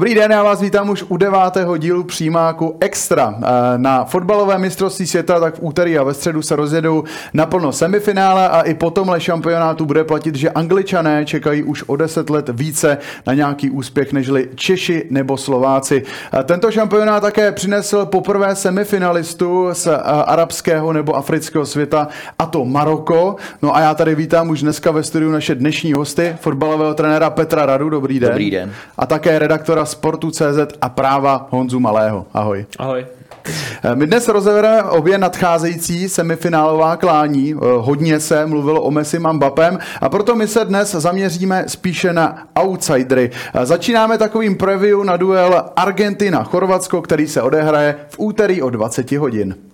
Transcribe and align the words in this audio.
Dobrý 0.00 0.14
den, 0.14 0.30
já 0.30 0.42
vás 0.42 0.60
vítám 0.60 0.90
už 0.90 1.04
u 1.08 1.16
devátého 1.16 1.76
dílu 1.76 2.04
přímáku 2.04 2.76
Extra. 2.80 3.34
Eh, 3.38 3.48
na 3.76 4.04
fotbalové 4.04 4.58
mistrovství 4.58 5.06
světa 5.06 5.40
tak 5.40 5.54
v 5.54 5.58
úterý 5.62 5.98
a 5.98 6.02
ve 6.02 6.14
středu 6.14 6.42
se 6.42 6.56
rozjedou 6.56 7.04
naplno 7.34 7.72
semifinále 7.72 8.48
a 8.48 8.60
i 8.60 8.74
po 8.74 8.90
tomhle 8.90 9.20
šampionátu 9.20 9.86
bude 9.86 10.04
platit, 10.04 10.34
že 10.34 10.50
angličané 10.50 11.24
čekají 11.24 11.62
už 11.62 11.84
o 11.86 11.96
deset 11.96 12.30
let 12.30 12.50
více 12.52 12.98
na 13.26 13.34
nějaký 13.34 13.70
úspěch 13.70 14.12
nežli 14.12 14.48
Češi 14.54 15.06
nebo 15.10 15.36
Slováci. 15.36 16.02
Eh, 16.32 16.44
tento 16.44 16.70
šampionát 16.70 17.22
také 17.22 17.52
přinesl 17.52 18.06
poprvé 18.06 18.56
semifinalistu 18.56 19.68
z 19.72 19.86
eh, 19.86 19.96
arabského 20.26 20.92
nebo 20.92 21.16
afrického 21.16 21.66
světa 21.66 22.08
a 22.38 22.46
to 22.46 22.64
Maroko. 22.64 23.36
No 23.62 23.76
a 23.76 23.80
já 23.80 23.94
tady 23.94 24.14
vítám 24.14 24.50
už 24.50 24.62
dneska 24.62 24.90
ve 24.90 25.02
studiu 25.02 25.30
naše 25.30 25.54
dnešní 25.54 25.92
hosty, 25.92 26.36
fotbalového 26.40 26.94
trenéra 26.94 27.30
Petra 27.30 27.66
Radu, 27.66 27.90
dobrý 27.90 28.20
den. 28.20 28.30
Dobrý 28.30 28.50
den. 28.50 28.72
A 28.98 29.06
také 29.06 29.38
redaktora 29.38 29.80
redaktora 29.80 29.89
Sportu.cz 29.90 30.78
a 30.80 30.88
práva 30.88 31.46
Honzu 31.50 31.80
Malého. 31.80 32.26
Ahoj. 32.34 32.66
Ahoj. 32.78 33.06
Eh, 33.82 33.94
my 33.94 34.06
dnes 34.06 34.28
rozebereme 34.28 34.82
obě 34.82 35.18
nadcházející 35.18 36.08
semifinálová 36.08 36.96
klání. 36.96 37.54
Eh, 37.54 37.56
hodně 37.76 38.20
se 38.20 38.46
mluvilo 38.46 38.82
o 38.82 38.90
Messi 38.90 39.18
Mbapem 39.18 39.78
a 40.00 40.08
proto 40.08 40.34
my 40.34 40.48
se 40.48 40.64
dnes 40.64 40.94
zaměříme 40.94 41.64
spíše 41.66 42.12
na 42.12 42.46
outsidery. 42.62 43.30
Eh, 43.54 43.66
začínáme 43.66 44.18
takovým 44.18 44.56
preview 44.56 45.04
na 45.04 45.16
duel 45.16 45.64
Argentina-Chorvatsko, 45.76 47.02
který 47.02 47.28
se 47.28 47.42
odehraje 47.42 47.96
v 48.08 48.14
úterý 48.18 48.62
o 48.62 48.70
20 48.70 49.16
hodin. 49.16 49.69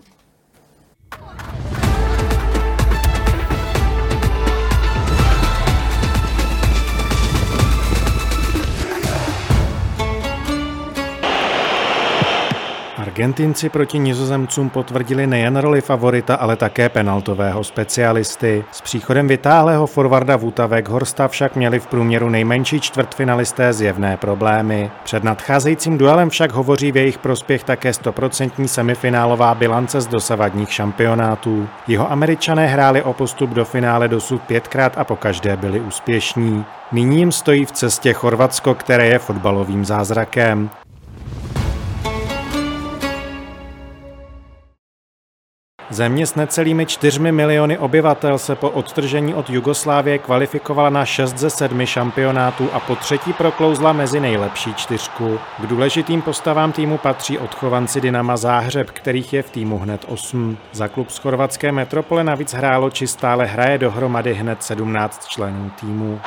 Argentinci 13.17 13.69
proti 13.69 13.99
nizozemcům 13.99 14.71
potvrdili 14.71 15.27
nejen 15.27 15.57
roli 15.57 15.81
favorita, 15.81 16.35
ale 16.35 16.57
také 16.57 16.89
penaltového 16.89 17.65
specialisty. 17.65 18.65
S 18.73 18.81
příchodem 18.81 19.29
vytáhlého 19.29 19.87
forwarda 19.87 20.37
Vutavek 20.37 20.89
Horsta 20.89 21.29
však 21.29 21.57
měli 21.57 21.81
v 21.81 21.87
průměru 21.87 22.29
nejmenší 22.29 22.81
čtvrtfinalisté 22.81 23.73
zjevné 23.73 24.17
problémy. 24.17 24.91
Před 25.05 25.25
nadcházejícím 25.25 25.99
duelem 25.99 26.31
však 26.31 26.53
hovoří 26.53 26.93
v 26.93 26.97
jejich 26.97 27.19
prospěch 27.19 27.65
také 27.65 27.93
stoprocentní 27.93 28.69
semifinálová 28.69 29.55
bilance 29.55 30.01
z 30.01 30.07
dosavadních 30.07 30.73
šampionátů. 30.73 31.69
Jeho 31.87 32.13
američané 32.13 32.67
hráli 32.67 33.03
o 33.03 33.13
postup 33.13 33.51
do 33.51 33.65
finále 33.65 34.09
dosud 34.09 34.43
pětkrát 34.43 34.99
a 34.99 35.05
pokaždé 35.05 35.57
byli 35.57 35.81
úspěšní. 35.81 36.65
Nyní 36.93 37.19
jim 37.19 37.33
stojí 37.33 37.65
v 37.65 37.73
cestě 37.73 38.13
Chorvatsko, 38.13 38.75
které 38.75 39.07
je 39.07 39.19
fotbalovým 39.19 39.85
zázrakem. 39.85 40.71
Země 45.91 46.27
s 46.27 46.35
necelými 46.35 46.87
4 46.87 47.33
miliony 47.33 47.79
obyvatel 47.79 48.39
se 48.39 48.55
po 48.55 48.71
odtržení 48.71 49.35
od 49.35 49.51
Jugoslávie 49.51 50.19
kvalifikovala 50.19 50.91
na 50.91 51.05
6 51.05 51.39
ze 51.39 51.51
7 51.51 51.87
šampionátů 51.87 52.69
a 52.73 52.81
po 52.81 52.97
třetí 52.97 53.33
proklouzla 53.33 53.93
mezi 53.93 54.21
nejlepší 54.21 54.75
čtyřku. 54.75 55.39
K 55.63 55.67
důležitým 55.67 56.23
postavám 56.23 56.73
týmu 56.73 56.99
patří 56.99 57.39
odchovanci 57.39 58.01
Dynama 58.01 58.37
Záhřeb, 58.37 58.91
kterých 58.91 59.33
je 59.33 59.43
v 59.43 59.51
týmu 59.51 59.79
hned 59.79 60.05
8. 60.09 60.57
Za 60.73 60.89
klub 60.89 61.11
z 61.11 61.19
chorvatské 61.19 61.73
metropole 61.73 62.25
navíc 62.25 62.55
hrálo 62.55 62.91
či 62.91 63.07
stále 63.07 63.47
hraje 63.47 63.79
dohromady 63.79 64.35
hned 64.35 64.63
17 64.63 65.27
členů 65.29 65.71
týmu. 65.81 66.21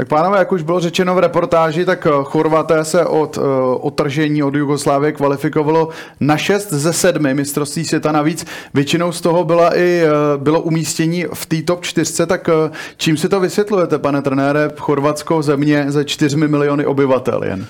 Tak 0.00 0.08
pánové, 0.08 0.38
jak 0.38 0.52
už 0.52 0.62
bylo 0.62 0.80
řečeno 0.80 1.14
v 1.14 1.18
reportáži, 1.18 1.84
tak 1.84 2.06
eh, 2.06 2.10
Chorvaté 2.22 2.84
se 2.84 3.06
od 3.06 3.36
uh, 3.36 3.44
otržení 3.80 4.42
od 4.42 4.54
Jugoslávie 4.54 5.12
kvalifikovalo 5.12 5.88
na 6.20 6.36
6 6.36 6.72
ze 6.72 6.92
7 6.92 7.34
mistrovství 7.34 7.84
světa. 7.84 8.12
Navíc 8.12 8.46
většinou 8.74 9.12
z 9.12 9.20
toho 9.20 9.44
byla 9.44 9.76
i, 9.76 10.02
uh, 10.04 10.42
bylo 10.42 10.60
umístění 10.60 11.24
v 11.34 11.46
té 11.46 11.62
top 11.62 11.84
4. 11.84 12.26
Tak 12.26 12.48
uh, 12.48 12.76
čím 12.96 13.16
si 13.16 13.28
to 13.28 13.40
vysvětlujete, 13.40 13.98
pane 13.98 14.22
trenére, 14.22 14.70
Chorvatsko 14.78 15.42
země 15.42 15.84
ze 15.88 16.04
4 16.04 16.36
miliony 16.36 16.86
obyvatel 16.86 17.44
jen? 17.44 17.66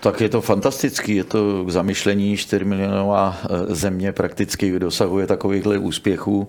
Tak 0.00 0.20
je 0.20 0.28
to 0.28 0.40
fantastický, 0.40 1.16
je 1.16 1.24
to 1.24 1.64
k 1.64 1.70
zamyšlení 1.70 2.36
4 2.36 2.64
milionová 2.64 3.36
země 3.68 4.12
prakticky 4.12 4.78
dosahuje 4.78 5.26
takovýchhle 5.26 5.78
úspěchů. 5.78 6.48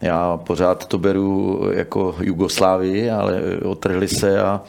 Já 0.00 0.36
pořád 0.36 0.86
to 0.86 0.98
beru 0.98 1.60
jako 1.72 2.16
Jugoslávii, 2.20 3.10
ale 3.10 3.42
otrhli 3.64 4.08
se 4.08 4.40
a 4.40 4.60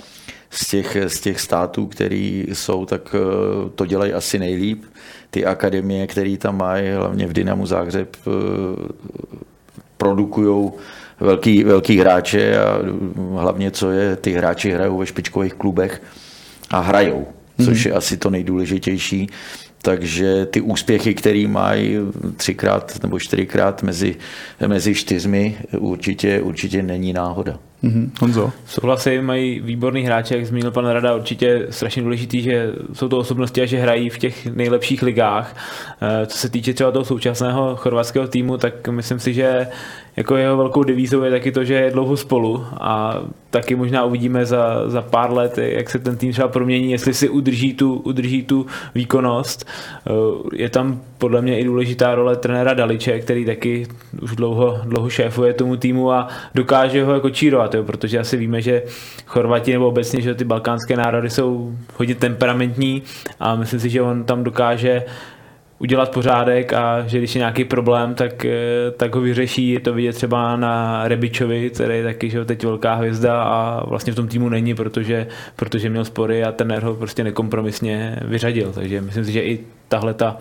z 0.50 0.67
těch, 0.67 0.97
z 1.07 1.19
těch 1.19 1.41
států, 1.41 1.88
který 1.88 2.45
jsou, 2.53 2.85
tak 2.85 3.16
eh, 3.16 3.69
to 3.75 3.85
dělají 3.85 4.13
asi 4.13 4.40
nejlíp. 4.40 4.84
Ty 5.29 5.45
akademie, 5.45 6.07
které 6.07 6.38
tam 6.38 6.57
mají, 6.57 6.91
hlavně 6.91 7.28
v 7.28 7.34
Dynamu 7.34 7.66
Záhřeb, 7.66 8.16
eh, 8.16 8.31
produkují 9.97 10.72
velký, 11.19 11.63
velký 11.63 11.97
hráče 11.97 12.57
a 12.57 12.79
hlavně, 13.40 13.72
co 13.72 13.91
je, 13.91 14.16
ty 14.16 14.34
hráči 14.34 14.72
hrajou 14.72 14.97
ve 14.97 15.06
špičkových 15.06 15.53
klubech 15.53 16.01
a 16.69 16.79
hrajou, 16.79 17.28
což 17.66 17.85
mhm. 17.85 17.91
je 17.91 17.97
asi 17.97 18.17
to 18.17 18.29
nejdůležitější. 18.29 19.29
Takže 19.81 20.45
ty 20.45 20.62
úspěchy, 20.62 21.13
které 21.13 21.47
mají 21.47 21.97
třikrát 22.38 23.03
nebo 23.03 23.19
čtyřikrát 23.19 23.84
mezi, 23.84 24.16
mezi 24.67 24.95
čtyřmi, 24.95 25.57
určitě, 25.78 26.41
určitě 26.41 26.84
není 26.84 27.13
náhoda. 27.13 27.59
Mm-hmm. 27.84 28.09
Honzo? 28.22 28.51
Souhlasím, 28.66 29.22
mají 29.22 29.59
výborný 29.59 30.01
hráče, 30.01 30.35
jak 30.35 30.45
zmínil 30.45 30.72
pan 30.72 30.85
Rada, 30.85 31.16
určitě 31.16 31.67
strašně 31.69 32.01
důležitý, 32.01 32.41
že 32.41 32.73
jsou 32.94 33.09
to 33.09 33.17
osobnosti 33.17 33.62
a 33.62 33.66
že 33.66 33.78
hrají 33.78 34.09
v 34.09 34.17
těch 34.17 34.45
nejlepších 34.45 35.01
ligách. 35.01 35.56
Eh, 36.01 36.25
co 36.25 36.38
se 36.38 36.50
týče 36.50 36.73
třeba 36.73 36.91
toho 36.91 37.06
současného 37.06 37.75
chorvatského 37.75 38.28
týmu, 38.28 38.57
tak 38.57 38.88
myslím 38.88 39.19
si, 39.19 39.34
že 39.34 39.67
jako 40.17 40.35
jeho 40.35 40.57
velkou 40.57 40.84
devízou 40.84 41.22
je 41.22 41.31
taky 41.31 41.51
to, 41.51 41.63
že 41.63 41.73
je 41.73 41.91
dlouho 41.91 42.17
spolu 42.17 42.66
a 42.79 43.22
taky 43.50 43.75
možná 43.75 44.03
uvidíme 44.03 44.46
za, 44.46 44.90
za 44.90 45.01
pár 45.01 45.34
let, 45.34 45.57
jak 45.57 45.90
se 45.90 46.00
ten 46.00 46.17
tým 46.17 46.31
třeba 46.31 46.47
promění, 46.47 46.91
jestli 46.91 47.13
si 47.13 47.29
udrží 47.29 47.73
tu, 47.73 47.94
udrží 47.94 48.44
tu 48.44 48.66
výkonnost. 48.96 49.67
Eh, 50.07 50.11
je 50.56 50.69
tam 50.69 51.01
podle 51.17 51.41
mě 51.41 51.59
i 51.59 51.63
důležitá 51.63 52.16
role 52.16 52.35
trenéra 52.35 52.73
Daliče, 52.73 53.19
který 53.19 53.46
taky 53.46 53.88
už 54.22 54.35
dlouho, 54.35 54.79
dlouho 54.85 55.09
šéfuje 55.09 55.53
tomu 55.53 55.75
týmu 55.75 56.11
a 56.11 56.28
dokáže 56.56 57.03
ho 57.03 57.13
jako 57.13 57.29
čírovat, 57.29 57.69
jo, 57.74 57.84
protože 57.84 58.19
asi 58.19 58.38
víme, 58.38 58.62
že 58.62 58.84
Chorvati 59.25 59.74
nebo 59.74 59.88
obecně, 59.88 60.22
že 60.22 60.35
ty 60.35 60.44
balkánské 60.44 60.97
národy 60.97 61.30
jsou 61.30 61.75
hodně 61.96 62.16
temperamentní 62.16 63.03
a 63.40 63.55
myslím 63.55 63.79
si, 63.79 63.90
že 63.90 64.02
on 64.02 64.23
tam 64.23 64.44
dokáže 64.44 65.03
udělat 65.79 66.11
pořádek 66.11 66.73
a 66.73 67.08
že 67.08 67.17
když 67.17 67.35
je 67.35 67.40
nějaký 67.40 67.64
problém, 67.64 68.16
tak, 68.16 68.46
eh, 68.46 68.91
tak 68.97 69.16
ho 69.16 69.22
vyřeší. 69.22 69.70
Je 69.70 69.79
to 69.79 69.94
vidět 69.94 70.14
třeba 70.14 70.55
na 70.55 71.08
Rebičovi, 71.08 71.70
který 71.70 71.97
je 71.97 72.03
taky 72.03 72.29
že 72.29 72.46
teď 72.46 72.64
velká 72.64 72.94
hvězda 72.94 73.44
a 73.44 73.85
vlastně 73.85 74.14
v 74.14 74.16
tom 74.16 74.28
týmu 74.28 74.49
není, 74.49 74.76
protože, 74.76 75.28
protože 75.55 75.90
měl 75.90 76.05
spory 76.05 76.44
a 76.44 76.52
ten 76.52 76.79
ho 76.84 76.96
prostě 76.96 77.23
nekompromisně 77.23 78.20
vyřadil. 78.22 78.72
Takže 78.72 79.02
myslím 79.02 79.26
si, 79.26 79.32
že 79.32 79.41
i 79.41 79.59
tahle 79.88 80.14
ta 80.14 80.38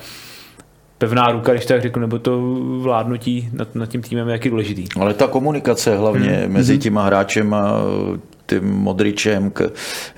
pevná 0.99 1.31
ruka, 1.31 1.53
když 1.53 1.67
tak 1.67 1.83
řeknu, 1.83 2.01
nebo 2.01 2.19
to 2.19 2.41
vládnutí 2.81 3.49
nad, 3.53 3.75
nad 3.75 3.87
tím 3.87 4.03
týmem 4.03 4.29
je 4.29 4.33
jaký 4.33 4.51
důležitý. 4.51 4.85
Ale 5.01 5.15
ta 5.15 5.27
komunikace 5.27 5.97
hlavně 5.97 6.31
hmm. 6.31 6.53
mezi 6.53 6.73
mhm. 6.73 6.81
těma 6.81 7.05
hráčem 7.07 7.55
a 7.55 7.73
tím 8.49 8.65
Modričem, 8.65 9.51
k, 9.51 9.73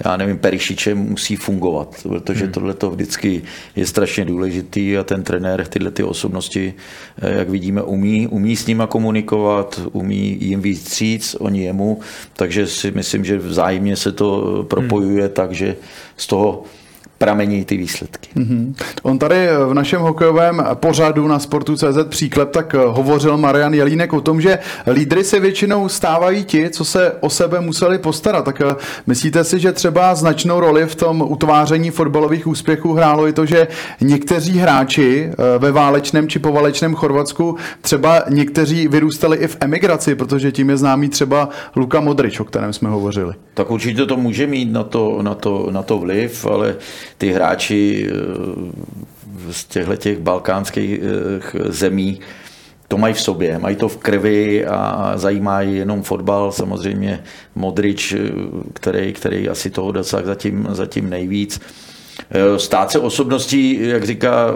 já 0.04 0.16
nevím, 0.16 0.38
Perišičem 0.38 0.98
musí 0.98 1.36
fungovat, 1.36 1.96
protože 2.08 2.44
hmm. 2.44 2.52
tohle 2.52 2.74
to 2.74 2.90
vždycky 2.90 3.42
je 3.76 3.86
strašně 3.86 4.24
důležitý 4.24 4.98
a 4.98 5.04
ten 5.04 5.22
trenér 5.22 5.66
tyhle 5.66 5.90
ty 5.90 6.02
osobnosti, 6.02 6.74
eh, 7.22 7.38
jak 7.38 7.48
vidíme, 7.48 7.82
umí, 7.82 8.26
umí 8.26 8.56
s 8.56 8.66
nima 8.66 8.86
komunikovat, 8.86 9.80
umí 9.92 10.38
jim 10.40 10.60
víc 10.60 10.80
stříc, 10.80 11.36
oni 11.40 11.62
jemu, 11.64 12.00
takže 12.32 12.66
si 12.66 12.90
myslím, 12.90 13.24
že 13.24 13.38
vzájemně 13.38 13.96
se 13.96 14.12
to 14.12 14.62
propojuje 14.68 15.24
hmm. 15.24 15.32
tak, 15.34 15.52
že 15.52 15.76
z 16.16 16.26
toho 16.26 16.62
pramení 17.20 17.64
ty 17.64 17.76
výsledky. 17.76 18.30
Mm-hmm. 18.36 18.74
On 19.02 19.18
tady 19.18 19.48
v 19.66 19.74
našem 19.74 20.00
hokejovém 20.00 20.64
pořadu 20.74 21.28
na 21.28 21.38
Sportu.cz 21.38 21.98
příklep 22.08 22.50
tak 22.50 22.74
hovořil 22.74 23.36
Marian 23.36 23.74
Jelínek 23.74 24.12
o 24.12 24.20
tom, 24.20 24.40
že 24.40 24.58
lídry 24.92 25.24
se 25.24 25.40
většinou 25.40 25.88
stávají 25.88 26.44
ti, 26.44 26.70
co 26.70 26.84
se 26.84 27.12
o 27.20 27.30
sebe 27.30 27.60
museli 27.60 27.98
postarat. 27.98 28.44
Tak 28.44 28.60
eh, 28.60 28.74
myslíte 29.06 29.44
si, 29.44 29.60
že 29.60 29.72
třeba 29.72 30.14
značnou 30.14 30.60
roli 30.60 30.86
v 30.86 30.94
tom 30.94 31.24
utváření 31.28 31.90
fotbalových 31.90 32.46
úspěchů 32.46 32.92
hrálo 32.92 33.28
i 33.28 33.32
to, 33.32 33.46
že 33.46 33.68
někteří 34.00 34.58
hráči 34.58 35.30
eh, 35.30 35.58
ve 35.58 35.72
válečném 35.72 36.28
či 36.28 36.38
poválečném 36.38 36.94
Chorvatsku 36.94 37.56
třeba 37.80 38.22
někteří 38.28 38.88
vyrůstali 38.88 39.36
i 39.36 39.46
v 39.46 39.56
emigraci, 39.60 40.14
protože 40.14 40.52
tím 40.52 40.70
je 40.70 40.76
známý 40.76 41.08
třeba 41.08 41.48
Luka 41.76 42.00
Modrič, 42.00 42.40
o 42.40 42.44
kterém 42.44 42.72
jsme 42.72 42.88
hovořili. 42.88 43.34
Tak 43.54 43.70
určitě 43.70 44.06
to 44.06 44.16
může 44.16 44.46
mít 44.46 44.72
na 44.72 44.84
to, 44.84 45.22
na 45.22 45.34
to, 45.34 45.68
na 45.70 45.82
to 45.82 45.98
vliv, 45.98 46.46
ale 46.46 46.76
ty 47.20 47.32
hráči 47.32 48.08
eh, 48.08 49.52
z 49.52 49.64
těchto 49.64 49.96
těch 49.96 50.18
balkánských 50.18 51.00
eh, 51.00 51.72
zemí 51.72 52.20
to 52.88 52.98
mají 52.98 53.14
v 53.14 53.20
sobě, 53.20 53.58
mají 53.58 53.76
to 53.76 53.88
v 53.88 53.96
krvi 53.96 54.66
a 54.66 55.12
zajímá 55.16 55.60
je 55.60 55.84
jenom 55.84 56.02
fotbal, 56.02 56.52
samozřejmě 56.52 57.22
Modrič, 57.54 58.12
eh, 58.12 58.18
který, 58.72 59.12
který 59.12 59.48
asi 59.48 59.70
toho 59.70 59.92
dosáhl 59.92 60.26
zatím, 60.26 60.66
zatím 60.70 61.10
nejvíc. 61.10 61.60
Eh, 62.30 62.58
stát 62.58 62.90
se 62.90 62.98
osobností, 62.98 63.78
jak 63.80 64.04
říká 64.04 64.46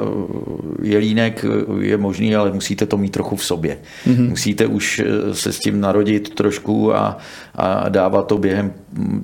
Jelínek, 0.82 1.44
je 1.81 1.96
možný, 1.96 2.37
ale 2.37 2.52
musíte 2.52 2.87
to 2.87 2.96
mít 2.96 3.11
trochu 3.11 3.37
v 3.37 3.44
sobě. 3.44 3.78
Mm-hmm. 4.06 4.28
Musíte 4.28 4.66
už 4.66 4.99
eh, 5.05 5.34
se 5.34 5.52
s 5.52 5.58
tím 5.58 5.81
narodit 5.81 6.34
trošku 6.34 6.94
a, 6.94 7.19
a 7.55 7.88
dávat 7.88 8.26
to 8.26 8.38
během 8.38 8.72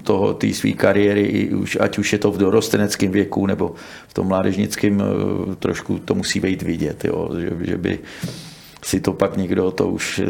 toho 0.03 0.35
té 0.35 0.53
své 0.53 0.73
kariéry, 0.73 1.51
už, 1.55 1.79
ať 1.81 1.99
už 1.99 2.13
je 2.13 2.19
to 2.19 2.31
v 2.31 2.39
dorosteneckém 2.39 3.11
věku 3.11 3.47
nebo 3.47 3.75
v 4.09 4.15
tom 4.15 4.27
mládežnickém, 4.27 5.03
eh, 5.03 5.55
trošku 5.57 5.99
to 5.99 6.15
musí 6.15 6.41
být 6.41 6.63
vidět, 6.63 7.05
jo, 7.05 7.31
že, 7.41 7.51
že 7.61 7.77
by 7.77 7.99
si 8.85 9.01
to 9.01 9.13
pak 9.13 9.37
někdo, 9.37 9.71
to 9.71 9.89
už 9.89 10.21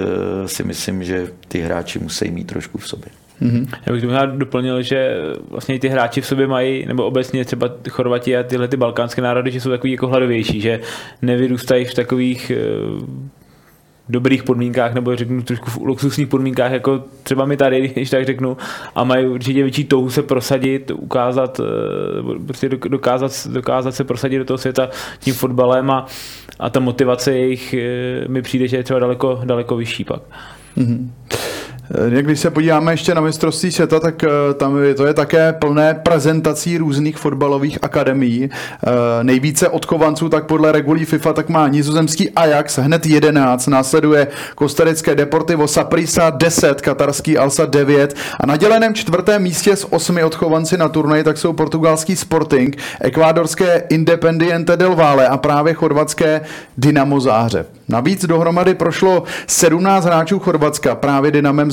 si 0.47 0.65
myslím, 0.65 1.05
že 1.05 1.29
ty 1.49 1.61
hráči 1.61 1.99
musí 1.99 2.31
mít 2.31 2.47
trošku 2.47 2.79
v 2.79 2.89
sobě. 2.89 3.20
Mm-hmm. 3.43 3.67
Já 3.87 3.93
bych 3.93 4.03
tomu 4.03 4.39
doplnil, 4.39 4.83
že 4.83 5.17
vlastně 5.51 5.79
ty 5.79 5.89
hráči 5.89 6.21
v 6.21 6.27
sobě 6.27 6.47
mají, 6.47 6.87
nebo 6.87 7.05
obecně 7.05 7.45
třeba 7.45 7.71
Chorvati 7.91 8.37
a 8.37 8.43
tyhle 8.43 8.69
ty 8.69 8.77
balkánské 8.77 9.23
národy, 9.23 9.51
že 9.51 9.61
jsou 9.61 9.71
takový 9.71 9.93
jako 9.93 10.07
hladovější, 10.07 10.61
že 10.61 10.81
nevyrůstají 11.23 11.85
v 11.85 11.95
takových 11.95 12.51
eh, 12.51 12.57
dobrých 14.09 14.43
podmínkách, 14.43 14.95
nebo 14.95 15.17
řeknu 15.17 15.43
trošku 15.43 15.71
v 15.71 15.77
luxusních 15.77 16.29
podmínkách, 16.29 16.73
jako 16.73 17.05
třeba 17.23 17.45
my 17.45 17.57
tady, 17.57 17.89
když 17.95 18.11
tak 18.11 18.27
řeknu, 18.27 18.57
a 18.95 19.05
mají 19.05 19.27
určitě 19.27 19.63
větší 19.63 19.85
touhu 19.85 20.11
se 20.11 20.23
prosadit, 20.23 20.91
ukázat, 20.91 21.61
eh, 21.61 22.45
prostě 22.47 22.69
dokázat, 22.69 23.47
dokázat 23.47 23.95
se 23.95 24.05
prosadit 24.05 24.39
do 24.39 24.45
toho 24.45 24.59
světa 24.59 24.89
tím 25.19 25.35
fotbalem 25.35 25.91
a, 25.91 26.07
a 26.59 26.71
ta 26.71 26.81
motivace 26.81 27.33
jejich 27.33 27.75
eh, 27.75 28.29
mi 28.29 28.43
přijde, 28.43 28.69
že 28.69 28.77
je 28.77 28.83
třeba 28.83 28.99
daleko, 28.99 29.41
daleko 29.45 29.77
vyšší 29.77 30.05
pak. 30.05 30.23
Mm-hmm. 30.79 31.09
Eh, 31.95 32.23
když 32.23 32.41
se 32.41 32.51
podíváme 32.51 32.93
ještě 32.93 33.15
na 33.15 33.21
mistrovství 33.21 33.73
světa, 33.73 34.01
tak 34.01 34.25
eh, 34.25 34.29
tam 34.55 34.83
je, 34.83 34.95
to 34.95 35.07
je 35.07 35.15
také 35.15 35.53
plné 35.53 35.95
prezentací 35.95 36.79
různých 36.79 37.17
fotbalových 37.17 37.79
akademií. 37.83 38.51
Eh, 38.51 38.91
nejvíce 39.25 39.69
odkovanců, 39.69 40.29
tak 40.29 40.47
podle 40.47 40.73
regulí 40.73 41.05
FIFA, 41.05 41.33
tak 41.33 41.49
má 41.49 41.69
nizozemský 41.69 42.31
Ajax 42.31 42.79
hned 42.79 43.07
11, 43.07 43.67
následuje 43.67 44.27
kostarické 44.55 45.15
Deportivo 45.15 45.69
Saprissa 45.69 46.31
10, 46.31 46.81
katarský 46.81 47.39
Alsa 47.39 47.67
9 47.67 48.17
a 48.41 48.47
na 48.47 48.57
děleném 48.57 48.95
čtvrtém 48.95 49.43
místě 49.43 49.77
s 49.77 49.93
osmi 49.93 50.25
odchovanci 50.25 50.77
na 50.77 50.89
turnaji 50.89 51.25
tak 51.25 51.39
jsou 51.39 51.53
portugalský 51.53 52.17
Sporting, 52.17 52.77
ekvádorské 53.01 53.83
Independiente 53.89 54.77
del 54.77 54.95
Valle 54.95 55.29
a 55.29 55.37
právě 55.37 55.75
chorvatské 55.75 56.41
Dynamo 56.77 57.21
Záhřeb. 57.21 57.81
Navíc 57.91 58.25
dohromady 58.25 58.75
prošlo 58.75 59.23
17 59.47 60.05
hráčů 60.05 60.39
Chorvatska 60.39 60.95
právě 60.95 61.31
Dynamem 61.31 61.71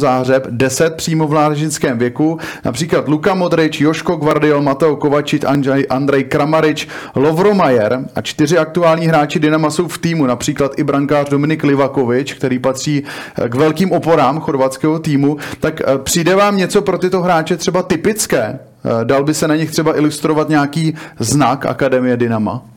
10 0.50 0.96
přímo 0.96 1.28
v 1.28 1.32
mládežnickém 1.32 1.98
věku, 1.98 2.38
například 2.66 3.08
Luka 3.08 3.34
Modrič, 3.34 3.82
Joško 3.82 4.16
Gvardiol, 4.16 4.62
Mateo 4.62 4.96
Kovačič, 4.96 5.44
Andrej, 5.44 5.86
Andrej 5.90 6.24
Kramarič, 6.24 6.88
Lovro 7.16 7.54
Majer 7.54 8.00
a 8.16 8.22
čtyři 8.22 8.58
aktuální 8.58 9.08
hráči 9.08 9.40
Dynama 9.40 9.70
jsou 9.70 9.88
v 9.88 9.98
týmu, 9.98 10.26
například 10.26 10.80
i 10.80 10.84
brankář 10.84 11.30
Dominik 11.30 11.64
Livakovič, 11.64 12.34
který 12.34 12.60
patří 12.60 13.04
eh, 13.04 13.50
k 13.50 13.56
velkým 13.56 13.92
oporám 13.92 14.40
chorvatského 14.40 15.00
týmu. 15.00 15.38
Tak 15.60 15.82
eh, 15.82 15.98
přijde 15.98 16.36
vám 16.36 16.58
něco 16.58 16.82
pro 16.82 16.98
tyto 16.98 17.22
hráče 17.22 17.58
třeba 17.58 17.84
typické? 17.84 18.40
Eh, 18.40 19.06
dal 19.06 19.24
by 19.24 19.34
se 19.34 19.48
na 19.48 19.56
nich 19.56 19.72
třeba 19.72 19.98
ilustrovat 19.98 20.50
nějaký 20.50 20.96
znak 21.20 21.66
Akademie 21.66 22.18
Dynama? 22.18 22.77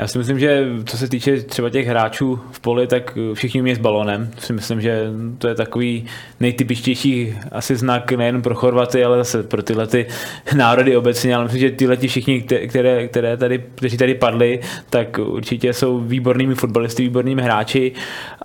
Já 0.00 0.06
si 0.06 0.18
myslím, 0.18 0.38
že 0.38 0.66
co 0.84 0.98
se 0.98 1.08
týče 1.08 1.42
třeba 1.42 1.70
těch 1.70 1.86
hráčů 1.86 2.40
v 2.50 2.60
poli, 2.60 2.86
tak 2.86 3.18
všichni 3.34 3.60
umějí 3.60 3.76
s 3.76 3.78
balonem. 3.78 4.30
Si 4.38 4.52
myslím, 4.52 4.80
že 4.80 5.06
to 5.38 5.48
je 5.48 5.54
takový 5.54 6.04
nejtypičtější 6.40 7.34
asi 7.52 7.76
znak 7.76 8.12
nejen 8.12 8.42
pro 8.42 8.54
Chorvaty, 8.54 9.04
ale 9.04 9.18
zase 9.18 9.42
pro 9.42 9.62
tyhle 9.62 9.86
ty 9.86 10.06
národy 10.56 10.96
obecně. 10.96 11.34
Ale 11.34 11.44
myslím, 11.44 11.60
že 11.60 11.70
tyhle 11.70 11.96
ti 11.96 12.08
všichni, 12.08 12.42
které, 12.68 13.08
které 13.08 13.36
tady, 13.36 13.64
kteří 13.74 13.96
tady 13.96 14.14
padli, 14.14 14.60
tak 14.90 15.18
určitě 15.18 15.72
jsou 15.72 15.98
výbornými 15.98 16.54
fotbalisty, 16.54 17.02
výbornými 17.02 17.42
hráči 17.42 17.92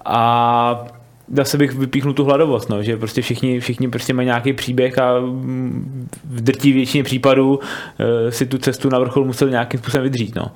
a 0.06 0.86
zase 1.34 1.58
bych 1.58 1.74
vypíchnul 1.74 2.14
tu 2.14 2.24
hladovost, 2.24 2.70
no, 2.70 2.84
že 2.84 2.98
prostě 2.98 3.22
všichni, 3.22 3.60
všichni 3.60 3.90
prostě 3.90 4.14
mají 4.14 4.26
nějaký 4.26 4.54
příběh 4.54 5.00
a 5.00 5.20
v 6.24 6.42
drtí 6.42 6.74
většině 6.74 7.04
případů 7.04 7.56
uh, 7.56 7.60
si 8.30 8.46
tu 8.46 8.58
cestu 8.58 8.90
na 8.90 9.00
vrchol 9.00 9.26
musel 9.26 9.50
nějakým 9.50 9.80
způsobem 9.80 10.04
vydřít. 10.04 10.36
No. 10.36 10.52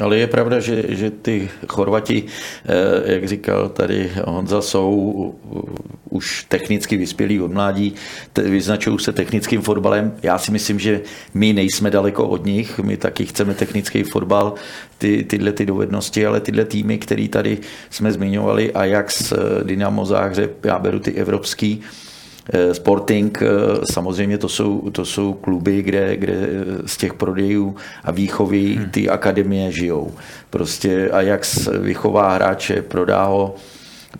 Ale 0.00 0.16
je 0.16 0.26
pravda, 0.26 0.60
že, 0.60 0.84
že 0.88 1.10
ty 1.10 1.48
Chorvati, 1.68 2.24
eh, 2.24 3.12
jak 3.12 3.28
říkal 3.28 3.68
tady 3.68 4.10
Honza, 4.24 4.62
jsou 4.62 5.34
už 6.10 6.44
technicky 6.48 6.96
vyspělí 6.96 7.40
od 7.40 7.52
mládí, 7.52 7.94
vyznačují 8.44 8.98
se 8.98 9.12
technickým 9.12 9.62
fotbalem. 9.62 10.14
Já 10.22 10.38
si 10.38 10.50
myslím, 10.50 10.78
že 10.78 11.00
my 11.34 11.52
nejsme 11.52 11.90
daleko 11.90 12.28
od 12.28 12.46
nich, 12.46 12.78
my 12.78 12.96
taky 12.96 13.26
chceme 13.26 13.54
technický 13.54 14.02
fotbal, 14.02 14.54
ty, 14.98 15.24
tyhle 15.24 15.52
ty 15.52 15.66
dovednosti, 15.66 16.26
ale 16.26 16.40
tyhle 16.40 16.64
týmy, 16.64 16.98
které 16.98 17.28
tady 17.28 17.58
jsme 17.90 18.12
zmiňovali, 18.12 18.72
Ajax, 18.72 19.32
eh, 19.32 19.64
Dynamo 19.64 20.06
Záhřeb, 20.06 20.64
já 20.64 20.78
beru 20.78 20.98
ty 20.98 21.12
evropský, 21.12 21.82
Eh, 21.82 22.11
Sporting, 22.72 23.42
eh, 23.42 23.46
samozřejmě 23.92 24.38
to 24.38 24.48
jsou, 24.48 24.90
to 24.90 25.04
jsou 25.04 25.32
kluby, 25.32 25.82
kde, 25.82 26.16
kde 26.16 26.48
z 26.86 26.96
těch 26.96 27.14
prodejů 27.14 27.76
a 28.04 28.10
výchovy 28.10 28.74
hmm. 28.74 28.90
ty 28.90 29.08
akademie 29.08 29.72
žijou. 29.72 30.12
Prostě 30.50 31.10
a 31.10 31.20
jak 31.20 31.46
vychová 31.80 32.34
hráče, 32.34 32.82
prodá 32.82 33.24
ho, 33.24 33.54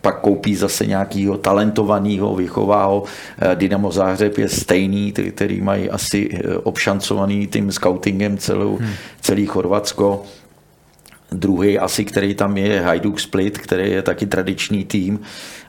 pak 0.01 0.21
koupí 0.21 0.57
zase 0.57 0.87
nějakého 0.87 1.39
talentovaného, 1.39 2.37
vychová 2.37 2.85
ho. 2.85 3.05
Eh, 3.39 3.57
Dynamo 3.57 3.93
Záhřeb 3.93 4.39
je 4.39 4.49
stejný, 4.49 5.13
který 5.13 5.61
mají 5.61 5.91
asi 5.91 6.31
obšancovaný 6.63 7.47
tím 7.47 7.73
scoutingem 7.73 8.39
celou, 8.39 8.77
hmm. 8.77 8.93
celý 9.21 9.47
Chorvatsko. 9.47 10.23
Druhý 11.33 11.79
asi, 11.79 12.05
který 12.05 12.35
tam 12.35 12.57
je 12.57 12.81
Hajduk 12.81 13.21
Split, 13.21 13.59
který 13.59 13.91
je 13.91 14.03
taky 14.03 14.27
tradiční 14.27 14.85
tým. 14.85 15.21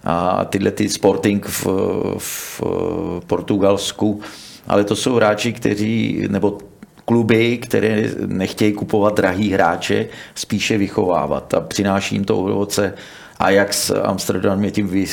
A 0.03 0.45
tyhle 0.45 0.71
ty 0.71 0.89
Sporting 0.89 1.45
v, 1.45 1.67
v 2.17 2.61
Portugalsku, 3.27 4.21
ale 4.67 4.83
to 4.83 4.95
jsou 4.95 5.15
hráči, 5.15 5.53
kteří, 5.53 6.25
nebo 6.29 6.57
kluby, 7.05 7.57
které 7.57 8.09
nechtějí 8.25 8.73
kupovat 8.73 9.15
drahý 9.17 9.51
hráče, 9.51 10.07
spíše 10.35 10.77
vychovávat. 10.77 11.53
A 11.53 11.61
přináší 11.61 12.15
jim 12.15 12.25
to 12.25 12.37
ovoce. 12.37 12.93
Ajax 13.39 13.91
Amsterdam 14.03 14.63
je 14.63 14.71
tím 14.71 15.05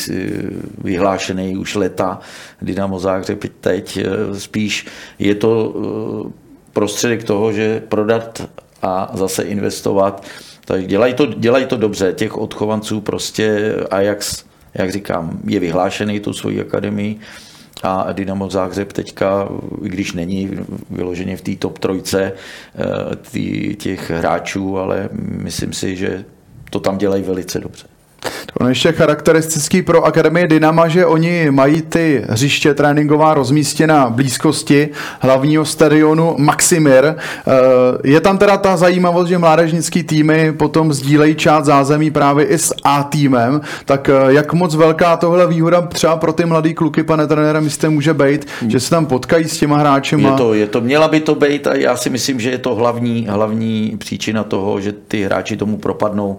vyhlášený 0.79 1.57
už 1.57 1.75
leta, 1.75 2.21
Dynamo 2.63 2.99
Záhřeb 2.99 3.45
teď 3.61 3.99
spíš 4.39 4.87
je 5.19 5.35
to 5.35 5.75
eh, 5.75 6.33
prostředek 6.73 7.25
toho, 7.25 7.53
že 7.53 7.83
prodat 7.89 8.49
a 8.83 9.11
zase 9.15 9.43
investovat. 9.43 10.25
Tak 10.65 10.87
dělají 10.87 11.15
to, 11.15 11.27
dělají 11.27 11.67
to 11.67 11.77
dobře, 11.77 12.13
těch 12.13 12.39
odchovanců 12.39 13.01
prostě 13.01 13.77
Ajax 13.91 14.45
jak 14.75 14.93
říkám, 14.93 15.41
je 15.45 15.61
vyhlášený 15.61 16.21
tu 16.21 16.33
svoji 16.33 16.61
akademii 16.61 17.21
a 17.83 18.13
Dynamo 18.13 18.51
Záhřeb 18.51 18.93
teďka, 18.93 19.49
i 19.83 19.89
když 19.89 20.13
není 20.13 20.51
vyloženě 20.91 21.37
v 21.37 21.43
té 21.43 21.57
top 21.57 21.79
trojce 21.79 22.33
eh, 22.33 23.17
tý, 23.17 23.77
těch 23.77 24.11
hráčů, 24.11 24.79
ale 24.79 25.09
myslím 25.23 25.73
si, 25.73 25.97
že 25.97 26.25
to 26.71 26.81
tam 26.81 26.99
dělají 26.99 27.23
velice 27.23 27.61
dobře. 27.61 27.87
To 28.59 28.67
je 28.67 28.71
ještě 28.71 28.93
charakteristický 28.93 29.83
pro 29.83 30.05
Akademii 30.05 30.47
Dynama, 30.47 30.89
že 30.89 31.07
oni 31.07 31.51
mají 31.51 31.83
ty 31.83 32.25
hřiště 32.29 32.75
tréninková 32.75 33.35
rozmístěna 33.35 34.11
blízkosti 34.11 34.89
hlavního 35.21 35.65
stadionu 35.65 36.35
Maximir. 36.39 37.05
Eh, 37.05 37.15
je 38.05 38.21
tam 38.21 38.39
teda 38.39 38.57
ta 38.57 38.77
zajímavost, 38.77 39.29
že 39.29 39.39
mládežnický 39.39 40.03
týmy 40.03 40.53
potom 40.53 40.93
sdílejí 40.93 41.35
část 41.35 41.65
zázemí 41.65 42.11
právě 42.11 42.47
i 42.47 42.59
s 42.59 42.75
A 42.85 43.03
týmem, 43.03 43.61
tak 43.85 44.09
eh, 44.09 44.33
jak 44.33 44.53
moc 44.53 44.75
velká 44.75 45.17
tohle 45.17 45.47
výhoda 45.47 45.81
třeba 45.81 46.17
pro 46.17 46.33
ty 46.33 46.45
mladý 46.45 46.75
kluky, 46.75 47.03
pane 47.03 47.27
trenére, 47.27 47.61
myslíte, 47.61 47.89
může 47.89 48.15
být, 48.15 48.47
že 48.69 48.81
se 48.81 48.91
tam 48.91 49.07
potkají 49.07 49.45
s 49.45 49.59
těma 49.59 49.79
hráči? 49.79 50.17
Je 50.21 50.33
to, 50.33 50.55
je 50.55 50.67
to, 50.67 50.81
měla 50.81 51.09
by 51.09 51.21
to 51.21 51.35
být 51.35 51.67
a 51.67 51.75
já 51.75 51.97
si 51.97 52.11
myslím, 52.11 52.41
že 52.41 52.51
je 52.51 52.59
to 52.59 52.75
hlavní, 52.75 53.27
hlavní 53.31 53.97
příčina 53.99 54.45
toho, 54.45 54.81
že 54.81 54.93
ty 54.93 55.25
hráči 55.25 55.57
tomu 55.57 55.79
propadnou 55.79 56.39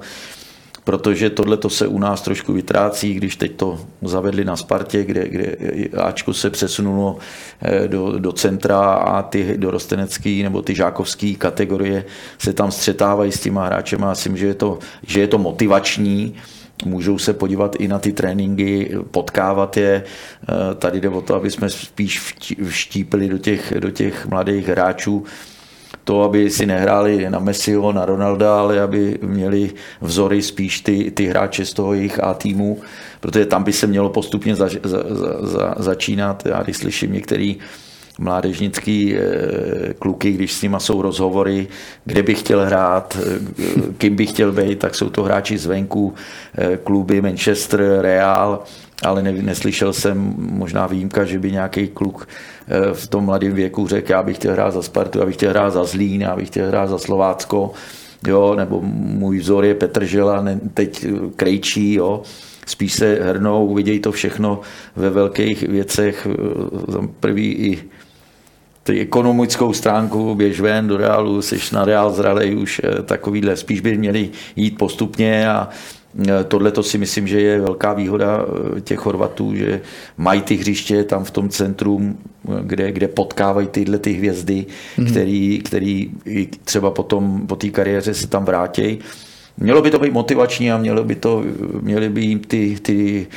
protože 0.83 1.29
tohle 1.29 1.57
to 1.57 1.69
se 1.69 1.87
u 1.87 1.99
nás 1.99 2.21
trošku 2.21 2.53
vytrácí, 2.53 3.13
když 3.13 3.35
teď 3.35 3.55
to 3.55 3.79
zavedli 4.01 4.45
na 4.45 4.55
Spartě, 4.55 5.03
kde, 5.03 5.27
kde 5.29 5.55
Ačko 5.97 6.33
se 6.33 6.49
přesunulo 6.49 7.17
eh, 7.61 7.87
do, 7.87 8.19
do 8.19 8.31
centra 8.31 8.79
a 8.79 9.21
ty 9.21 9.57
dorostenecký 9.57 10.43
nebo 10.43 10.61
ty 10.61 10.75
žákovské 10.75 11.33
kategorie 11.37 12.05
se 12.37 12.53
tam 12.53 12.71
střetávají 12.71 13.31
s 13.31 13.39
těma 13.39 13.65
hráčema. 13.65 14.09
Myslím, 14.09 14.37
že 14.37 14.47
je 14.47 14.53
to, 14.53 14.79
že 15.07 15.19
je 15.19 15.27
to 15.27 15.37
motivační, 15.37 16.35
můžou 16.85 17.17
se 17.17 17.33
podívat 17.33 17.75
i 17.79 17.87
na 17.87 17.99
ty 17.99 18.13
tréninky, 18.13 18.91
potkávat 19.11 19.77
je. 19.77 20.03
Eh, 20.03 20.75
tady 20.75 21.01
jde 21.01 21.09
o 21.09 21.21
to, 21.21 21.35
aby 21.35 21.51
jsme 21.51 21.69
spíš 21.69 22.19
vštípili 22.69 23.29
do 23.29 23.37
těch, 23.37 23.73
do 23.79 23.91
těch 23.91 24.25
mladých 24.25 24.67
hráčů 24.67 25.25
to, 26.03 26.23
aby 26.23 26.49
si 26.49 26.65
nehráli 26.65 27.29
na 27.29 27.39
Messiho, 27.39 27.91
na 27.91 28.05
Ronalda, 28.05 28.59
ale 28.59 28.81
aby 28.81 29.19
měli 29.21 29.71
vzory 30.01 30.41
spíš 30.41 30.81
ty, 30.81 31.11
ty 31.11 31.25
hráče 31.25 31.65
z 31.65 31.73
toho 31.73 31.93
jejich 31.93 32.23
A 32.23 32.33
týmu, 32.33 32.81
protože 33.19 33.45
tam 33.45 33.63
by 33.63 33.73
se 33.73 33.87
mělo 33.87 34.09
postupně 34.09 34.55
za, 34.55 34.69
za, 34.83 35.03
za, 35.41 35.75
začínat. 35.77 36.45
Já 36.45 36.63
když 36.63 36.77
slyším 36.77 37.13
některý 37.13 37.57
mládežnický 38.21 39.15
eh, 39.15 39.93
kluky, 39.99 40.31
když 40.31 40.53
s 40.53 40.61
nima 40.61 40.79
jsou 40.79 41.01
rozhovory, 41.01 41.67
kde 42.05 42.23
bych 42.23 42.39
chtěl 42.39 42.65
hrát, 42.65 43.17
eh, 43.17 43.39
kým 43.97 44.15
bych 44.15 44.29
chtěl 44.29 44.51
být, 44.51 44.79
tak 44.79 44.95
jsou 44.95 45.09
to 45.09 45.23
hráči 45.23 45.57
zvenku, 45.57 46.13
eh, 46.57 46.77
kluby 46.83 47.21
Manchester, 47.21 47.97
Real, 48.01 48.63
ale 49.03 49.23
ne, 49.23 49.31
neslyšel 49.31 49.93
jsem 49.93 50.33
možná 50.37 50.87
výjimka, 50.87 51.25
že 51.25 51.39
by 51.39 51.51
nějaký 51.51 51.87
kluk 51.87 52.27
v 52.93 53.07
tom 53.07 53.25
mladém 53.25 53.53
věku 53.53 53.87
řekl, 53.87 54.11
já 54.11 54.23
bych 54.23 54.35
chtěl 54.35 54.53
hrát 54.53 54.71
za 54.71 54.81
Spartu, 54.81 55.19
já 55.19 55.25
bych 55.25 55.35
chtěl 55.35 55.49
hrát 55.49 55.69
za 55.69 55.83
Zlín, 55.83 56.21
já 56.21 56.35
bych 56.35 56.47
chtěl 56.47 56.67
hrát 56.67 56.89
za 56.89 56.97
Slovácko, 56.97 57.71
jo, 58.27 58.55
nebo 58.55 58.81
můj 58.81 59.39
vzor 59.39 59.65
je 59.65 59.75
Petr 59.75 60.05
Žela, 60.05 60.41
ne, 60.41 60.59
teď 60.73 61.05
Krejčí, 61.35 61.93
jo, 61.93 62.21
spíš 62.65 62.93
se 62.93 63.19
hrnou, 63.21 63.73
vidějí 63.73 63.99
to 63.99 64.11
všechno 64.11 64.59
ve 64.95 65.09
velkých 65.09 65.63
věcech, 65.63 66.27
první 67.19 67.45
i 67.45 67.83
ty 68.83 68.99
ekonomickou 68.99 69.73
stránku, 69.73 70.35
běž 70.35 70.59
ven 70.59 70.87
do 70.87 70.97
reálu, 70.97 71.41
jsi 71.41 71.59
na 71.73 71.85
reál 71.85 72.11
zralej 72.11 72.57
už 72.57 72.81
eh, 72.83 73.03
takovýhle, 73.03 73.55
spíš 73.55 73.81
by 73.81 73.97
měli 73.97 74.29
jít 74.55 74.77
postupně 74.77 75.49
a 75.49 75.69
Eh, 76.19 76.43
tohle 76.43 76.71
to 76.71 76.83
si 76.83 76.97
myslím, 76.97 77.27
že 77.27 77.41
je 77.41 77.61
velká 77.61 77.93
výhoda 77.93 78.45
eh, 78.77 78.81
těch 78.81 78.99
Chorvatů, 78.99 79.55
že 79.55 79.81
mají 80.17 80.41
ty 80.41 80.55
hřiště 80.55 81.03
tam 81.03 81.23
v 81.23 81.31
tom 81.31 81.49
centru, 81.49 82.15
kde, 82.61 82.91
kde 82.91 83.07
potkávají 83.07 83.67
tyhle 83.67 83.97
ty 83.97 84.13
hvězdy, 84.13 84.65
mm-hmm. 84.97 85.11
který, 85.11 85.59
který 85.59 86.11
třeba 86.63 86.91
potom 86.91 87.47
po 87.47 87.55
té 87.55 87.69
kariéře 87.69 88.13
se 88.13 88.27
tam 88.27 88.45
vrátí. 88.45 88.99
Mělo 89.57 89.81
by 89.81 89.91
to 89.91 89.99
být 89.99 90.13
motivační 90.13 90.71
a 90.71 90.77
mělo 90.77 91.03
by 91.03 91.15
to, 91.15 91.43
měly 91.81 92.09
by 92.09 92.21
jim 92.21 92.39
ty, 92.39 92.77
ty, 92.81 93.27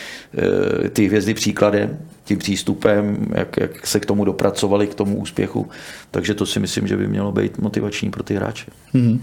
ty 0.92 1.06
hvězdy 1.06 1.34
příkladem, 1.34 1.98
tím 2.24 2.38
přístupem, 2.38 3.26
jak, 3.34 3.56
jak 3.56 3.86
se 3.86 4.00
k 4.00 4.06
tomu 4.06 4.24
dopracovali, 4.24 4.86
k 4.86 4.94
tomu 4.94 5.16
úspěchu. 5.16 5.68
Takže 6.10 6.34
to 6.34 6.46
si 6.46 6.60
myslím, 6.60 6.86
že 6.86 6.96
by 6.96 7.08
mělo 7.08 7.32
být 7.32 7.58
motivační 7.58 8.10
pro 8.10 8.22
ty 8.22 8.34
hráče. 8.34 8.70
Mm-hmm. 8.94 9.20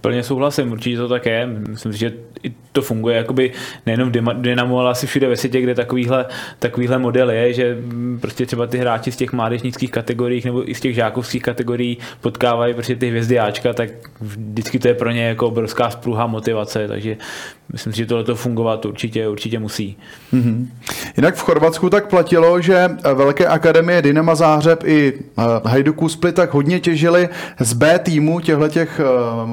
Plně 0.00 0.22
souhlasím, 0.22 0.72
určitě 0.72 0.96
to 0.96 1.08
tak 1.08 1.26
je. 1.26 1.46
Myslím 1.46 1.92
si, 1.92 1.98
že 1.98 2.12
i 2.42 2.52
to 2.72 2.82
funguje 2.82 3.16
jakoby 3.16 3.52
nejenom 3.86 4.08
v 4.08 4.42
Dynamo, 4.42 4.78
ale 4.78 4.90
asi 4.90 5.06
všude 5.06 5.28
ve 5.28 5.36
světě, 5.36 5.60
kde 5.60 5.74
takovýhle, 5.74 6.26
takovýhle 6.58 6.98
model 6.98 7.30
je, 7.30 7.52
že 7.52 7.78
prostě 8.20 8.46
třeba 8.46 8.66
ty 8.66 8.78
hráči 8.78 9.12
z 9.12 9.16
těch 9.16 9.32
mládežnických 9.32 9.90
kategorií 9.90 10.42
nebo 10.44 10.70
i 10.70 10.74
z 10.74 10.80
těch 10.80 10.94
žákovských 10.94 11.42
kategorií 11.42 11.98
potkávají 12.20 12.74
prostě 12.74 12.96
ty 12.96 13.08
hvězdy 13.08 13.38
Ačka, 13.38 13.72
tak 13.72 13.90
vždycky 14.20 14.78
to 14.78 14.88
je 14.88 14.94
pro 14.94 15.10
ně 15.10 15.24
jako 15.24 15.48
obrovská 15.48 15.90
spruha 15.90 16.26
motivace, 16.26 16.88
takže 16.88 17.16
myslím 17.72 17.92
si, 17.92 17.98
že 17.98 18.06
tohle 18.06 18.24
to 18.24 18.34
fungovat 18.34 18.84
určitě, 18.84 19.28
určitě 19.28 19.58
musí. 19.58 19.96
Mm-hmm. 20.32 20.66
Jinak 21.16 21.34
v 21.34 21.42
Chorvatsku 21.42 21.90
tak 21.90 22.08
platilo, 22.08 22.43
že 22.60 22.90
velké 23.14 23.46
akademie 23.46 24.02
Dynama 24.02 24.34
Záhřeb 24.34 24.84
i 24.84 25.12
eh, 25.38 25.42
Hajduků 25.64 26.08
Split 26.08 26.34
tak 26.34 26.54
hodně 26.54 26.80
těžili 26.80 27.28
z 27.60 27.72
B 27.72 27.98
týmu 27.98 28.40
těchto 28.40 28.68
těch 28.68 29.00
eh, 29.00 29.04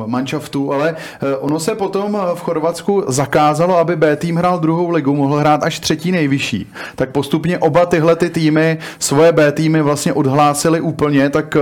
manšaftů, 0.06 0.74
ale 0.74 0.96
eh, 0.96 1.36
ono 1.36 1.60
se 1.60 1.76
potom 1.76 2.18
v 2.36 2.42
Chorvatsku 2.42 3.04
zakázalo, 3.08 3.78
aby 3.78 3.96
B 3.96 4.16
tým 4.16 4.36
hrál 4.36 4.60
druhou 4.60 4.90
ligu, 4.90 5.16
mohl 5.16 5.36
hrát 5.36 5.64
až 5.64 5.80
třetí 5.80 6.12
nejvyšší. 6.12 6.72
Tak 6.96 7.10
postupně 7.10 7.58
oba 7.58 7.86
tyhle 7.86 8.16
ty 8.16 8.30
týmy 8.30 8.78
svoje 9.00 9.32
B 9.32 9.52
týmy 9.52 9.82
vlastně 9.82 10.14
odhlásili 10.14 10.82
úplně, 10.82 11.30
tak 11.30 11.58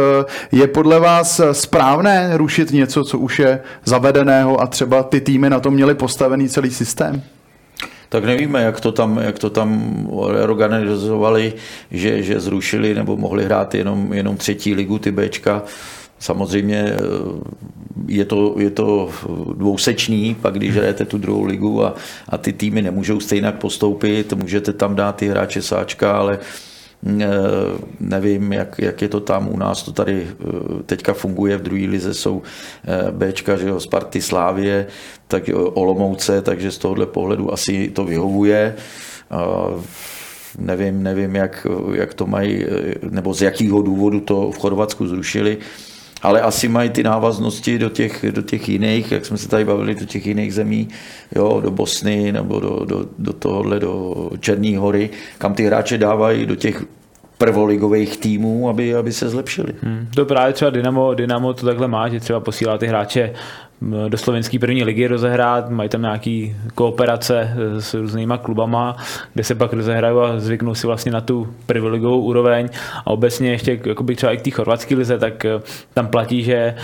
je 0.51 0.67
podle 0.67 0.99
vás 0.99 1.41
správné 1.51 2.37
rušit 2.37 2.71
něco, 2.71 3.03
co 3.03 3.19
už 3.19 3.39
je 3.39 3.59
zavedeného 3.85 4.61
a 4.61 4.67
třeba 4.67 5.03
ty 5.03 5.21
týmy 5.21 5.49
na 5.49 5.59
to 5.59 5.71
měly 5.71 5.95
postavený 5.95 6.49
celý 6.49 6.71
systém? 6.71 7.21
Tak 8.09 8.25
nevíme, 8.25 8.61
jak 8.61 8.81
to 8.81 8.91
tam, 8.91 9.17
jak 9.17 9.39
to 9.39 9.49
tam 9.49 9.95
organizovali, 10.49 11.53
že, 11.91 12.23
že 12.23 12.39
zrušili 12.39 12.93
nebo 12.93 13.17
mohli 13.17 13.45
hrát 13.45 13.75
jenom, 13.75 14.13
jenom 14.13 14.37
třetí 14.37 14.73
ligu, 14.73 14.99
ty 14.99 15.11
Bčka. 15.11 15.63
Samozřejmě 16.19 16.77
eh, 16.77 16.97
je 18.07 18.25
to, 18.25 18.55
je 18.57 18.69
to 18.69 19.09
dvousečný, 19.53 20.35
pak 20.41 20.53
když 20.53 20.75
hrajete 20.75 21.05
tu 21.05 21.17
druhou 21.17 21.43
ligu 21.43 21.85
a, 21.85 21.95
a 22.29 22.37
ty 22.37 22.53
týmy 22.53 22.81
nemůžou 22.81 23.19
stejně 23.19 23.51
postoupit, 23.51 24.33
můžete 24.33 24.73
tam 24.73 24.95
dát 24.95 25.15
ty 25.15 25.27
hráče 25.27 25.61
sáčka, 25.61 26.11
ale 26.11 26.39
nevím, 27.99 28.53
jak, 28.53 28.75
jak 28.79 29.01
je 29.01 29.09
to 29.09 29.19
tam. 29.19 29.49
U 29.49 29.57
nás, 29.57 29.83
to 29.83 29.91
tady 29.91 30.27
eh, 30.27 30.83
teďka 30.85 31.13
funguje, 31.13 31.57
v 31.57 31.61
druhé 31.61 31.85
lize 31.87 32.13
jsou 32.13 32.41
eh, 32.87 33.11
Bčka, 33.11 33.57
že 33.57 33.67
jo, 33.67 33.79
Sparty, 33.79 34.21
Slávie, 34.21 34.87
tak 35.27 35.49
Olomouce, 35.53 36.41
takže 36.41 36.71
z 36.71 36.77
tohohle 36.77 37.05
pohledu 37.05 37.53
asi 37.53 37.89
to 37.89 38.03
vyhovuje. 38.03 38.75
Nevím, 40.57 41.03
nevím 41.03 41.35
jak, 41.35 41.67
jak 41.93 42.13
to 42.13 42.25
mají, 42.25 42.65
nebo 43.09 43.33
z 43.33 43.41
jakého 43.41 43.81
důvodu 43.81 44.19
to 44.19 44.51
v 44.51 44.57
Chorvatsku 44.57 45.07
zrušili 45.07 45.57
ale 46.21 46.41
asi 46.41 46.67
mají 46.67 46.89
ty 46.89 47.03
návaznosti 47.03 47.79
do 47.79 47.89
těch, 47.89 48.25
do 48.31 48.41
těch 48.41 48.69
jiných, 48.69 49.11
jak 49.11 49.25
jsme 49.25 49.37
se 49.37 49.49
tady 49.49 49.65
bavili, 49.65 49.95
do 49.95 50.05
těch 50.05 50.25
jiných 50.25 50.53
zemí, 50.53 50.87
jo, 51.35 51.61
do 51.63 51.71
Bosny 51.71 52.31
nebo 52.31 52.59
do, 52.59 52.85
do, 52.85 53.05
do 53.17 53.33
tohohle, 53.33 53.79
do 53.79 54.15
Černé 54.39 54.77
hory, 54.77 55.09
kam 55.37 55.53
ty 55.53 55.65
hráče 55.65 55.97
dávají 55.97 56.45
do 56.45 56.55
těch 56.55 56.83
prvoligových 57.39 58.17
týmů, 58.17 58.69
aby, 58.69 58.95
aby 58.95 59.11
se 59.13 59.29
zlepšili. 59.29 59.73
Hmm. 59.81 60.07
To 60.15 60.25
právě 60.25 60.53
třeba 60.53 60.71
Dynamo, 60.71 61.13
Dynamo 61.13 61.53
to 61.53 61.65
takhle 61.65 61.87
má, 61.87 62.09
že 62.09 62.19
třeba 62.19 62.39
posílá 62.39 62.77
ty 62.77 62.87
hráče 62.87 63.33
do 64.07 64.17
slovenské 64.17 64.59
první 64.59 64.83
ligy 64.83 65.07
rozehrát, 65.07 65.69
mají 65.69 65.89
tam 65.89 66.01
nějaký 66.01 66.55
kooperace 66.75 67.53
s 67.79 67.93
různýma 67.93 68.37
klubama, 68.37 68.97
kde 69.33 69.43
se 69.43 69.55
pak 69.55 69.73
rozehrají 69.73 70.17
a 70.17 70.39
zvyknou 70.39 70.75
si 70.75 70.87
vlastně 70.87 71.11
na 71.11 71.21
tu 71.21 71.47
prvoligovou 71.65 72.21
úroveň 72.21 72.69
a 73.05 73.07
obecně 73.07 73.51
ještě 73.51 73.79
jakoby 73.85 74.15
třeba 74.15 74.31
i 74.31 74.37
k 74.37 74.41
té 74.41 74.51
chorvatské 74.51 74.95
lize, 74.95 75.17
tak 75.17 75.45
eh, 75.45 75.59
tam 75.93 76.07
platí, 76.07 76.43
že 76.43 76.75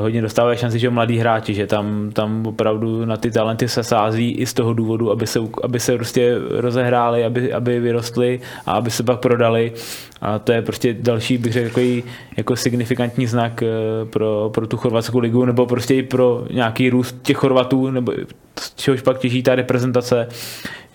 hodně 0.00 0.22
dostávají 0.22 0.58
šanci, 0.58 0.78
že 0.78 0.90
mladí 0.90 1.18
hráči, 1.18 1.54
že 1.54 1.66
tam, 1.66 2.10
tam 2.12 2.46
opravdu 2.46 3.04
na 3.04 3.16
ty 3.16 3.30
talenty 3.30 3.68
se 3.68 3.82
sází 3.82 4.30
i 4.32 4.46
z 4.46 4.54
toho 4.54 4.74
důvodu, 4.74 5.10
aby 5.10 5.26
se, 5.26 5.40
aby 5.62 5.80
se 5.80 5.94
prostě 5.94 6.34
rozehráli, 6.50 7.24
aby, 7.24 7.52
aby 7.52 7.80
vyrostli 7.80 8.40
a 8.66 8.72
aby 8.72 8.90
se 8.90 9.02
pak 9.02 9.20
prodali. 9.20 9.72
A 10.20 10.38
to 10.38 10.52
je 10.52 10.62
prostě 10.62 10.94
další, 10.94 11.38
bych 11.38 11.52
řekl, 11.52 11.80
jako, 11.80 12.08
jako 12.36 12.56
signifikantní 12.56 13.26
znak 13.26 13.62
eh, 13.62 13.68
pro, 14.04 14.50
pro 14.54 14.66
tu 14.66 14.76
chorvatskou 14.76 15.18
ligu, 15.18 15.44
nebo 15.44 15.66
prostě 15.66 15.94
i 15.94 16.02
pro 16.02 16.44
nějaký 16.50 16.90
růst 16.90 17.16
těch 17.22 17.36
Chorvatů, 17.36 17.90
nebo 17.90 18.12
z 18.60 18.74
čehož 18.74 19.02
pak 19.02 19.18
těží 19.18 19.42
ta 19.42 19.54
reprezentace, 19.54 20.28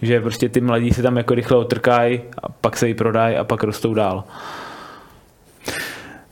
že 0.02 0.22
prostě 0.22 0.50
ty 0.50 0.62
mladí 0.62 0.92
se 0.92 1.02
tam 1.02 1.18
jako 1.18 1.36
rychle 1.36 1.58
otrkají 1.58 2.22
a 2.44 2.50
pak 2.50 2.78
se 2.78 2.88
ji 2.88 2.94
prodají 2.94 3.36
a 3.36 3.44
pak 3.44 3.64
rostou 3.64 3.94
dál. 3.94 4.24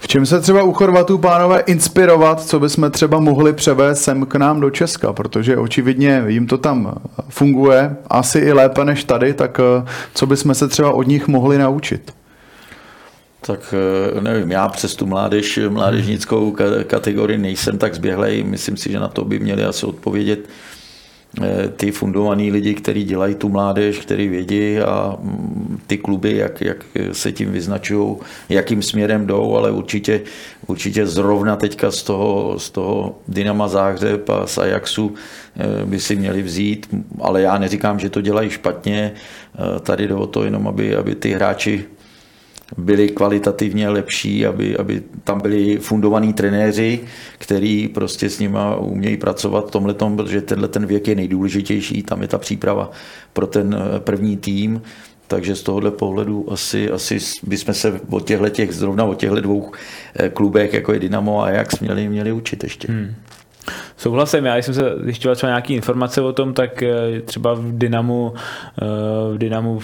V 0.09 0.11
čem 0.11 0.25
se 0.25 0.41
třeba 0.41 0.63
u 0.63 0.73
Chorvatů, 0.73 1.17
pánové, 1.17 1.59
inspirovat, 1.59 2.41
co 2.41 2.59
bychom 2.59 2.91
třeba 2.91 3.19
mohli 3.19 3.53
převést 3.53 4.01
sem 4.01 4.25
k 4.25 4.35
nám 4.35 4.59
do 4.59 4.69
Česka, 4.69 5.13
protože 5.13 5.57
očividně 5.57 6.23
jim 6.27 6.47
to 6.47 6.57
tam 6.57 6.93
funguje 7.29 7.95
asi 8.07 8.39
i 8.39 8.53
lépe 8.53 8.85
než 8.85 9.03
tady, 9.03 9.33
tak 9.33 9.59
eh, 9.59 9.85
co 10.13 10.25
bychom 10.25 10.55
se 10.55 10.67
třeba 10.67 10.91
od 10.91 11.07
nich 11.07 11.27
mohli 11.27 11.57
naučit? 11.57 12.13
Tak 13.41 13.73
eh, 14.17 14.21
nevím, 14.21 14.51
já 14.51 14.67
přes 14.67 14.95
tu 14.95 15.05
mládež, 15.05 15.59
mládežnickou 15.69 16.55
kategorii 16.87 17.37
nejsem 17.37 17.77
tak 17.77 17.95
zběhlej, 17.95 18.43
myslím 18.43 18.77
si, 18.77 18.91
že 18.91 18.99
na 18.99 19.07
to 19.07 19.25
by 19.25 19.39
měli 19.39 19.63
asi 19.63 19.85
odpovědět 19.85 20.39
ty 21.75 21.91
fundovaní 21.91 22.51
lidi, 22.51 22.73
kteří 22.73 23.03
dělají 23.03 23.35
tu 23.35 23.49
mládež, 23.49 23.99
který 23.99 24.27
vědí 24.27 24.79
a 24.79 25.17
mm, 25.21 25.79
ty 25.87 25.97
kluby, 25.97 26.37
jak, 26.37 26.61
jak 26.61 26.85
se 27.11 27.31
tím 27.31 27.51
vyznačují, 27.51 28.15
jakým 28.49 28.81
směrem 28.81 29.27
jdou, 29.27 29.55
ale 29.55 29.71
určitě, 29.71 30.21
určitě 30.67 31.07
zrovna 31.07 31.55
teďka 31.55 31.91
z 31.91 32.03
toho, 32.03 32.59
z 32.59 32.69
toho 32.69 33.15
Dynama 33.27 33.67
Záhřeb 33.67 34.29
a 34.29 34.47
z 34.47 34.57
Ajaxu 34.57 35.13
eh, 35.55 35.85
by 35.85 35.99
si 35.99 36.15
měli 36.15 36.41
vzít, 36.41 36.87
ale 37.21 37.41
já 37.41 37.57
neříkám, 37.57 37.99
že 37.99 38.09
to 38.09 38.21
dělají 38.21 38.49
špatně, 38.49 39.11
eh, 39.13 39.79
tady 39.79 40.07
jde 40.07 40.15
o 40.15 40.27
to 40.27 40.43
jenom, 40.43 40.67
aby, 40.67 40.95
aby 40.95 41.15
ty 41.15 41.31
hráči 41.31 41.85
byli 42.77 43.09
kvalitativně 43.09 43.89
lepší, 43.89 44.45
aby, 44.45 44.77
aby 44.77 45.03
tam 45.23 45.41
byli 45.41 45.77
fundovaní 45.77 46.33
trenéři, 46.33 46.99
který 47.37 47.87
prostě 47.87 48.29
s 48.29 48.39
nima 48.39 48.75
umějí 48.75 49.17
pracovat 49.17 49.67
v 49.67 49.71
tomhle 49.71 49.93
tom, 49.93 50.17
protože 50.17 50.41
tenhle 50.41 50.67
ten 50.67 50.85
věk 50.85 51.07
je 51.07 51.15
nejdůležitější, 51.15 52.03
tam 52.03 52.21
je 52.21 52.27
ta 52.27 52.37
příprava 52.37 52.91
pro 53.33 53.47
ten 53.47 53.75
eh, 53.79 53.99
první 53.99 54.37
tým, 54.37 54.81
takže 55.27 55.55
z 55.55 55.63
tohohle 55.63 55.91
pohledu 55.91 56.51
asi, 56.51 56.91
asi 56.91 57.17
bychom 57.43 57.73
se 57.73 58.01
o 58.09 58.19
těchto 58.19 58.49
těch, 58.49 58.73
zrovna 58.73 59.03
o 59.03 59.15
těchto 59.15 59.41
dvou 59.41 59.71
eh, 60.15 60.29
klubech, 60.29 60.73
jako 60.73 60.93
je 60.93 60.99
Dynamo 60.99 61.41
a 61.41 61.45
Ajax, 61.45 61.79
měli, 61.79 62.09
měli 62.09 62.31
učit 62.31 62.63
ještě. 62.63 62.87
Hmm. 62.91 63.15
Souhlasím, 63.97 64.45
já 64.45 64.57
jsem 64.57 64.73
se 64.73 64.95
zjišťoval 65.03 65.35
třeba 65.35 65.49
nějaké 65.49 65.73
informace 65.73 66.21
o 66.21 66.33
tom, 66.33 66.53
tak 66.53 66.83
eh, 66.83 67.21
třeba 67.25 67.53
v 67.53 67.77
Dynamu, 67.77 68.33
v 69.33 69.37
Dynamu 69.37 69.79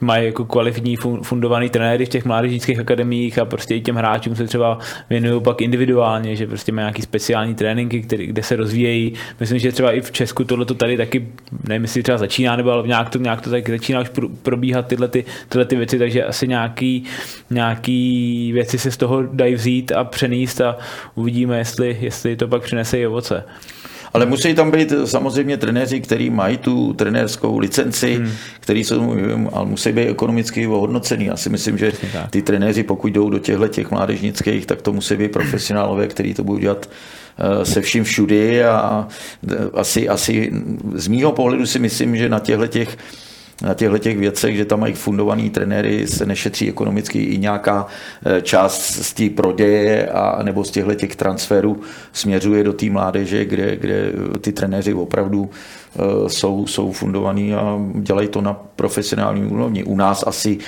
mají 0.00 0.26
jako 0.26 0.44
kvalitní 0.44 0.96
fundovaný 1.22 1.68
trenéry 1.68 2.06
v 2.06 2.08
těch 2.08 2.24
mládežnických 2.24 2.78
akademiích 2.78 3.38
a 3.38 3.44
prostě 3.44 3.74
i 3.74 3.80
těm 3.80 3.96
hráčům 3.96 4.36
se 4.36 4.46
třeba 4.46 4.78
věnují 5.10 5.42
pak 5.42 5.60
individuálně, 5.60 6.36
že 6.36 6.46
prostě 6.46 6.72
mají 6.72 6.82
nějaký 6.82 7.02
speciální 7.02 7.54
tréninky, 7.54 8.02
který, 8.02 8.26
kde 8.26 8.42
se 8.42 8.56
rozvíjejí. 8.56 9.12
Myslím, 9.40 9.58
že 9.58 9.72
třeba 9.72 9.92
i 9.92 10.00
v 10.00 10.12
Česku 10.12 10.44
tohle 10.44 10.64
to 10.64 10.74
tady 10.74 10.96
taky, 10.96 11.28
nevím, 11.68 11.82
jestli 11.82 12.02
třeba 12.02 12.18
začíná, 12.18 12.56
nebo 12.56 12.70
ale 12.70 12.88
nějak 12.88 13.10
to, 13.10 13.18
nějak 13.18 13.40
to 13.40 13.50
tak 13.50 13.70
začíná 13.70 14.00
už 14.00 14.10
probíhat 14.42 14.86
tyhle, 14.86 15.08
ty, 15.08 15.24
tyhle 15.48 15.64
ty 15.64 15.76
věci, 15.76 15.98
takže 15.98 16.24
asi 16.24 16.48
nějaký, 16.48 17.04
nějaký 17.50 18.52
věci 18.52 18.78
se 18.78 18.90
z 18.90 18.96
toho 18.96 19.22
dají 19.22 19.54
vzít 19.54 19.92
a 19.92 20.04
přenést 20.04 20.60
a 20.60 20.76
uvidíme, 21.14 21.58
jestli, 21.58 21.98
jestli 22.00 22.36
to 22.36 22.48
pak 22.48 22.62
přinese 22.62 22.98
i 22.98 23.06
ovoce. 23.06 23.44
Ale 24.12 24.26
musí 24.26 24.54
tam 24.54 24.70
být 24.70 24.92
samozřejmě 25.04 25.56
trenéři, 25.56 26.00
kteří 26.00 26.30
mají 26.30 26.58
tu 26.58 26.92
trenérskou 26.92 27.58
licenci, 27.58 28.14
hmm. 28.14 28.32
který 28.60 28.84
jsou, 28.84 29.16
ale 29.52 29.66
musí 29.66 29.92
být 29.92 30.08
ekonomicky 30.08 30.66
ohodnocený. 30.66 31.24
Já 31.24 31.36
si 31.36 31.50
myslím, 31.50 31.78
že 31.78 31.92
ty 32.30 32.42
trenéři, 32.42 32.82
pokud 32.82 33.12
jdou 33.12 33.30
do 33.30 33.38
těchto 33.38 33.68
těch 33.68 33.90
mládežnických, 33.90 34.66
tak 34.66 34.82
to 34.82 34.92
musí 34.92 35.16
být 35.16 35.32
profesionálové, 35.32 36.06
kteří 36.06 36.34
to 36.34 36.44
budou 36.44 36.58
dělat 36.58 36.90
eh, 37.38 37.64
se 37.64 37.80
vším 37.80 38.04
všudy 38.04 38.64
a 38.64 39.08
eh, 39.52 39.56
asi, 39.74 40.08
asi 40.08 40.52
z 40.94 41.08
mýho 41.08 41.32
pohledu 41.32 41.66
si 41.66 41.78
myslím, 41.78 42.16
že 42.16 42.28
na 42.28 42.38
těchto 42.38 42.66
těch 42.66 42.96
na 43.62 43.74
těchto 43.74 43.98
těch 43.98 44.18
věcech, 44.18 44.56
že 44.56 44.64
tam 44.64 44.80
mají 44.80 44.94
fundovaný 44.94 45.50
trenéry, 45.50 46.06
se 46.06 46.26
nešetří 46.26 46.68
ekonomicky 46.68 47.22
i 47.22 47.38
nějaká 47.38 47.86
eh, 48.26 48.42
část 48.42 48.82
z 48.82 49.12
té 49.12 49.30
proděje 49.30 50.06
a 50.06 50.42
nebo 50.42 50.64
z 50.64 50.70
těchto 50.70 50.94
těch 50.94 51.16
transferů 51.16 51.80
směřuje 52.12 52.64
do 52.64 52.72
té 52.72 52.90
mládeže, 52.90 53.44
kde, 53.44 53.76
kde 53.76 54.12
ty 54.40 54.52
trenéři 54.52 54.94
opravdu 54.94 55.50
eh, 55.50 56.28
jsou, 56.28 56.66
jsou 56.66 56.92
fundovaní 56.92 57.54
a 57.54 57.78
dělají 57.94 58.28
to 58.28 58.40
na 58.40 58.54
profesionální 58.54 59.44
úrovni. 59.44 59.84
U 59.84 59.96
nás 59.96 60.24
asi 60.26 60.58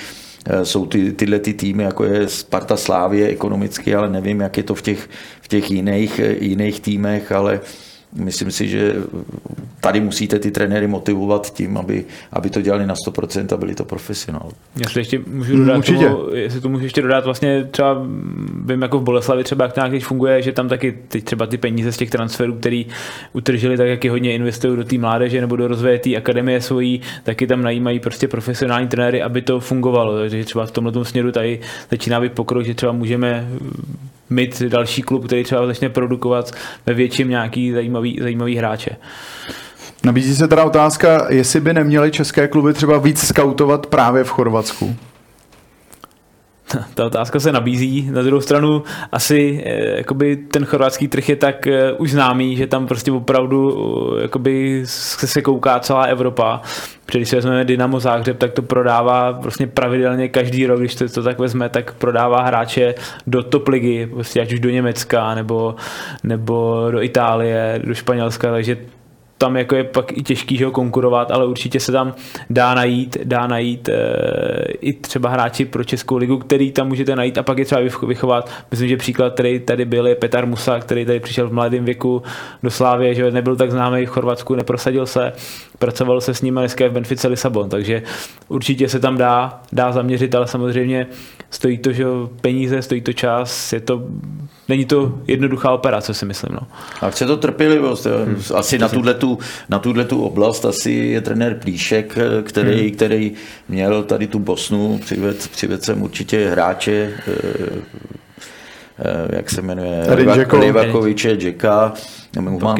eh, 0.45 0.65
jsou 0.65 0.85
ty, 0.85 1.11
tyhle 1.11 1.39
ty 1.39 1.53
týmy, 1.53 1.83
jako 1.83 2.03
je 2.03 2.27
Sparta 2.27 2.77
Slávě 2.77 3.27
ekonomicky, 3.27 3.95
ale 3.95 4.09
nevím, 4.09 4.39
jak 4.39 4.57
je 4.57 4.63
to 4.63 4.75
v 4.75 4.81
těch, 4.81 5.09
v 5.41 5.47
těch 5.47 5.71
jiných, 5.71 6.21
jiných 6.39 6.79
týmech, 6.79 7.31
ale 7.31 7.59
myslím 8.15 8.51
si, 8.51 8.67
že 8.67 8.95
tady 9.79 9.99
musíte 9.99 10.39
ty 10.39 10.51
trenéry 10.51 10.87
motivovat 10.87 11.53
tím, 11.53 11.77
aby, 11.77 12.05
aby 12.33 12.49
to 12.49 12.61
dělali 12.61 12.85
na 12.85 12.93
100% 13.07 13.53
a 13.53 13.57
byli 13.57 13.75
to 13.75 13.85
profesionál. 13.85 14.51
Jestli 14.75 15.01
ještě 15.01 15.21
můžu 15.27 15.57
dodat, 15.57 15.77
Určitě. 15.77 16.05
Tomu, 16.05 16.33
jestli 16.33 16.61
to 16.61 16.69
můžu 16.69 16.83
ještě 16.83 17.01
dodat, 17.01 17.25
vlastně 17.25 17.67
třeba 17.71 18.05
vím 18.65 18.81
jako 18.81 18.99
v 18.99 19.03
Boleslavi 19.03 19.43
třeba 19.43 19.65
jak 19.65 19.73
to 19.73 19.87
nějak 19.87 20.03
funguje, 20.03 20.41
že 20.41 20.51
tam 20.51 20.69
taky 20.69 20.97
ty, 21.07 21.21
třeba 21.21 21.45
ty 21.45 21.57
peníze 21.57 21.91
z 21.91 21.97
těch 21.97 22.09
transferů, 22.09 22.53
který 22.53 22.85
utržili, 23.33 23.77
tak 23.77 23.87
jak 23.87 24.03
je 24.05 24.11
hodně 24.11 24.35
investují 24.35 24.77
do 24.77 24.83
té 24.83 24.97
mládeže 24.97 25.41
nebo 25.41 25.55
do 25.55 25.67
rozvoje 25.67 25.99
té 25.99 26.15
akademie 26.15 26.61
svojí, 26.61 27.01
taky 27.23 27.47
tam 27.47 27.61
najímají 27.61 27.99
prostě 27.99 28.27
profesionální 28.27 28.87
trenéry, 28.87 29.21
aby 29.21 29.41
to 29.41 29.59
fungovalo. 29.59 30.19
Takže 30.19 30.45
třeba 30.45 30.65
v 30.65 30.71
tomhle 30.71 31.05
směru 31.05 31.31
tady 31.31 31.59
začíná 31.91 32.21
být 32.21 32.31
pokrok, 32.31 32.65
že 32.65 32.73
třeba 32.73 32.91
můžeme 32.91 33.47
mít 34.29 34.61
další 34.61 35.01
klub, 35.01 35.25
který 35.25 35.43
třeba 35.43 35.67
začne 35.67 35.89
produkovat 35.89 36.51
ve 36.85 36.93
větším 36.93 37.29
nějaký 37.29 37.71
zajímavý, 37.71 38.02
zajímavý 38.21 38.55
hráče. 38.55 38.95
Nabízí 40.03 40.35
se 40.35 40.47
teda 40.47 40.63
otázka, 40.63 41.27
jestli 41.29 41.59
by 41.59 41.73
neměly 41.73 42.11
české 42.11 42.47
kluby 42.47 42.73
třeba 42.73 42.97
víc 42.97 43.27
skautovat 43.27 43.87
právě 43.87 44.23
v 44.23 44.29
Chorvatsku? 44.29 44.95
ta 46.93 47.05
otázka 47.05 47.39
se 47.39 47.51
nabízí. 47.51 48.09
Na 48.11 48.21
druhou 48.21 48.41
stranu 48.41 48.83
asi 49.11 49.63
eh, 49.65 49.97
jakoby 49.97 50.35
ten 50.35 50.65
chorvatský 50.65 51.07
trh 51.07 51.29
je 51.29 51.35
tak 51.35 51.67
eh, 51.67 51.91
už 51.91 52.11
známý, 52.11 52.55
že 52.55 52.67
tam 52.67 52.87
prostě 52.87 53.11
opravdu 53.11 53.77
eh, 54.17 54.21
jakoby 54.21 54.81
se 54.85 55.41
kouká 55.41 55.79
celá 55.79 56.03
Evropa. 56.03 56.61
Když 57.11 57.29
si 57.29 57.35
vezmeme 57.35 57.65
Dynamo 57.65 57.99
Záhřeb, 57.99 58.37
tak 58.37 58.53
to 58.53 58.61
prodává 58.61 59.31
vlastně 59.31 59.67
pravidelně 59.67 60.29
každý 60.29 60.65
rok, 60.65 60.79
když 60.79 60.95
to, 60.95 61.09
to 61.09 61.23
tak 61.23 61.39
vezme, 61.39 61.69
tak 61.69 61.93
prodává 61.93 62.41
hráče 62.41 62.95
do 63.27 63.43
top 63.43 63.67
ligy, 63.67 64.07
prostě 64.07 64.41
ať 64.41 64.53
už 64.53 64.59
do 64.59 64.69
Německa, 64.69 65.35
nebo, 65.35 65.75
nebo 66.23 66.87
do 66.91 67.01
Itálie, 67.01 67.81
do 67.83 67.93
Španělska, 67.93 68.51
takže 68.51 68.77
tam 69.43 69.57
jako 69.57 69.75
je 69.75 69.83
pak 69.83 70.17
i 70.17 70.23
těžký 70.23 70.57
že 70.57 70.65
ho 70.65 70.71
konkurovat, 70.71 71.31
ale 71.31 71.45
určitě 71.45 71.79
se 71.79 71.91
tam 71.91 72.13
dá 72.49 72.73
najít, 72.73 73.17
dá 73.23 73.47
najít 73.47 73.89
e, 73.89 73.93
i 74.81 74.93
třeba 74.93 75.29
hráči 75.29 75.65
pro 75.65 75.83
Českou 75.83 76.17
ligu, 76.17 76.37
který 76.37 76.71
tam 76.71 76.87
můžete 76.87 77.15
najít 77.15 77.37
a 77.37 77.43
pak 77.43 77.57
je 77.57 77.65
třeba 77.65 77.81
vychovat. 78.07 78.49
Myslím, 78.71 78.89
že 78.89 78.97
příklad, 78.97 79.33
který 79.33 79.59
tady 79.59 79.85
byl, 79.85 80.07
je 80.07 80.15
Petar 80.15 80.45
Musa, 80.45 80.79
který 80.79 81.05
tady 81.05 81.19
přišel 81.19 81.49
v 81.49 81.53
mladém 81.53 81.85
věku 81.85 82.23
do 82.63 82.71
Slávě, 82.71 83.15
že 83.15 83.31
nebyl 83.31 83.55
tak 83.55 83.71
známý 83.71 84.05
v 84.05 84.09
Chorvatsku, 84.09 84.55
neprosadil 84.55 85.05
se, 85.05 85.33
pracoval 85.79 86.21
se 86.21 86.33
s 86.33 86.41
ním 86.41 86.55
dneska 86.55 86.87
v 86.87 86.91
Benfice 86.91 87.27
Lisabon, 87.27 87.69
takže 87.69 88.03
určitě 88.47 88.89
se 88.89 88.99
tam 88.99 89.17
dá, 89.17 89.61
dá 89.71 89.91
zaměřit, 89.91 90.35
ale 90.35 90.47
samozřejmě 90.47 91.07
stojí 91.53 91.77
to, 91.77 91.91
že 91.91 92.05
peníze, 92.41 92.81
stojí 92.81 93.01
to 93.01 93.13
čas, 93.13 93.73
je 93.73 93.79
to 93.79 94.07
není 94.69 94.85
to 94.85 95.19
jednoduchá 95.27 95.71
operace, 95.71 96.13
si 96.13 96.25
myslím. 96.25 96.55
No. 96.55 96.67
A 97.01 97.09
chce 97.09 97.25
to 97.25 97.37
trpělivost. 97.37 98.05
Hmm. 98.05 98.41
Asi 98.55 98.77
na 98.77 98.89
tuhle, 98.89 99.13
tu, 99.13 99.39
na 99.69 99.79
tuhle 99.79 100.05
tu 100.05 100.23
oblast 100.23 100.65
asi 100.65 100.91
je 100.91 101.21
trenér 101.21 101.55
Plíšek, 101.55 102.17
který, 102.43 102.81
hmm. 102.81 102.91
který 102.91 103.31
měl 103.69 104.03
tady 104.03 104.27
tu 104.27 104.39
Bosnu, 104.39 104.97
přived, 104.97 105.47
přived 105.47 105.83
sem 105.83 106.01
určitě 106.01 106.49
hráče, 106.49 107.13
eh, 107.27 107.33
eh, 108.99 109.35
jak 109.35 109.49
se 109.49 109.61
jmenuje, 109.61 110.03
Livakoviče, 110.59 111.37
Jacka, 111.39 111.93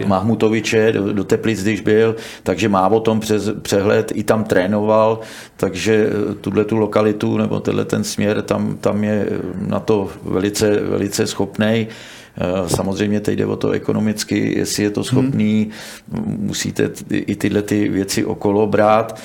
Mahmutoviče 0.05 0.91
do, 0.91 1.13
do 1.13 1.23
Teplic, 1.23 1.63
když 1.63 1.81
byl, 1.81 2.15
takže 2.43 2.69
má 2.69 2.87
o 2.87 2.99
tom 2.99 3.19
přes, 3.19 3.49
přehled, 3.61 4.11
i 4.15 4.23
tam 4.23 4.43
trénoval, 4.43 5.19
takže 5.57 6.09
eh, 6.09 6.35
tuhle 6.35 6.65
tu 6.65 6.77
lokalitu 6.77 7.37
nebo 7.37 7.59
tenhle 7.59 7.85
ten 7.85 8.03
směr, 8.03 8.41
tam, 8.41 8.77
tam 8.81 9.03
je 9.03 9.27
na 9.67 9.79
to 9.79 10.09
velice, 10.23 10.79
velice 10.79 11.27
schopný. 11.27 11.87
Eh, 12.37 12.69
samozřejmě 12.69 13.19
teď 13.19 13.37
jde 13.37 13.45
o 13.45 13.55
to 13.55 13.71
ekonomicky, 13.71 14.57
jestli 14.57 14.83
je 14.83 14.89
to 14.89 15.03
schopný, 15.03 15.69
hmm. 16.13 16.37
musíte 16.39 16.89
i 17.09 17.35
tyhle 17.35 17.61
ty 17.61 17.89
věci 17.89 18.25
okolo 18.25 18.67
brát. 18.67 19.19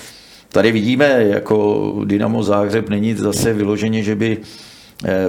Tady 0.48 0.72
vidíme, 0.72 1.24
jako 1.24 1.94
Dynamo 2.04 2.42
Záhřeb 2.42 2.88
není 2.88 3.14
zase 3.14 3.52
vyloženě, 3.52 4.02
že 4.02 4.14
by 4.14 4.38
Eh, 4.38 4.67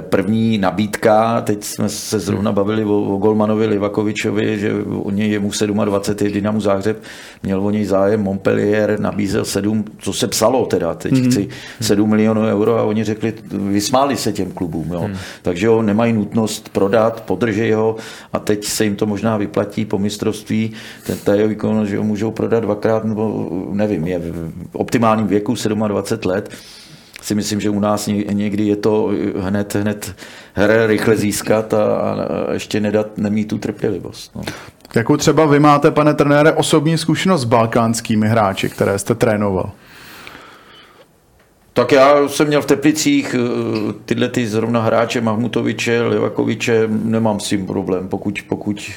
první 0.00 0.58
nabídka, 0.58 1.40
teď 1.40 1.64
jsme 1.64 1.88
se 1.88 2.20
zrovna 2.20 2.52
bavili 2.52 2.84
o, 2.84 3.02
o 3.02 3.16
Golmanovi 3.16 3.66
Livakovičovi, 3.66 4.58
že 4.58 4.72
o 5.02 5.10
něj 5.10 5.30
je 5.30 5.38
mu 5.38 5.50
27, 5.84 6.26
je 6.26 6.34
Dynamu 6.34 6.60
Záhřeb, 6.60 7.02
měl 7.42 7.66
o 7.66 7.70
něj 7.70 7.84
zájem, 7.84 8.20
Montpellier 8.20 9.00
nabízel 9.00 9.44
7, 9.44 9.84
co 9.98 10.12
se 10.12 10.26
psalo 10.26 10.66
teda, 10.66 10.94
teď 10.94 11.12
mm-hmm. 11.12 11.30
chci 11.30 11.48
7 11.80 12.10
milionů 12.10 12.40
euro 12.40 12.78
a 12.78 12.82
oni 12.82 13.04
řekli, 13.04 13.34
vysmáli 13.52 14.16
se 14.16 14.32
těm 14.32 14.50
klubům, 14.50 14.92
jo. 14.92 15.08
Mm. 15.08 15.16
takže 15.42 15.68
ho 15.68 15.82
nemají 15.82 16.12
nutnost 16.12 16.68
prodat, 16.68 17.20
podržej 17.20 17.72
ho 17.72 17.96
a 18.32 18.38
teď 18.38 18.64
se 18.64 18.84
jim 18.84 18.96
to 18.96 19.06
možná 19.06 19.36
vyplatí 19.36 19.84
po 19.84 19.98
mistrovství, 19.98 20.72
ten 21.06 21.34
jeho 21.34 21.48
výkonnost, 21.48 21.90
že 21.90 21.98
ho 21.98 22.04
můžou 22.04 22.30
prodat 22.30 22.60
dvakrát, 22.60 23.04
nebo 23.04 23.50
nevím, 23.72 24.06
je 24.06 24.18
v 24.18 24.52
optimálním 24.72 25.26
věku 25.26 25.54
27 25.88 26.30
let, 26.30 26.50
si 27.22 27.34
myslím, 27.34 27.60
že 27.60 27.70
u 27.70 27.80
nás 27.80 28.06
někdy 28.32 28.66
je 28.66 28.76
to 28.76 29.10
hned, 29.38 29.74
hned 29.74 30.14
hra 30.54 30.86
rychle 30.86 31.16
získat 31.16 31.74
a, 31.74 31.84
a 31.84 32.52
ještě 32.52 32.80
nedat, 32.80 33.18
nemít 33.18 33.48
tu 33.48 33.58
trpělivost. 33.58 34.36
No. 34.36 34.42
Jakou 34.94 35.16
třeba 35.16 35.46
vy 35.46 35.60
máte, 35.60 35.90
pane 35.90 36.14
trenére, 36.14 36.52
osobní 36.52 36.98
zkušenost 36.98 37.40
s 37.40 37.44
balkánskými 37.44 38.28
hráči, 38.28 38.68
které 38.68 38.98
jste 38.98 39.14
trénoval? 39.14 39.70
Tak 41.72 41.92
já 41.92 42.28
jsem 42.28 42.46
měl 42.46 42.62
v 42.62 42.66
Teplicích 42.66 43.34
eh, 43.34 43.92
tyhle 44.04 44.28
ty 44.28 44.46
zrovna 44.46 44.82
hráče 44.82 45.20
Mahmutoviče, 45.20 46.02
Levakoviče, 46.02 46.88
nemám 46.88 47.40
s 47.40 47.48
tím 47.48 47.66
problém, 47.66 48.08
pokud, 48.08 48.42
pokud 48.48 48.90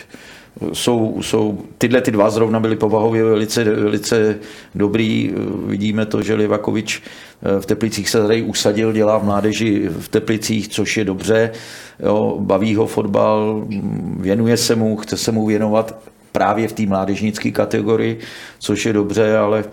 jsou, 0.73 1.17
jsou, 1.21 1.61
tyhle 1.77 2.01
ty 2.01 2.11
dva 2.11 2.29
zrovna 2.29 2.59
byly 2.59 2.75
povahově 2.75 3.23
velice, 3.23 3.63
velice 3.63 4.35
dobrý. 4.75 5.33
Vidíme 5.65 6.05
to, 6.05 6.21
že 6.21 6.33
Livakovič 6.33 7.01
eh, 7.01 7.32
v 7.59 7.65
Teplicích 7.65 8.09
se 8.09 8.21
tady 8.21 8.41
usadil, 8.41 8.93
dělá 8.93 9.17
v 9.17 9.23
mládeži 9.23 9.89
v 9.89 10.07
Teplicích, 10.07 10.67
což 10.67 10.97
je 10.97 11.05
dobře. 11.05 11.51
Jo, 11.99 12.37
baví 12.39 12.75
ho 12.75 12.87
fotbal, 12.87 13.65
věnuje 14.19 14.57
se 14.57 14.75
mu, 14.75 14.97
chce 14.97 15.17
se 15.17 15.31
mu 15.31 15.45
věnovat 15.45 15.95
právě 16.31 16.67
v 16.67 16.73
té 16.73 16.85
mládežnické 16.85 17.51
kategorii, 17.51 18.19
což 18.59 18.85
je 18.85 18.93
dobře, 18.93 19.37
ale 19.37 19.63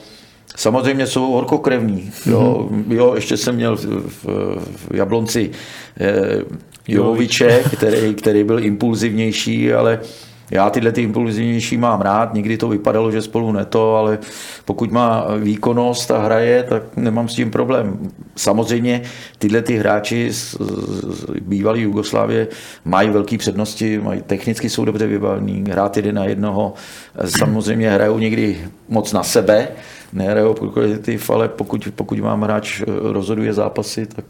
Samozřejmě 0.57 1.07
jsou 1.07 1.33
horkokrevní. 1.33 2.11
Jo, 2.27 2.69
mm-hmm. 2.71 2.93
jo 2.93 3.13
ještě 3.15 3.37
jsem 3.37 3.55
měl 3.55 3.77
v, 3.77 3.85
v, 3.85 4.25
v 4.91 4.95
Jablonci 4.95 5.51
eh, 6.01 6.43
Jovoviče, 6.89 7.63
který, 7.77 8.15
který 8.15 8.45
byl 8.45 8.65
impulzivnější, 8.65 9.73
ale 9.73 10.01
já 10.51 10.71
tyhle 10.71 10.93
ty 10.93 11.03
impulzivnější 11.03 11.77
mám 11.77 12.01
rád, 12.01 12.35
nikdy 12.35 12.57
to 12.57 12.69
vypadalo, 12.69 13.11
že 13.11 13.23
spolu 13.23 13.53
neto, 13.53 13.97
ale 13.97 14.19
pokud 14.65 14.93
má 14.93 15.27
výkonnost 15.39 16.11
a 16.11 16.19
hraje, 16.19 16.63
tak 16.63 16.83
nemám 16.97 17.29
s 17.29 17.35
tím 17.35 17.51
problém. 17.51 18.11
Samozřejmě 18.37 19.03
tyhle 19.39 19.63
ty 19.63 19.77
hráči 19.77 20.33
z, 20.33 20.57
z 21.09 21.25
bývalé 21.41 21.81
Jugoslávie 21.81 22.49
mají 22.85 23.11
velké 23.11 23.39
přednosti, 23.39 23.99
mají, 23.99 24.23
technicky 24.23 24.69
jsou 24.71 24.85
dobře 24.85 25.07
vybavení, 25.07 25.65
hrát 25.71 25.97
jeden 25.97 26.15
na 26.15 26.25
jednoho, 26.25 26.75
samozřejmě 27.25 27.91
hrajou 27.91 28.19
někdy 28.19 28.69
moc 28.89 29.13
na 29.13 29.23
sebe, 29.23 29.69
nehrajou 30.13 30.55
kolektiv, 30.55 31.31
ale 31.31 31.49
pokud, 31.49 31.89
pokud 31.95 32.19
vám 32.21 32.43
hráč 32.43 32.83
rozhoduje 32.87 33.53
zápasy, 33.53 34.07
tak 34.07 34.25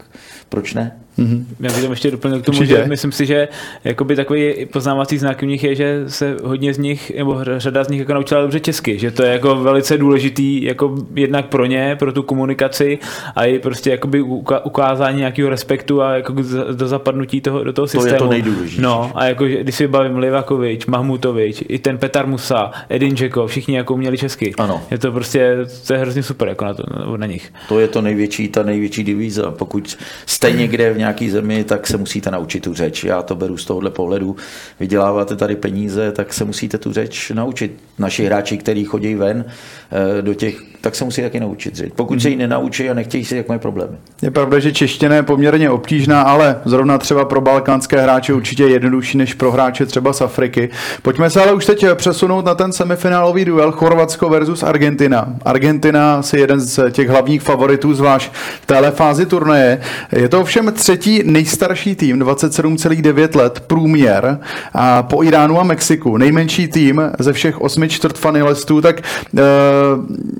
proč 0.49 0.73
ne? 0.73 0.97
Mm-hmm. 1.21 1.45
Já 1.59 1.71
bych 1.71 1.81
tam 1.81 1.91
ještě 1.91 2.11
doplnil 2.11 2.39
k 2.41 2.45
tomu, 2.45 2.57
Určitě. 2.57 2.75
že 2.77 2.85
myslím 2.85 3.11
si, 3.11 3.25
že 3.25 3.47
jakoby 3.83 4.15
takový 4.15 4.65
poznávací 4.65 5.17
znak 5.17 5.41
u 5.43 5.45
nich 5.45 5.63
je, 5.63 5.75
že 5.75 6.03
se 6.07 6.37
hodně 6.43 6.73
z 6.73 6.77
nich, 6.77 7.11
nebo 7.17 7.39
řada 7.57 7.83
z 7.83 7.89
nich 7.89 7.99
jako 7.99 8.13
naučila 8.13 8.41
dobře 8.41 8.59
česky, 8.59 8.99
že 8.99 9.11
to 9.11 9.23
je 9.23 9.31
jako 9.31 9.55
velice 9.55 9.97
důležitý 9.97 10.63
jako 10.63 10.95
jednak 11.15 11.45
pro 11.45 11.65
ně, 11.65 11.95
pro 11.99 12.13
tu 12.13 12.23
komunikaci 12.23 12.99
a 13.35 13.45
i 13.45 13.59
prostě 13.59 13.89
jakoby 13.89 14.21
ukázání 14.63 15.17
nějakého 15.17 15.49
respektu 15.49 16.01
a 16.01 16.15
jako 16.15 16.35
do 16.71 16.87
zapadnutí 16.87 17.41
toho, 17.41 17.63
do 17.63 17.73
toho 17.73 17.87
systému. 17.87 18.09
To 18.09 18.13
je 18.13 18.19
to 18.19 18.29
nejdůležitější. 18.29 18.81
No 18.81 19.11
a 19.15 19.25
jako, 19.25 19.45
když 19.45 19.75
si 19.75 19.87
bavím 19.87 20.17
Livakovič, 20.17 20.85
Mahmutovič, 20.85 21.63
i 21.67 21.79
ten 21.79 21.97
Petar 21.97 22.27
Musa, 22.27 22.71
Edin 22.89 23.15
Džeko, 23.15 23.47
všichni 23.47 23.75
jako 23.75 23.97
měli 23.97 24.17
česky. 24.17 24.53
Ano. 24.57 24.81
Je 24.91 24.97
to 24.97 25.11
prostě, 25.11 25.57
to 25.87 25.93
je 25.93 25.99
hrozně 25.99 26.23
super 26.23 26.47
jako 26.47 26.65
na, 26.65 26.73
to, 26.73 26.83
na 27.17 27.25
nich. 27.25 27.53
To 27.69 27.79
je 27.79 27.87
to 27.87 28.01
největší, 28.01 28.47
ta 28.47 28.63
největší 28.63 29.03
divíza. 29.03 29.51
Pokud 29.51 29.97
jste 30.25 30.51
někde 30.51 30.93
v 30.93 30.97
nějaký 31.11 31.29
zemi, 31.29 31.63
tak 31.63 31.87
se 31.87 31.97
musíte 31.97 32.31
naučit 32.31 32.63
tu 32.63 32.73
řeč. 32.73 33.03
Já 33.03 33.21
to 33.21 33.35
beru 33.35 33.57
z 33.57 33.65
tohohle 33.65 33.89
pohledu. 33.89 34.35
Vyděláváte 34.79 35.35
tady 35.35 35.55
peníze, 35.55 36.11
tak 36.11 36.33
se 36.33 36.45
musíte 36.45 36.77
tu 36.77 36.93
řeč 36.93 37.31
naučit. 37.35 37.71
Naši 37.99 38.25
hráči, 38.25 38.57
kteří 38.57 38.85
chodí 38.85 39.15
ven 39.15 39.45
eh, 39.47 40.21
do 40.21 40.33
těch, 40.33 40.55
tak 40.81 40.95
se 40.95 41.05
musí 41.05 41.21
taky 41.21 41.39
naučit 41.39 41.75
řeč. 41.75 41.93
Pokud 41.95 42.21
se 42.21 42.29
ji 42.29 42.35
nenaučí 42.35 42.89
a 42.89 42.93
nechtějí 42.93 43.25
si, 43.25 43.35
jak 43.35 43.47
mají 43.47 43.59
problémy. 43.59 43.97
Je 44.21 44.31
pravda, 44.31 44.59
že 44.59 44.71
čeština 44.71 45.15
je 45.15 45.23
poměrně 45.23 45.69
obtížná, 45.69 46.21
ale 46.21 46.61
zrovna 46.65 46.97
třeba 46.97 47.25
pro 47.25 47.41
balkánské 47.41 48.01
hráče 48.01 48.33
určitě 48.33 48.63
jednodušší 48.63 49.17
než 49.17 49.33
pro 49.33 49.51
hráče 49.51 49.85
třeba 49.85 50.13
z 50.13 50.21
Afriky. 50.21 50.69
Pojďme 51.01 51.29
se 51.29 51.41
ale 51.41 51.53
už 51.53 51.65
teď 51.65 51.85
přesunout 51.95 52.45
na 52.45 52.55
ten 52.55 52.71
semifinálový 52.71 53.45
duel 53.45 53.71
Chorvatsko 53.71 54.29
versus 54.29 54.63
Argentina. 54.63 55.35
Argentina 55.45 56.21
si 56.21 56.39
jeden 56.39 56.59
z 56.59 56.91
těch 56.91 57.09
hlavních 57.09 57.41
favoritů, 57.41 57.93
zvlášť 57.93 58.31
v 58.61 58.65
téhle 58.65 58.91
fázi 58.91 59.25
turnaje. 59.25 59.81
Je 60.11 60.29
to 60.29 60.41
ovšem 60.41 60.73
třetí 60.91 61.21
nejstarší 61.25 61.95
tým, 61.95 62.19
27,9 62.19 63.37
let, 63.37 63.59
průměr 63.59 64.39
a 64.73 65.03
po 65.03 65.23
Iránu 65.23 65.59
a 65.59 65.63
Mexiku. 65.63 66.17
Nejmenší 66.17 66.67
tým 66.67 67.01
ze 67.19 67.33
všech 67.33 67.61
osmi 67.61 67.89
čtvrtfinalistů, 67.89 68.81
tak 68.81 69.01
uh, 69.33 69.41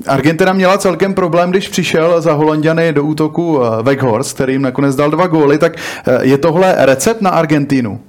Argentina 0.07 0.53
měla 0.53 0.77
celkem 0.77 1.13
problém, 1.13 1.51
když 1.51 1.69
přišel 1.69 2.21
za 2.21 2.33
Holandiany 2.33 2.93
do 2.93 3.03
útoku 3.03 3.57
uh, 3.57 3.81
Weghorst, 3.81 4.33
který 4.35 4.53
jim 4.53 4.61
nakonec 4.61 4.95
dal 4.95 5.11
dva 5.11 5.27
góly, 5.27 5.57
tak 5.57 5.75
uh, 6.07 6.13
je 6.21 6.37
tohle 6.37 6.75
recept 6.77 7.21
na 7.21 7.29
Argentínu? 7.29 7.99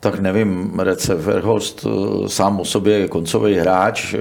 Tak 0.00 0.20
nevím, 0.20 0.72
Recept 0.78 1.20
Verhost 1.20 1.86
sám 2.26 2.60
o 2.60 2.64
sobě 2.64 2.98
je 2.98 3.08
koncový 3.08 3.54
hráč, 3.54 4.14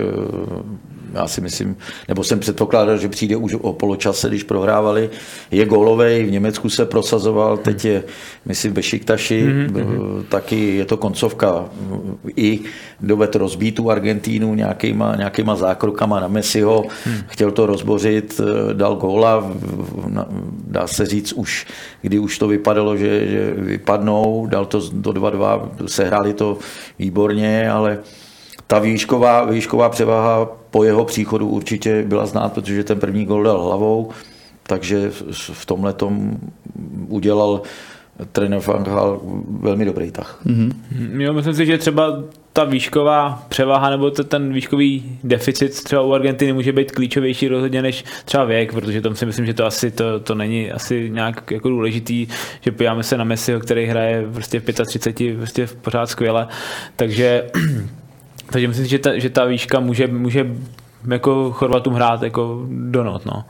já 1.14 1.28
si 1.28 1.42
myslím, 1.42 1.78
nebo 2.08 2.24
jsem 2.24 2.40
předpokládal, 2.40 2.98
že 2.98 3.10
přijde 3.10 3.36
už 3.36 3.56
o 3.62 3.74
poločase, 3.74 4.30
když 4.30 4.44
prohrávali. 4.44 5.10
Je 5.52 5.66
gólovej, 5.66 6.24
v 6.24 6.32
Německu 6.32 6.70
se 6.70 6.86
prosazoval, 6.86 7.58
teď 7.58 7.86
je, 7.86 8.04
myslím, 8.46 8.74
Bešiktaši, 8.74 9.44
mm-hmm. 9.44 10.24
taky 10.30 10.76
je 10.76 10.86
to 10.86 10.98
koncovka. 10.98 11.66
I 12.36 12.60
doved 13.02 13.36
rozbít 13.36 13.76
tu 13.76 13.92
Argentínu 13.92 14.56
nějakýma, 14.56 15.16
nějakýma 15.16 15.56
zákrokama 15.56 16.20
na 16.20 16.28
Messiho, 16.28 16.86
mm. 17.06 17.16
chtěl 17.28 17.52
to 17.52 17.66
rozbořit, 17.66 18.42
eh, 18.44 18.74
dal 18.74 18.96
góla, 18.96 19.52
dá 20.68 20.88
se 20.88 21.06
říct 21.06 21.34
už, 21.34 21.68
kdy 22.02 22.20
už 22.20 22.38
to 22.38 22.48
vypadalo, 22.48 22.98
že, 22.98 23.28
že 23.28 23.54
vypadnou, 23.58 24.48
dal 24.50 24.66
to 24.66 24.82
do 24.94 25.12
2-2, 25.12 25.70
sehráli 25.86 26.34
to 26.34 26.58
výborně, 27.00 27.72
ale 27.72 28.00
ta 28.68 28.80
výšková, 28.80 29.46
výšková 29.46 29.90
převaha 29.90 30.63
po 30.74 30.84
jeho 30.84 31.06
příchodu 31.06 31.48
určitě 31.48 32.04
byla 32.04 32.26
znát, 32.26 32.54
protože 32.54 32.84
ten 32.84 33.00
první 33.00 33.26
gol 33.26 33.44
dal 33.44 33.62
hlavou, 33.62 34.10
takže 34.64 35.12
v 35.32 35.66
tomhle 35.66 35.94
tom 35.94 36.38
udělal 37.08 37.62
trenér 38.32 38.60
Fanghal 38.60 39.22
velmi 39.60 39.86
dobrý 39.86 40.12
tah. 40.12 40.42
Mm-hmm. 40.46 40.72
Jo, 41.22 41.34
myslím 41.34 41.54
si, 41.54 41.66
že 41.66 41.78
třeba 41.78 42.24
ta 42.54 42.64
výšková 42.64 43.46
převaha 43.50 43.90
nebo 43.90 44.12
ten 44.12 44.54
výškový 44.54 45.20
deficit 45.24 45.84
třeba 45.84 46.02
u 46.02 46.14
Argentiny 46.14 46.54
může 46.54 46.72
být 46.72 46.92
klíčovější 46.92 47.48
rozhodně 47.48 47.82
než 47.82 48.04
třeba 48.26 48.44
věk, 48.44 48.74
protože 48.74 49.02
tam 49.02 49.16
si 49.16 49.26
myslím, 49.26 49.46
že 49.46 49.54
to 49.54 49.66
asi 49.66 49.92
to, 49.92 50.20
to 50.20 50.36
není 50.36 50.72
asi 50.72 51.10
nějak 51.10 51.52
jako 51.52 51.70
důležitý, 51.70 52.28
že 52.62 52.72
podíváme 52.72 53.04
se 53.04 53.18
na 53.18 53.24
Messiho, 53.24 53.60
který 53.60 53.86
hraje 53.86 54.28
prostě 54.34 54.60
v 54.60 54.86
35, 54.86 55.38
prostě 55.38 55.68
pořád 55.82 56.10
skvěle, 56.10 56.48
takže 56.96 57.44
takže 58.54 58.68
myslím, 58.68 58.86
že 58.86 59.00
ta, 59.00 59.20
že 59.20 59.30
ta 59.30 59.46
výška 59.46 59.80
může, 59.80 60.08
může 60.08 60.46
jako 61.08 61.52
Chorvatům 61.52 61.94
hrát 61.94 62.24
jako 62.24 62.62
do 62.70 63.04
not, 63.04 63.26
no. 63.26 63.46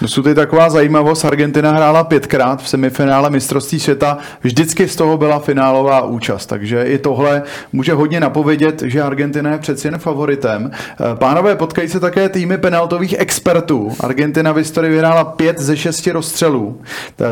Dosud 0.00 0.26
je 0.26 0.34
taková 0.34 0.70
zajímavost, 0.70 1.24
Argentina 1.24 1.70
hrála 1.72 2.04
pětkrát 2.04 2.62
v 2.62 2.68
semifinále 2.68 3.30
mistrovství 3.30 3.80
světa, 3.80 4.18
vždycky 4.42 4.88
z 4.88 4.96
toho 4.96 5.18
byla 5.18 5.38
finálová 5.38 6.04
účast, 6.04 6.46
takže 6.46 6.84
i 6.84 6.98
tohle 6.98 7.42
může 7.72 7.92
hodně 7.92 8.20
napovědět, 8.20 8.82
že 8.82 9.02
Argentina 9.02 9.50
je 9.50 9.58
přeci 9.58 9.86
jen 9.86 9.98
favoritem. 9.98 10.70
Pánové, 11.14 11.56
potkají 11.56 11.88
se 11.88 12.00
také 12.00 12.28
týmy 12.28 12.58
penaltových 12.58 13.14
expertů. 13.18 13.92
Argentina 14.00 14.52
v 14.52 14.56
historii 14.56 14.90
vyhrála 14.92 15.24
pět 15.24 15.58
ze 15.58 15.76
šesti 15.76 16.12
rozstřelů. 16.12 16.80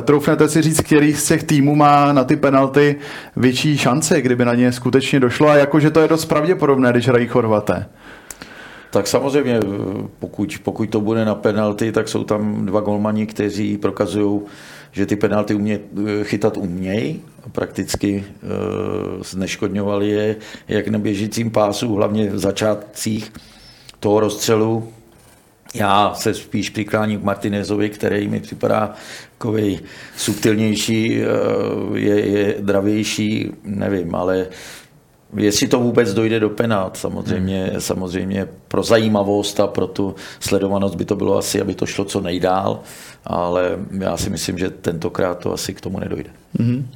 Troufnete 0.02 0.48
si 0.48 0.62
říct, 0.62 0.80
který 0.80 1.14
z 1.14 1.26
těch 1.26 1.44
týmů 1.44 1.74
má 1.76 2.12
na 2.12 2.24
ty 2.24 2.36
penalty 2.36 2.96
větší 3.36 3.78
šance, 3.78 4.22
kdyby 4.22 4.44
na 4.44 4.54
ně 4.54 4.72
skutečně 4.72 5.20
došlo 5.20 5.48
a 5.48 5.56
jakože 5.56 5.90
to 5.90 6.00
je 6.00 6.08
dost 6.08 6.24
pravděpodobné, 6.24 6.90
když 6.90 7.08
hrají 7.08 7.26
Chorvaté. 7.26 7.86
Tak 8.90 9.06
samozřejmě, 9.06 9.60
pokud, 10.18 10.58
pokud 10.62 10.90
to 10.90 11.00
bude 11.00 11.24
na 11.24 11.34
penalty, 11.34 11.92
tak 11.92 12.08
jsou 12.08 12.24
tam 12.24 12.66
dva 12.66 12.80
golmani, 12.80 13.26
kteří 13.26 13.78
prokazují, 13.78 14.40
že 14.92 15.06
ty 15.06 15.16
penalty 15.16 15.54
umě, 15.54 15.80
chytat 16.22 16.56
umějí. 16.56 17.22
Prakticky 17.52 18.24
e, 18.24 18.24
zneškodňovali 19.24 20.08
je 20.08 20.36
jak 20.68 20.88
na 20.88 20.98
běžícím 20.98 21.50
pásu, 21.50 21.94
hlavně 21.94 22.30
v 22.30 22.38
začátcích 22.38 23.32
toho 24.00 24.20
rozstřelu. 24.20 24.92
Já 25.74 26.14
se 26.14 26.34
spíš 26.34 26.70
přikláním 26.70 27.20
k 27.20 27.24
Martinezovi, 27.24 27.90
který 27.90 28.28
mi 28.28 28.40
připadá 28.40 28.94
takový 29.38 29.80
subtilnější, 30.16 31.22
je, 31.94 32.26
je 32.26 32.54
dravější, 32.60 33.50
nevím, 33.64 34.14
ale 34.14 34.46
Jestli 35.36 35.68
to 35.68 35.80
vůbec 35.80 36.14
dojde 36.14 36.40
do 36.40 36.50
penát, 36.50 36.96
samozřejmě, 36.96 37.66
hmm. 37.70 37.80
samozřejmě 37.80 38.48
pro 38.68 38.82
zajímavost 38.82 39.60
a 39.60 39.66
pro 39.66 39.86
tu 39.86 40.14
sledovanost 40.40 40.94
by 40.94 41.04
to 41.04 41.16
bylo 41.16 41.38
asi, 41.38 41.60
aby 41.60 41.74
to 41.74 41.86
šlo 41.86 42.04
co 42.04 42.20
nejdál, 42.20 42.80
ale 43.24 43.78
já 43.98 44.16
si 44.16 44.30
myslím, 44.30 44.58
že 44.58 44.70
tentokrát 44.70 45.38
to 45.38 45.52
asi 45.52 45.74
k 45.74 45.80
tomu 45.80 45.98
nedojde. 46.00 46.30
hmm 46.58 46.88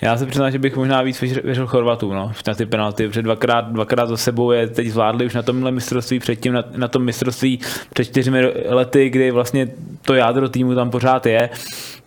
Já 0.00 0.16
se 0.16 0.26
přiznám, 0.26 0.50
že 0.50 0.58
bych 0.58 0.76
možná 0.76 1.02
víc 1.02 1.20
věřil 1.20 1.66
Chorvatů 1.66 2.12
no, 2.12 2.32
na 2.46 2.54
ty 2.54 2.66
penalty, 2.66 3.08
protože 3.08 3.22
dvakrát, 3.22 3.72
dvakrát 3.72 4.08
za 4.08 4.16
sebou 4.16 4.50
je 4.50 4.66
teď 4.66 4.88
zvládli 4.88 5.26
už 5.26 5.34
na 5.34 5.42
tomhle 5.42 5.72
mistrovství 5.72 6.18
předtím, 6.18 6.52
na, 6.52 6.64
na 6.76 6.88
tom 6.88 7.04
mistrovství 7.04 7.60
před 7.94 8.04
čtyřmi 8.04 8.52
lety, 8.68 9.10
kdy 9.10 9.30
vlastně 9.30 9.68
to 10.02 10.14
jádro 10.14 10.48
týmu 10.48 10.74
tam 10.74 10.90
pořád 10.90 11.26
je. 11.26 11.50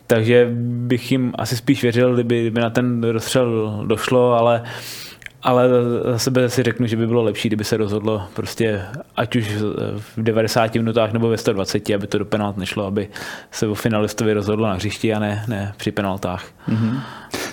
Takže 0.08 0.48
bych 0.60 1.12
jim 1.12 1.34
asi 1.36 1.58
spíš 1.58 1.84
věřil, 1.84 2.13
kdyby, 2.13 2.41
kdyby 2.41 2.62
na 2.62 2.69
ten 2.69 3.04
rozstřel 3.04 3.84
došlo, 3.88 4.34
ale 4.34 4.62
uh, 4.62 4.67
ale 5.45 5.69
za 6.12 6.19
sebe 6.19 6.49
si 6.49 6.63
řeknu, 6.63 6.88
že 6.88 6.97
by 6.97 7.08
bylo 7.08 7.23
lepší, 7.23 7.49
kdyby 7.49 7.63
se 7.63 7.77
rozhodlo 7.77 8.21
prostě 8.34 8.81
ať 9.15 9.36
už 9.36 9.47
v 9.97 10.23
90 10.23 10.75
minutách 10.75 11.13
nebo 11.13 11.29
ve 11.29 11.38
120, 11.38 11.89
aby 11.89 12.08
to 12.08 12.17
do 12.17 12.25
penalt 12.25 12.58
nešlo, 12.58 12.86
aby 12.86 13.08
se 13.51 13.67
o 13.67 13.75
finalistovi 13.75 14.34
rozhodlo 14.34 14.67
na 14.67 14.73
hřišti 14.73 15.13
a 15.13 15.19
ne, 15.19 15.45
ne 15.47 15.73
při 15.77 15.91
penaltách. 15.91 16.45
Mm-hmm. 16.69 16.99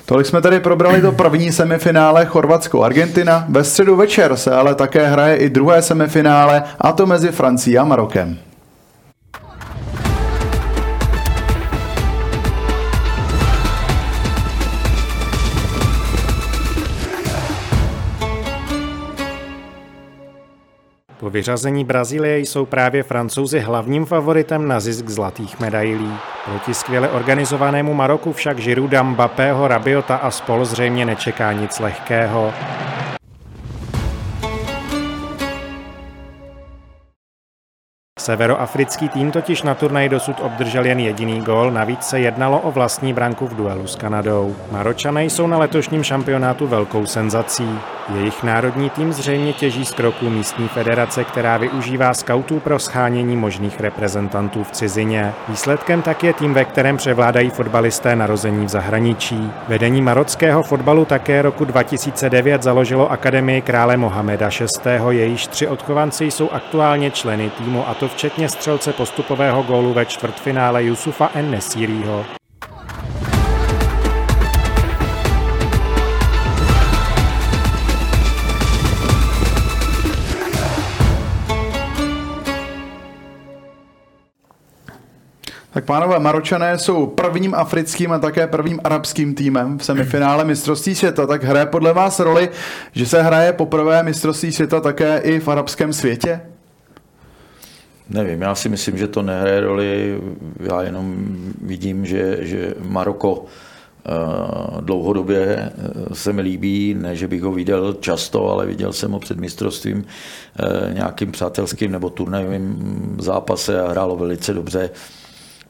Tolik 0.07 0.27
jsme 0.27 0.41
tady 0.41 0.61
probrali 0.61 1.01
to 1.01 1.13
první 1.13 1.53
semifinále 1.53 2.27
Chorvatsko-Argentina. 2.27 3.45
Ve 3.49 3.65
středu 3.65 3.97
večer 3.97 4.37
se 4.37 4.51
ale 4.51 4.75
také 4.75 5.07
hraje 5.07 5.37
i 5.37 5.51
druhé 5.51 5.83
semifinále, 5.83 6.63
a 6.81 6.93
to 6.93 7.07
mezi 7.07 7.29
Francií 7.29 7.79
a 7.79 7.85
Marokem. 7.85 8.39
Po 21.23 21.31
vyřazení 21.31 21.85
Brazílie 21.85 22.39
jsou 22.39 22.67
právě 22.67 23.03
francouzi 23.03 23.61
hlavním 23.61 24.07
favoritem 24.07 24.69
na 24.69 24.81
zisk 24.81 25.09
zlatých 25.09 25.61
medailí. 25.61 26.13
Proti 26.45 26.75
skvěle 26.75 27.09
organizovanému 27.09 27.95
Maroku 27.95 28.33
však 28.33 28.59
Žiruda, 28.59 29.03
Mbappého, 29.03 29.69
Rabiota 29.69 30.17
a 30.17 30.31
spol 30.31 30.65
zřejmě 30.65 31.07
nečeká 31.07 31.53
nic 31.53 31.81
lehkého. 31.81 32.53
Severoafrický 38.23 39.09
tým 39.09 39.31
totiž 39.31 39.63
na 39.63 39.75
turnaji 39.75 40.09
dosud 40.09 40.37
obdržel 40.41 40.85
jen 40.85 41.01
jediný 41.01 41.41
gól, 41.41 41.71
navíc 41.71 42.03
se 42.03 42.21
jednalo 42.21 42.61
o 42.61 42.71
vlastní 42.71 43.13
branku 43.13 43.47
v 43.47 43.57
duelu 43.57 43.87
s 43.87 43.97
Kanadou. 43.97 44.57
Maročané 44.71 45.25
jsou 45.25 45.47
na 45.47 45.59
letošním 45.59 46.05
šampionátu 46.05 46.67
velkou 46.67 47.07
senzací. 47.07 47.79
Jejich 48.15 48.43
národní 48.43 48.91
tým 48.91 49.13
zřejmě 49.13 49.53
těží 49.53 49.85
z 49.85 49.93
kroků 49.93 50.31
místní 50.31 50.69
federace, 50.69 51.25
která 51.25 51.57
využívá 51.57 52.15
skautů 52.15 52.61
pro 52.61 52.79
schánění 52.79 53.37
možných 53.37 53.81
reprezentantů 53.81 54.65
v 54.65 54.71
cizině. 54.71 55.33
Výsledkem 55.49 56.03
tak 56.03 56.25
je 56.25 56.33
tým, 56.33 56.55
ve 56.55 56.65
kterém 56.65 56.97
převládají 56.97 57.51
fotbalisté 57.51 58.17
narození 58.17 58.67
v 58.67 58.69
zahraničí. 58.69 59.53
Vedení 59.69 60.03
marockého 60.03 60.63
fotbalu 60.63 61.05
také 61.05 61.43
roku 61.43 61.65
2009 61.65 62.63
založilo 62.63 63.13
Akademii 63.13 63.61
krále 63.61 63.97
Mohameda 63.97 64.49
VI. 64.49 64.91
Jejíž 65.09 65.47
tři 65.47 65.67
odchovanci 65.69 66.25
jsou 66.25 66.51
aktuálně 66.51 67.11
členy 67.11 67.51
týmu 67.51 67.89
a 67.89 67.95
to 67.95 68.12
včetně 68.13 68.49
střelce 68.49 68.93
postupového 68.93 69.63
gólu 69.63 69.93
ve 69.93 70.07
čtvrtfinále 70.07 70.85
Yusufa 70.85 71.31
N. 71.35 71.51
Nesírího. 71.51 72.25
Tak 85.71 85.85
pánové, 85.85 86.19
Maročané 86.19 86.79
jsou 86.79 87.07
prvním 87.07 87.55
africkým 87.55 88.13
a 88.13 88.19
také 88.19 88.47
prvním 88.47 88.81
arabským 88.85 89.35
týmem 89.35 89.79
v 89.79 89.85
semifinále 89.85 90.45
mistrovství 90.45 90.95
světa. 90.95 91.27
Tak 91.27 91.45
hraje 91.45 91.67
podle 91.67 91.93
vás 91.93 92.21
roli, 92.21 92.51
že 92.93 93.07
se 93.07 93.23
hraje 93.23 93.53
poprvé 93.53 94.03
mistrovství 94.03 94.53
světa 94.53 94.81
také 94.81 95.19
i 95.19 95.41
v 95.41 95.49
arabském 95.49 95.93
světě? 95.93 96.41
Nevím, 98.13 98.43
já 98.43 98.55
si 98.55 98.69
myslím, 98.69 98.99
že 98.99 99.09
to 99.09 99.23
nehraje 99.23 99.61
roli. 99.61 100.21
Já 100.61 100.83
jenom 100.83 101.37
vidím, 101.63 102.07
že, 102.07 102.39
že 102.41 102.75
Maroko 102.81 103.45
eh, 103.45 104.11
dlouhodobě 104.81 105.45
eh, 105.47 106.15
se 106.15 106.33
mi 106.33 106.43
líbí, 106.43 106.95
ne, 106.95 107.17
že 107.17 107.29
bych 107.29 107.43
ho 107.43 107.53
viděl 107.53 107.95
často, 108.01 108.49
ale 108.49 108.67
viděl 108.67 108.93
jsem 108.93 109.11
ho 109.11 109.19
před 109.19 109.39
mistrovstvím 109.39 110.05
eh, 110.05 110.95
nějakým 110.95 111.33
přátelským 111.33 111.93
nebo 111.93 112.11
turnajovým 112.11 113.17
zápase 113.19 113.83
a 113.83 113.91
hrálo 113.91 114.17
velice 114.17 114.55
dobře. 114.55 114.91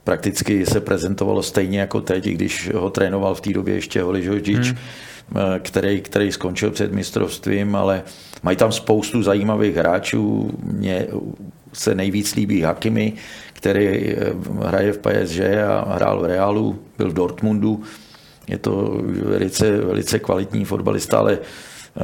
Prakticky 0.04 0.66
se 0.66 0.80
prezentovalo 0.80 1.42
stejně 1.42 1.80
jako 1.80 2.00
teď, 2.00 2.24
když 2.24 2.70
ho 2.74 2.90
trénoval 2.90 3.34
v 3.34 3.40
té 3.40 3.52
době 3.52 3.74
ještě 3.74 4.02
Holi 4.02 4.22
Žožič, 4.22 4.68
hmm. 4.68 4.78
který, 5.58 6.00
který 6.00 6.32
skončil 6.32 6.70
před 6.70 6.92
mistrovstvím, 6.92 7.76
ale 7.76 8.02
mají 8.42 8.56
tam 8.56 8.72
spoustu 8.72 9.22
zajímavých 9.22 9.76
hráčů. 9.76 10.50
Mně 10.62 11.06
se 11.72 11.94
nejvíc 11.94 12.34
líbí 12.34 12.60
Hakimi, 12.60 13.12
který 13.52 13.86
eh, 13.86 14.16
hraje 14.64 14.92
v 14.92 14.98
PSG 14.98 15.40
a 15.68 15.94
hrál 15.94 16.20
v 16.20 16.24
Realu, 16.24 16.78
byl 16.98 17.10
v 17.10 17.14
Dortmundu. 17.14 17.82
Je 18.48 18.58
to 18.58 19.00
velice, 19.04 19.76
velice 19.76 20.18
kvalitní 20.18 20.64
fotbalista, 20.64 21.18
ale 21.18 21.38
eh, 21.38 22.00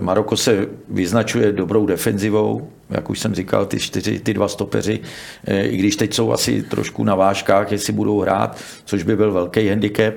Maroko 0.00 0.36
se 0.36 0.66
vyznačuje 0.88 1.52
dobrou 1.52 1.86
defenzivou, 1.86 2.70
jak 2.90 3.10
už 3.10 3.18
jsem 3.18 3.34
říkal, 3.34 3.66
ty, 3.66 3.78
čtyři, 3.78 4.18
ty 4.18 4.34
dva 4.34 4.48
stopeři, 4.48 5.00
eh, 5.44 5.62
i 5.62 5.76
když 5.76 5.96
teď 5.96 6.14
jsou 6.14 6.32
asi 6.32 6.62
trošku 6.62 7.04
na 7.04 7.14
vážkách, 7.14 7.72
jestli 7.72 7.92
budou 7.92 8.20
hrát, 8.20 8.56
což 8.84 9.02
by 9.02 9.16
byl 9.16 9.32
velký 9.32 9.68
handicap, 9.68 10.14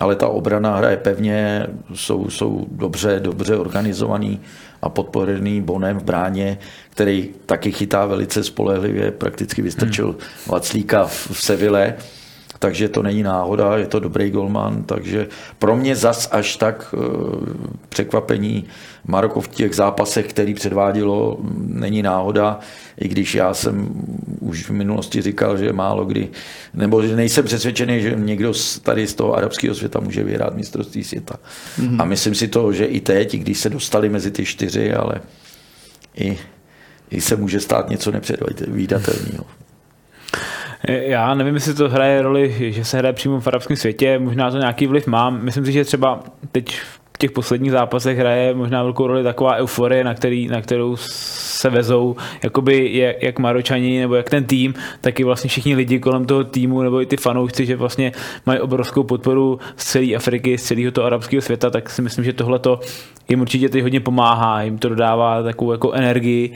ale 0.00 0.16
ta 0.16 0.28
obrana 0.28 0.76
hraje 0.76 0.96
pevně, 0.96 1.66
jsou, 1.94 2.30
jsou 2.30 2.66
dobře, 2.70 3.20
dobře 3.20 3.56
organizovaný 3.56 4.40
a 4.86 4.88
podporený 4.88 5.60
Bonem 5.60 5.98
v 5.98 6.04
bráně, 6.04 6.58
který 6.90 7.30
taky 7.46 7.72
chytá 7.72 8.06
velice 8.06 8.44
spolehlivě, 8.44 9.10
prakticky 9.10 9.62
vystrčil 9.62 10.06
hmm. 10.06 10.18
Vaclíka 10.46 11.06
v 11.06 11.30
Seville, 11.32 11.94
takže 12.58 12.88
to 12.88 13.02
není 13.02 13.22
náhoda, 13.22 13.76
je 13.76 13.86
to 13.86 14.00
dobrý 14.00 14.30
golman, 14.30 14.82
takže 14.82 15.28
pro 15.58 15.76
mě 15.76 15.96
zas 15.96 16.28
až 16.32 16.56
tak 16.56 16.94
eh, 16.94 16.98
překvapení 17.88 18.64
Maroko 19.06 19.40
v 19.40 19.48
těch 19.48 19.74
zápasech, 19.74 20.26
který 20.26 20.54
předvádělo, 20.54 21.38
není 21.58 22.02
náhoda, 22.02 22.58
i 22.98 23.08
když 23.08 23.34
já 23.34 23.54
jsem 23.54 23.88
už 24.40 24.70
v 24.70 24.70
minulosti 24.70 25.22
říkal, 25.22 25.58
že 25.58 25.72
málo 25.72 26.04
kdy, 26.04 26.28
nebo 26.74 27.02
že 27.02 27.16
nejsem 27.16 27.44
přesvědčený, 27.44 28.02
že 28.02 28.14
někdo 28.16 28.52
tady 28.82 29.06
z 29.06 29.14
toho 29.14 29.34
arabského 29.34 29.74
světa 29.74 30.00
může 30.00 30.24
vyhrát 30.24 30.56
mistrovství 30.56 31.04
světa. 31.04 31.36
Mm-hmm. 31.78 32.02
A 32.02 32.04
myslím 32.04 32.34
si 32.34 32.48
to, 32.48 32.72
že 32.72 32.84
i 32.84 33.00
teď, 33.00 33.34
i 33.34 33.38
když 33.38 33.58
se 33.58 33.70
dostali 33.70 34.08
mezi 34.08 34.30
ty 34.30 34.44
čtyři, 34.44 34.92
ale 34.92 35.20
i, 36.16 36.38
i 37.10 37.20
se 37.20 37.36
může 37.36 37.60
stát 37.60 37.90
něco 37.90 38.10
nepředvídatelného. 38.10 39.44
Já 40.86 41.34
nevím, 41.34 41.54
jestli 41.54 41.74
to 41.74 41.88
hraje 41.88 42.22
roli, 42.22 42.72
že 42.72 42.84
se 42.84 42.98
hraje 42.98 43.12
přímo 43.12 43.40
v 43.40 43.46
arabském 43.46 43.76
světě, 43.76 44.18
možná 44.18 44.50
to 44.50 44.58
nějaký 44.58 44.86
vliv 44.86 45.06
má. 45.06 45.30
Myslím 45.30 45.64
si, 45.64 45.72
že 45.72 45.84
třeba 45.84 46.20
teď 46.52 46.80
v 47.14 47.18
těch 47.18 47.30
posledních 47.30 47.70
zápasech 47.70 48.18
hraje 48.18 48.54
možná 48.54 48.82
velkou 48.82 49.06
roli 49.06 49.22
taková 49.22 49.56
euforie, 49.56 50.04
na, 50.04 50.14
který, 50.14 50.48
na 50.48 50.60
kterou 50.60 50.96
se 51.56 51.70
vezou 51.70 52.16
jakoby 52.44 52.96
jak, 52.98 53.22
jak 53.22 53.38
Maročani 53.38 54.00
nebo 54.00 54.14
jak 54.14 54.30
ten 54.30 54.44
tým, 54.44 54.74
tak 55.00 55.20
i 55.20 55.24
vlastně 55.24 55.48
všichni 55.48 55.74
lidi 55.74 56.00
kolem 56.00 56.24
toho 56.24 56.44
týmu 56.44 56.82
nebo 56.82 57.02
i 57.02 57.06
ty 57.06 57.16
fanoušci, 57.16 57.66
že 57.66 57.76
vlastně 57.76 58.12
mají 58.46 58.60
obrovskou 58.60 59.02
podporu 59.02 59.58
z 59.76 59.84
celé 59.84 60.14
Afriky, 60.14 60.58
z 60.58 60.62
celého 60.62 60.92
toho 60.92 61.06
arabského 61.06 61.42
světa, 61.42 61.70
tak 61.70 61.90
si 61.90 62.02
myslím, 62.02 62.24
že 62.24 62.32
tohle 62.32 62.58
to 62.58 62.80
jim 63.28 63.40
určitě 63.40 63.68
teď 63.68 63.82
hodně 63.82 64.00
pomáhá, 64.00 64.62
jim 64.62 64.78
to 64.78 64.88
dodává 64.88 65.42
takovou 65.42 65.72
jako 65.72 65.92
energii 65.92 66.52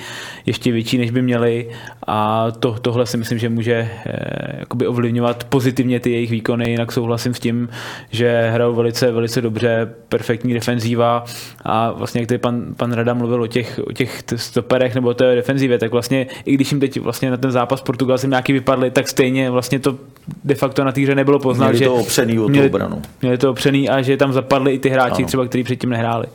ještě 0.46 0.72
větší, 0.72 0.98
než 0.98 1.10
by 1.10 1.22
měli. 1.22 1.68
A 2.06 2.46
to, 2.50 2.76
tohle 2.82 3.06
si 3.06 3.16
myslím, 3.16 3.38
že 3.38 3.48
může 3.48 3.90
eh, 4.06 4.86
ovlivňovat 4.86 5.44
pozitivně 5.44 6.00
ty 6.00 6.10
jejich 6.10 6.30
výkony, 6.30 6.70
jinak 6.70 6.92
souhlasím 6.92 7.34
s 7.34 7.40
tím, 7.40 7.68
že 8.10 8.50
hrajou 8.50 8.74
velice, 8.74 9.12
velice 9.12 9.40
dobře, 9.40 9.94
perfektní 10.08 10.54
defenzíva. 10.54 11.24
A 11.64 11.92
vlastně 11.92 12.20
jak 12.20 12.28
tady 12.28 12.38
pan, 12.38 12.74
pan 12.76 12.92
Rada 12.92 13.14
mluvil 13.14 13.42
o 13.42 13.46
těch, 13.46 13.80
o 13.86 13.92
těch 13.92 14.22
stoperech 14.36 14.94
nebo 15.00 15.14
té 15.14 15.34
defenzivě, 15.34 15.78
tak 15.78 15.92
vlastně 15.92 16.26
i 16.44 16.54
když 16.54 16.72
jim 16.72 16.80
teď 16.80 17.00
vlastně 17.00 17.30
na 17.30 17.36
ten 17.36 17.50
zápas 17.50 17.80
Portugalcem 17.80 18.30
nějaký 18.30 18.52
vypadli, 18.52 18.90
tak 18.90 19.08
stejně 19.08 19.50
vlastně 19.50 19.78
to 19.78 19.98
de 20.44 20.54
facto 20.54 20.84
na 20.84 20.92
té 20.92 21.00
hře 21.00 21.14
nebylo 21.14 21.38
poznat, 21.38 21.66
měli 21.66 21.78
že 21.78 21.84
to 21.84 21.94
opřený 21.94 22.38
o 22.38 22.48
měli, 22.48 22.68
tu 22.68 22.76
obranu. 22.76 23.02
Měli 23.22 23.38
to 23.38 23.50
opřený 23.50 23.88
a 23.88 24.02
že 24.02 24.16
tam 24.16 24.32
zapadli 24.32 24.72
i 24.72 24.78
ty 24.78 24.88
hráči, 24.88 25.22
ano. 25.22 25.26
třeba, 25.26 25.46
kteří 25.46 25.64
předtím 25.64 25.90
nehráli. 25.90 26.26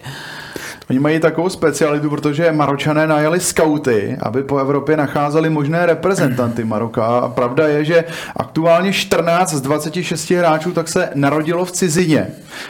Oni 0.89 0.99
mají 0.99 1.19
takovou 1.19 1.49
specialitu, 1.49 2.09
protože 2.09 2.51
Maročané 2.51 3.07
najali 3.07 3.39
skauty, 3.39 4.17
aby 4.19 4.43
po 4.43 4.57
Evropě 4.57 4.97
nacházeli 4.97 5.49
možné 5.49 5.85
reprezentanty 5.85 6.63
Maroka. 6.63 7.05
A 7.05 7.29
pravda 7.29 7.67
je, 7.67 7.85
že 7.85 8.03
aktuálně 8.35 8.93
14 8.93 9.53
z 9.53 9.61
26 9.61 10.31
hráčů 10.31 10.71
tak 10.71 10.87
se 10.87 11.09
narodilo 11.15 11.65
v 11.65 11.71
cizině, 11.71 12.27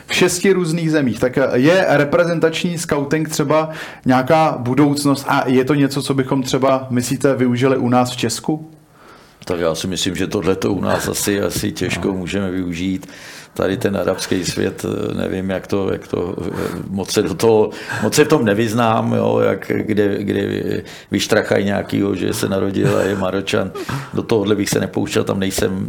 v 0.07 0.13
šesti 0.13 0.53
různých 0.53 0.91
zemích. 0.91 1.19
Tak 1.19 1.39
je 1.53 1.85
reprezentační 1.89 2.77
scouting 2.77 3.29
třeba 3.29 3.69
nějaká 4.05 4.55
budoucnost 4.59 5.25
a 5.27 5.43
je 5.47 5.65
to 5.65 5.73
něco, 5.73 6.01
co 6.01 6.13
bychom 6.13 6.43
třeba, 6.43 6.87
myslíte, 6.89 7.35
využili 7.35 7.77
u 7.77 7.89
nás 7.89 8.11
v 8.11 8.17
Česku? 8.17 8.71
Tak 9.45 9.59
já 9.59 9.75
si 9.75 9.87
myslím, 9.87 10.15
že 10.15 10.27
tohle 10.27 10.55
to 10.55 10.73
u 10.73 10.81
nás 10.81 11.07
asi, 11.07 11.41
asi 11.41 11.71
těžko 11.71 12.13
můžeme 12.13 12.51
využít 12.51 13.07
tady 13.55 13.77
ten 13.77 13.97
arabský 13.97 14.45
svět, 14.45 14.85
nevím, 15.17 15.49
jak 15.49 15.67
to, 15.67 15.91
jak 15.91 16.07
to 16.07 16.35
moc 16.89 17.11
se 17.11 17.21
do 17.21 17.33
toho, 17.33 17.69
moc 18.03 18.15
se 18.15 18.25
v 18.25 18.27
tom 18.27 18.45
nevyznám, 18.45 19.13
jo, 19.13 19.39
jak, 19.39 19.71
kde, 19.85 20.23
kde 20.23 20.81
vyštrachají 21.11 21.65
nějakýho, 21.65 22.15
že 22.15 22.33
se 22.33 22.49
narodil 22.49 22.97
a 22.97 23.01
je 23.01 23.15
Maročan. 23.15 23.71
Do 24.13 24.23
tohohle 24.23 24.55
bych 24.55 24.69
se 24.69 24.79
nepouštěl, 24.79 25.23
tam 25.23 25.39
nejsem 25.39 25.87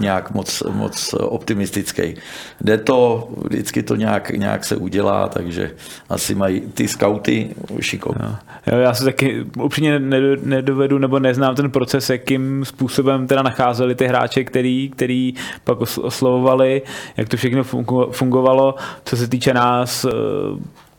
nějak 0.00 0.34
moc, 0.34 0.62
moc 0.70 1.14
optimistický. 1.14 2.14
Jde 2.60 2.78
to, 2.78 3.28
vždycky 3.44 3.82
to 3.82 3.96
nějak, 3.96 4.30
nějak 4.30 4.64
se 4.64 4.76
udělá, 4.76 5.28
takže 5.28 5.70
asi 6.08 6.34
mají 6.34 6.60
ty 6.60 6.88
skauty 6.88 7.54
šikovné. 7.80 8.36
Jo. 8.66 8.78
já 8.78 8.94
se 8.94 9.04
taky 9.04 9.44
upřímně 9.58 9.98
nedovedu 10.42 10.98
nebo 10.98 11.18
neznám 11.18 11.54
ten 11.54 11.70
proces, 11.70 12.10
jakým 12.10 12.64
způsobem 12.64 13.26
teda 13.26 13.42
nacházeli 13.42 13.94
ty 13.94 14.06
hráče, 14.06 14.44
který, 14.44 14.90
který 14.90 15.34
pak 15.64 15.80
oslovovali, 15.80 16.82
jak 17.16 17.28
to 17.28 17.36
všechno 17.36 17.64
fungovalo, 18.10 18.74
co 19.04 19.16
se 19.16 19.28
týče 19.28 19.54
nás, 19.54 20.04
eh, 20.04 20.08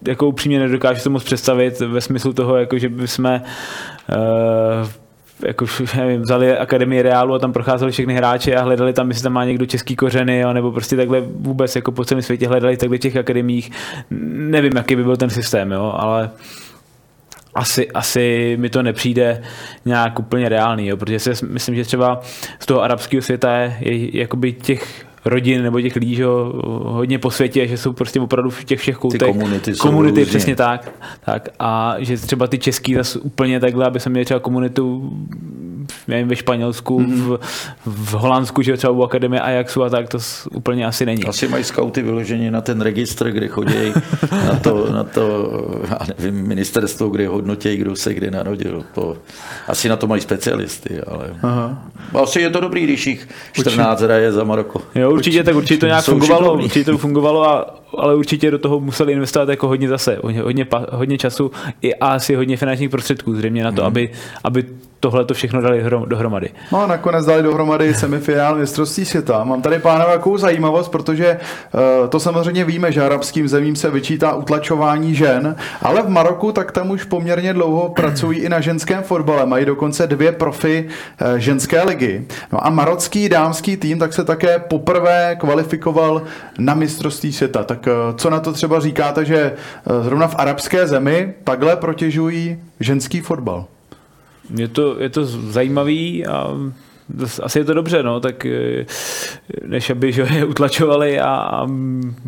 jako 0.08 0.28
upřímně 0.28 0.60
nedokážu 0.60 1.04
to 1.04 1.10
moc 1.10 1.24
představit 1.24 1.80
ve 1.80 2.02
smyslu 2.02 2.34
toho, 2.34 2.58
jako 2.58 2.78
že 2.78 2.90
bychom 2.90 3.26
uh, 3.26 4.88
jako, 5.40 5.66
nevím, 5.98 6.22
vzali 6.22 6.58
Akademii 6.58 7.02
Reálu 7.02 7.34
a 7.34 7.40
tam 7.40 7.54
procházeli 7.54 7.92
všechny 7.92 8.14
hráče 8.14 8.56
a 8.56 8.64
hledali 8.64 8.94
tam, 8.94 9.08
jestli 9.08 9.24
tam 9.24 9.34
má 9.34 9.46
někdo 9.46 9.66
český 9.66 9.96
kořeny, 9.96 10.40
jo, 10.40 10.54
nebo 10.54 10.72
prostě 10.72 10.96
takhle 10.96 11.22
vůbec 11.22 11.76
jako 11.76 11.92
po 11.92 12.06
celém 12.06 12.22
světě 12.22 12.48
hledali 12.48 12.78
takhle 12.78 12.98
těch 12.98 13.18
akademiích. 13.18 13.72
Nevím, 14.30 14.76
jaký 14.76 14.96
by 14.96 15.04
byl 15.04 15.18
ten 15.18 15.30
systém, 15.30 15.72
jo, 15.72 15.94
ale 15.98 16.30
asi, 17.56 17.92
asi 17.92 18.56
mi 18.60 18.70
to 18.70 18.84
nepřijde 18.84 19.42
nějak 19.86 20.20
úplně 20.20 20.50
reálný, 20.50 20.88
jo, 20.88 20.98
protože 20.98 21.20
si 21.20 21.46
myslím, 21.46 21.76
že 21.76 21.84
třeba 21.84 22.22
z 22.60 22.66
toho 22.66 22.82
arabského 22.82 23.22
světa 23.22 23.58
je, 23.58 23.78
je 23.82 24.20
jakoby 24.20 24.54
těch 24.54 25.06
rodin 25.26 25.64
nebo 25.64 25.82
těch 25.82 25.96
lidí, 25.96 26.16
že 26.16 26.26
hodně 26.84 27.20
po 27.20 27.32
světě, 27.32 27.68
že 27.68 27.78
jsou 27.78 27.94
prostě 27.94 28.20
opravdu 28.20 28.50
v 28.50 28.64
těch 28.64 28.80
všech 28.80 28.98
koutech. 28.98 29.20
Ty 29.20 29.26
komunity, 29.26 29.74
komunity 29.74 30.26
přesně 30.26 30.56
tak, 30.56 30.92
tak. 31.26 31.50
A 31.60 31.96
že 32.00 32.18
třeba 32.18 32.48
ty 32.48 32.58
český 32.58 32.96
zase 32.96 33.20
úplně 33.20 33.60
takhle, 33.60 33.86
aby 33.86 34.00
se 34.00 34.10
měli 34.10 34.26
třeba 34.26 34.40
komunitu 34.40 35.12
nevím, 36.08 36.28
ve 36.28 36.36
Španělsku, 36.36 37.00
mm. 37.00 37.22
v, 37.22 37.40
v 37.86 38.14
Holandsku, 38.14 38.62
že 38.62 38.78
třeba 38.78 38.94
u 38.94 39.04
Akademie 39.04 39.42
Ajaxu 39.42 39.84
a 39.84 39.90
tak, 39.90 40.10
to 40.10 40.18
úplně 40.54 40.86
asi 40.86 41.06
není. 41.06 41.24
Asi 41.24 41.48
mají 41.48 41.64
skauty 41.64 42.02
vyložení 42.02 42.52
na 42.52 42.62
ten 42.62 42.82
registr, 42.82 43.32
kde 43.32 43.48
chodí 43.48 43.94
na 44.32 44.60
to, 44.64 44.92
na 44.92 45.04
to 45.04 45.52
já 45.90 46.00
nevím, 46.18 46.48
ministerstvo, 46.48 47.10
kde 47.10 47.28
hodnotí, 47.28 47.78
kdo 47.78 47.96
se 47.96 48.14
kdy 48.14 48.32
narodil. 48.32 48.84
To, 48.94 49.18
asi 49.68 49.90
na 49.90 49.96
to 49.96 50.08
mají 50.08 50.22
specialisty, 50.22 51.02
ale 51.02 51.36
Aha. 51.42 51.92
asi 52.24 52.42
je 52.42 52.50
to 52.50 52.60
dobrý, 52.60 52.84
když 52.84 53.08
jich 53.08 53.28
14 53.52 54.02
hraje 54.02 54.32
za 54.32 54.44
Maroko. 54.44 54.82
Jo, 54.96 55.12
určitě, 55.12 55.44
tak 55.44 55.56
určitě 55.56 55.80
to 55.80 55.86
nějak 55.86 56.06
fungovalo, 56.06 56.54
určitě 56.54 56.92
to 56.92 56.98
fungovalo, 56.98 57.50
a, 57.50 57.76
ale 57.98 58.16
určitě 58.16 58.52
do 58.52 58.60
toho 58.60 58.80
museli 58.80 59.14
investovat 59.14 59.50
jako 59.50 59.68
hodně 59.68 59.90
zase, 59.90 60.18
hodně, 60.24 60.42
hodně, 60.42 60.68
hodně 60.92 61.18
času 61.18 61.52
i 61.82 61.96
asi 61.96 62.36
hodně 62.36 62.58
finančních 62.58 62.90
prostředků 62.90 63.36
zřejmě 63.36 63.64
na 63.64 63.72
to, 63.72 63.82
hmm. 63.82 63.88
aby, 63.88 64.10
aby 64.44 64.66
tohle 65.06 65.26
to 65.26 65.34
všechno 65.34 65.62
dali 65.62 65.84
dohromady. 66.06 66.50
No 66.72 66.84
a 66.84 66.88
nakonec 66.88 67.26
dali 67.26 67.44
dohromady 67.44 67.94
semifinál 67.94 68.56
mistrovství 68.56 69.06
světa. 69.06 69.44
Mám 69.44 69.62
tady 69.62 69.80
pánové 69.80 70.12
jakou 70.12 70.38
zajímavost, 70.38 70.90
protože 70.90 71.38
uh, 71.74 72.10
to 72.10 72.20
samozřejmě 72.20 72.66
víme, 72.66 72.92
že 72.92 73.06
arabským 73.06 73.48
zemím 73.48 73.76
se 73.76 73.90
vyčítá 73.90 74.34
utlačování 74.34 75.16
žen, 75.16 75.56
ale 75.82 76.02
v 76.02 76.10
Maroku 76.10 76.52
tak 76.52 76.72
tam 76.72 76.92
už 76.92 77.04
poměrně 77.04 77.54
dlouho 77.54 77.90
pracují 77.90 78.40
i 78.40 78.50
na 78.50 78.62
ženském 78.62 79.04
fotbale. 79.04 79.46
Mají 79.46 79.66
dokonce 79.66 80.08
dvě 80.08 80.32
profi 80.32 80.88
uh, 80.88 81.38
ženské 81.38 81.84
ligy. 81.84 82.26
No 82.52 82.66
a 82.66 82.70
marocký 82.70 83.30
dámský 83.30 83.78
tým 83.78 84.00
tak 84.00 84.14
se 84.14 84.24
také 84.24 84.60
poprvé 84.60 85.36
kvalifikoval 85.40 86.22
na 86.58 86.74
mistrovství 86.74 87.34
světa. 87.34 87.64
Tak 87.64 87.88
uh, 87.88 88.16
co 88.18 88.30
na 88.30 88.40
to 88.40 88.54
třeba 88.54 88.80
říkáte, 88.80 89.26
že 89.26 89.52
uh, 89.52 90.04
zrovna 90.04 90.28
v 90.28 90.36
arabské 90.38 90.88
zemi 90.88 91.34
takhle 91.44 91.76
protěžují 91.76 92.60
ženský 92.80 93.22
fotbal? 93.22 93.66
Je 94.58 94.68
to, 94.68 95.02
je 95.02 95.10
to 95.10 95.26
zajímavý 95.26 96.26
a 96.26 96.58
asi 97.44 97.60
je 97.60 97.66
to 97.66 97.74
dobře, 97.74 98.04
no, 98.04 98.20
tak 98.20 98.46
eh, 98.46 98.86
než 99.66 99.90
aby 99.90 100.12
že 100.12 100.28
je 100.34 100.46
utlačovali 100.46 101.20
a, 101.20 101.30
a 101.30 101.68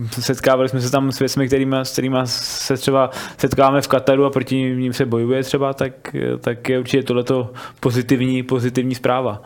setkávali 0.10 0.70
jsme 0.70 0.82
se 0.82 0.92
tam 0.92 1.12
s 1.12 1.20
věcmi, 1.20 1.48
kterýma, 1.48 1.86
s 1.86 1.92
kterými 1.92 2.18
se 2.26 2.78
třeba 2.78 3.10
setkáváme 3.38 3.82
v 3.82 3.88
Kataru 3.88 4.26
a 4.26 4.30
proti 4.30 4.56
ním 4.56 4.94
se 4.94 5.06
bojuje 5.06 5.44
třeba, 5.44 5.74
tak, 5.74 6.16
tak 6.40 6.70
je 6.70 6.80
určitě 6.80 7.04
tohleto 7.04 7.54
pozitivní, 7.80 8.44
pozitivní 8.44 8.96
zpráva. 8.96 9.42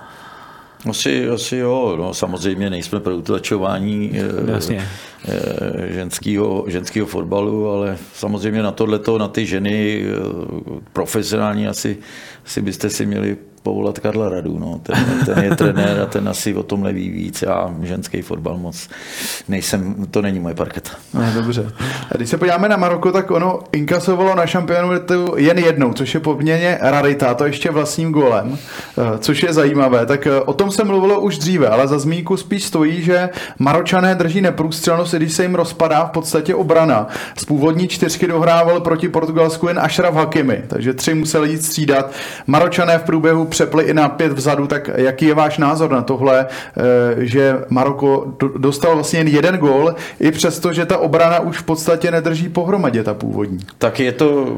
Asi, 0.89 1.29
asi 1.29 1.57
jo, 1.57 1.95
no, 1.97 2.13
samozřejmě 2.13 2.69
nejsme 2.69 2.99
pro 2.99 3.17
utlačování 3.17 4.11
eh, 4.13 4.51
Jasně. 4.51 4.87
Eh, 5.27 5.93
ženského, 5.93 6.65
ženského 6.67 7.07
fotbalu, 7.07 7.69
ale 7.69 7.97
samozřejmě 8.13 8.63
na 8.63 8.71
tohleto, 8.71 9.17
na 9.17 9.27
ty 9.27 9.45
ženy 9.45 10.05
profesionální 10.93 11.67
asi, 11.67 11.97
asi 12.45 12.61
byste 12.61 12.89
si 12.89 13.05
měli 13.05 13.37
povolat 13.63 13.99
Karla 13.99 14.29
Radu. 14.29 14.59
No. 14.59 14.79
Ten, 14.83 14.95
ten 15.25 15.43
je 15.43 15.55
trenér 15.55 16.01
a 16.01 16.05
ten 16.05 16.29
asi 16.29 16.55
o 16.55 16.63
tom 16.63 16.83
neví 16.83 17.09
víc. 17.09 17.41
Já 17.41 17.75
ženský 17.81 18.21
fotbal 18.21 18.57
moc 18.57 18.89
nejsem, 19.47 19.95
to 20.11 20.21
není 20.21 20.39
moje 20.39 20.55
parketa. 20.55 20.91
No, 21.13 21.21
dobře. 21.33 21.71
A 22.11 22.17
když 22.17 22.29
se 22.29 22.37
podíváme 22.37 22.69
na 22.69 22.77
Maroko, 22.77 23.11
tak 23.11 23.31
ono 23.31 23.59
inkasovalo 23.71 24.35
na 24.35 24.45
šampionátu 24.45 25.33
jen 25.37 25.57
jednou, 25.57 25.93
což 25.93 26.13
je 26.13 26.19
poměrně 26.19 26.77
rarita, 26.81 27.33
to 27.33 27.45
ještě 27.45 27.71
vlastním 27.71 28.11
golem, 28.11 28.57
eh, 28.97 29.17
což 29.17 29.43
je 29.43 29.53
zajímavé. 29.53 30.05
Tak 30.05 30.27
eh, 30.27 30.41
o 30.41 30.53
tom 30.53 30.71
se 30.71 30.83
mluvilo 30.83 31.19
už 31.19 31.37
dříve, 31.37 31.67
ale 31.67 31.87
za 31.87 31.99
zmínku 31.99 32.37
spíš 32.37 32.63
stojí, 32.63 33.01
že 33.03 33.29
Maročané 33.59 34.15
drží 34.15 34.41
neprůstřelnost, 34.41 35.13
když 35.13 35.33
se 35.33 35.43
jim 35.43 35.55
rozpadá 35.55 36.05
v 36.05 36.11
podstatě 36.11 36.55
obrana. 36.55 37.07
Z 37.37 37.45
původní 37.45 37.87
čtyřky 37.87 38.27
dohrával 38.27 38.79
proti 38.79 39.09
Portugalsku 39.09 39.67
jen 39.67 39.79
Ashraf 39.79 40.15
Hakimi, 40.15 40.63
takže 40.67 40.93
tři 40.93 41.13
museli 41.13 41.49
jít 41.49 41.65
střídat. 41.65 42.11
Maročané 42.47 42.97
v 42.97 43.03
průběhu 43.03 43.45
přepli 43.51 43.83
i 43.83 43.93
na 43.93 44.09
pět 44.09 44.31
vzadu, 44.31 44.67
tak 44.67 44.89
jaký 44.95 45.25
je 45.25 45.33
váš 45.33 45.57
názor 45.57 45.91
na 45.91 46.01
tohle, 46.01 46.47
eh, 46.47 46.81
že 47.25 47.55
Maroko 47.69 48.33
dostal 48.57 48.95
vlastně 48.95 49.19
jen 49.19 49.27
jeden 49.27 49.57
gól, 49.57 49.95
i 50.19 50.31
přesto, 50.31 50.73
že 50.73 50.85
ta 50.85 50.97
obrana 50.97 51.39
už 51.39 51.57
v 51.57 51.63
podstatě 51.63 52.11
nedrží 52.11 52.49
pohromadě, 52.49 53.03
ta 53.03 53.13
původní? 53.13 53.59
Tak 53.77 53.99
je 53.99 54.11
to 54.11 54.57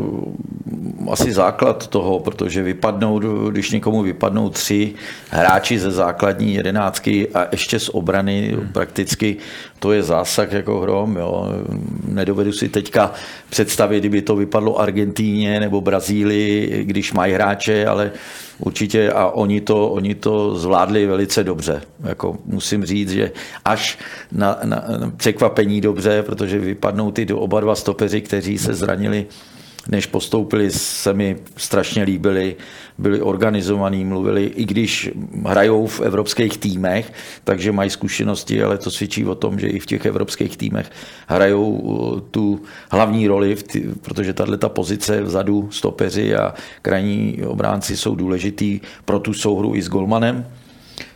asi 1.12 1.32
základ 1.32 1.88
toho, 1.88 2.20
protože 2.20 2.64
vypadnou, 2.64 3.20
když 3.50 3.72
někomu 3.72 4.02
vypadnou 4.02 4.50
tři 4.50 4.94
hráči 5.30 5.80
ze 5.80 5.92
základní 5.92 6.54
jedenáctky 6.54 7.28
a 7.34 7.48
ještě 7.52 7.80
z 7.80 7.90
obrany 7.90 8.52
hmm. 8.56 8.68
prakticky, 8.74 9.38
to 9.80 9.92
je 9.92 10.04
zásah 10.04 10.52
jako 10.52 10.80
hrom. 10.80 11.18
Jo. 11.18 11.48
Nedovedu 12.08 12.52
si 12.52 12.70
teďka 12.70 13.12
představit, 13.50 14.00
kdyby 14.00 14.22
to 14.22 14.36
vypadlo 14.36 14.80
Argentíně 14.80 15.60
nebo 15.60 15.82
Brazílii, 15.82 16.84
když 16.84 17.14
mají 17.14 17.34
hráče, 17.34 17.88
ale 17.88 18.12
určitě 18.66 19.12
a 19.12 19.28
oni 19.28 19.62
to, 19.62 19.90
oni 19.90 20.16
to 20.16 20.56
zvládli 20.56 21.06
velice 21.06 21.44
dobře. 21.44 21.82
Jako 22.04 22.38
musím 22.46 22.86
říct, 22.86 23.10
že 23.12 23.32
až 23.66 24.00
na, 24.32 24.60
na, 24.64 24.84
na 24.98 25.12
překvapení 25.18 25.82
dobře, 25.82 26.24
protože 26.24 26.60
vypadnou 26.60 27.12
ty 27.12 27.26
do 27.26 27.40
oba 27.40 27.60
dva 27.60 27.76
stopeři, 27.76 28.22
kteří 28.22 28.58
se 28.58 28.74
zranili 28.74 29.26
než 29.88 30.06
postoupili, 30.06 30.72
se 30.72 31.14
mi 31.14 31.38
strašně 31.58 32.04
líbili, 32.04 32.56
byli 32.98 33.22
organizovaní, 33.22 34.06
mluvili, 34.06 34.46
i 34.46 34.66
když 34.66 35.12
hrajou 35.46 35.88
v 35.88 36.02
evropských 36.02 36.58
týmech, 36.58 37.14
takže 37.44 37.72
mají 37.72 37.90
zkušenosti, 37.90 38.64
ale 38.64 38.78
to 38.78 38.92
svědčí 38.92 39.26
o 39.26 39.36
tom, 39.36 39.60
že 39.60 39.68
i 39.68 39.80
v 39.80 39.86
těch 39.86 40.06
evropských 40.06 40.58
týmech 40.58 40.92
hrajou 41.28 41.70
uh, 41.72 42.20
tu 42.20 42.62
hlavní 42.92 43.28
roli, 43.28 43.56
protože 44.02 44.34
tahle 44.34 44.58
ta 44.58 44.70
pozice 44.70 45.22
vzadu, 45.22 45.70
stopeři 45.72 46.36
a 46.36 46.54
krajní 46.82 47.38
obránci 47.46 47.98
jsou 47.98 48.16
důležitý 48.16 48.80
pro 49.06 49.20
tu 49.20 49.34
souhru 49.34 49.76
i 49.76 49.82
s 49.82 49.90
golmanem. 49.90 50.48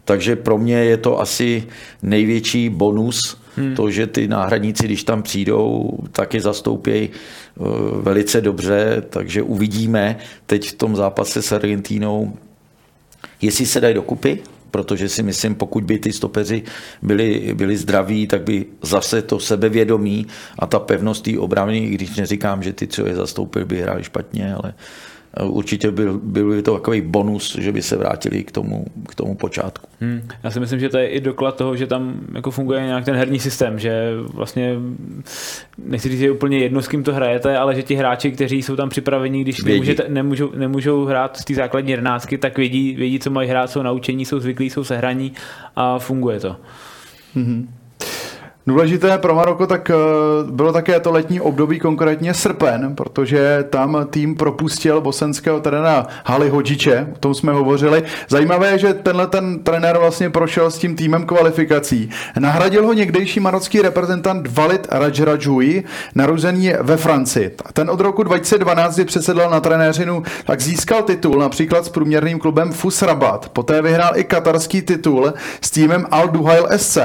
Takže 0.05 0.35
pro 0.35 0.57
mě 0.57 0.75
je 0.75 0.97
to 0.97 1.19
asi 1.19 1.63
největší 2.01 2.69
bonus, 2.69 3.36
hmm. 3.57 3.75
to, 3.75 3.91
že 3.91 4.07
ty 4.07 4.27
náhradníci, 4.27 4.85
když 4.85 5.03
tam 5.03 5.23
přijdou, 5.23 5.97
taky 6.11 6.41
zastoupí 6.41 7.09
uh, 7.55 7.67
velice 8.01 8.41
dobře, 8.41 9.03
takže 9.09 9.41
uvidíme 9.41 10.17
teď 10.45 10.69
v 10.69 10.73
tom 10.73 10.95
zápase 10.95 11.41
s 11.41 11.51
Argentínou, 11.51 12.33
jestli 13.41 13.65
se 13.65 13.81
dají 13.81 13.95
dokupy, 13.95 14.39
protože 14.71 15.09
si 15.09 15.23
myslím, 15.23 15.55
pokud 15.55 15.83
by 15.83 15.99
ty 15.99 16.13
stopeři 16.13 16.63
byli, 17.01 17.53
byli 17.53 17.77
zdraví, 17.77 18.27
tak 18.27 18.41
by 18.41 18.65
zase 18.81 19.21
to 19.21 19.39
sebevědomí 19.39 20.27
a 20.59 20.65
ta 20.65 20.79
pevnost 20.79 21.25
té 21.25 21.39
obrany, 21.39 21.89
když 21.89 22.15
neříkám, 22.15 22.63
že 22.63 22.73
ty, 22.73 22.87
co 22.87 23.05
je 23.05 23.15
zastoupil, 23.15 23.65
by 23.65 23.81
hráli 23.81 24.03
špatně, 24.03 24.53
ale 24.53 24.73
určitě 25.43 25.91
byl, 25.91 26.19
byl 26.23 26.49
by 26.49 26.61
to 26.61 26.73
takový 26.73 27.01
bonus, 27.01 27.57
že 27.59 27.71
by 27.71 27.81
se 27.81 27.95
vrátili 27.95 28.43
k 28.43 28.51
tomu, 28.51 28.85
k 29.09 29.15
tomu 29.15 29.35
počátku. 29.35 29.87
Hmm. 30.01 30.21
Já 30.43 30.51
si 30.51 30.59
myslím, 30.59 30.79
že 30.79 30.89
to 30.89 30.97
je 30.97 31.07
i 31.07 31.21
doklad 31.21 31.55
toho, 31.55 31.75
že 31.75 31.87
tam 31.87 32.13
jako 32.35 32.51
funguje 32.51 32.81
nějak 32.81 33.05
ten 33.05 33.15
herní 33.15 33.39
systém, 33.39 33.79
že 33.79 34.11
vlastně 34.33 34.75
nechci 35.77 36.09
říct, 36.09 36.19
že 36.19 36.25
je 36.25 36.31
úplně 36.31 36.59
jedno, 36.59 36.81
s 36.81 36.87
kým 36.87 37.03
to 37.03 37.13
hrajete, 37.13 37.57
ale 37.57 37.75
že 37.75 37.83
ti 37.83 37.95
hráči, 37.95 38.31
kteří 38.31 38.61
jsou 38.61 38.75
tam 38.75 38.89
připraveni, 38.89 39.41
když 39.41 39.63
nemůžete, 39.63 40.05
nemůžou, 40.07 40.51
nemůžou 40.55 41.05
hrát 41.05 41.37
z 41.37 41.45
té 41.45 41.53
základní 41.53 41.91
jedenáctky, 41.91 42.37
tak 42.37 42.57
vědí, 42.57 42.95
vědí, 42.95 43.19
co 43.19 43.29
mají 43.29 43.49
hrát, 43.49 43.69
jsou 43.69 43.81
naučení, 43.81 44.25
jsou 44.25 44.39
zvyklí, 44.39 44.69
jsou 44.69 44.83
sehraní 44.83 45.33
a 45.75 45.99
funguje 45.99 46.39
to. 46.39 46.55
hmm 47.35 47.76
Důležité 48.67 49.17
pro 49.17 49.35
Maroko 49.35 49.67
tak 49.67 49.89
eh, 49.89 49.93
bylo 50.51 50.73
také 50.73 50.99
to 50.99 51.11
letní 51.11 51.41
období, 51.41 51.79
konkrétně 51.79 52.33
srpen, 52.33 52.95
protože 52.95 53.65
tam 53.69 54.07
tým 54.09 54.35
propustil 54.35 55.01
bosenského 55.01 55.59
trenéra 55.59 56.07
Hali 56.25 56.49
Hodžiče, 56.49 57.07
o 57.15 57.17
tom 57.17 57.33
jsme 57.33 57.53
hovořili. 57.53 58.03
Zajímavé 58.29 58.71
je, 58.71 58.77
že 58.77 58.93
tenhle 58.93 59.27
ten 59.27 59.59
trenér 59.59 59.97
vlastně 59.97 60.29
prošel 60.29 60.71
s 60.71 60.77
tím 60.77 60.95
týmem 60.95 61.25
kvalifikací. 61.25 62.09
Nahradil 62.39 62.85
ho 62.85 62.93
někdejší 62.93 63.39
marocký 63.39 63.81
reprezentant 63.81 64.47
Valid 64.47 64.87
Rajrajoui, 64.91 65.83
narozený 66.15 66.73
ve 66.81 66.97
Francii. 66.97 67.55
Ten 67.73 67.89
od 67.89 67.99
roku 67.99 68.23
2012, 68.23 68.95
kdy 68.95 69.05
přesedlal 69.05 69.49
na 69.49 69.59
trenéřinu, 69.59 70.23
tak 70.45 70.61
získal 70.61 71.03
titul 71.03 71.39
například 71.39 71.85
s 71.85 71.89
průměrným 71.89 72.39
klubem 72.39 72.71
Fus 72.71 73.01
Rabat. 73.01 73.49
Poté 73.49 73.81
vyhrál 73.81 74.11
i 74.15 74.23
katarský 74.23 74.81
titul 74.81 75.33
s 75.61 75.71
týmem 75.71 76.05
Al 76.11 76.27
Duhail 76.27 76.67
SC. 76.77 76.97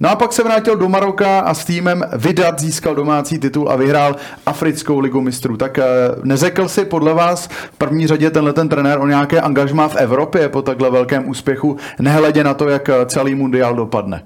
No 0.00 0.10
a 0.10 0.16
pak 0.16 0.32
se 0.32 0.42
vrátil 0.42 0.76
do 0.76 0.99
Maroka 1.00 1.40
a 1.40 1.54
s 1.54 1.64
týmem 1.64 2.04
Vidat 2.16 2.60
získal 2.60 2.94
domácí 2.94 3.38
titul 3.38 3.68
a 3.68 3.76
vyhrál 3.76 4.16
Africkou 4.46 4.98
ligu 4.98 5.20
mistrů. 5.20 5.56
Tak 5.56 5.78
eh, 5.78 5.84
neřekl 6.24 6.68
si 6.68 6.84
podle 6.84 7.14
vás 7.14 7.46
v 7.46 7.78
první 7.78 8.06
řadě 8.06 8.30
tenhle 8.30 8.52
ten 8.52 8.68
trenér 8.68 8.98
o 8.98 9.06
nějaké 9.06 9.40
angažmá 9.40 9.88
v 9.88 9.96
Evropě 9.96 10.48
po 10.48 10.62
takhle 10.62 10.90
velkém 10.90 11.28
úspěchu, 11.28 11.76
nehledě 11.98 12.44
na 12.44 12.54
to, 12.54 12.68
jak 12.68 12.88
eh, 12.88 13.06
celý 13.06 13.34
mundial 13.34 13.74
dopadne? 13.74 14.22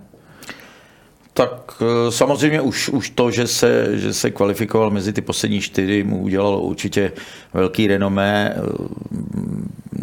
Tak 1.35 1.53
eh, 1.81 2.11
samozřejmě 2.11 2.61
už, 2.61 2.89
už 2.89 3.11
to, 3.11 3.31
že 3.31 3.47
se, 3.47 3.99
že 3.99 4.12
se 4.12 4.31
kvalifikoval 4.31 4.91
mezi 4.91 5.12
ty 5.12 5.20
poslední 5.20 5.61
čtyři, 5.61 6.03
mu 6.03 6.18
udělalo 6.18 6.61
určitě 6.61 7.12
velký 7.53 7.87
renomé 7.87 8.57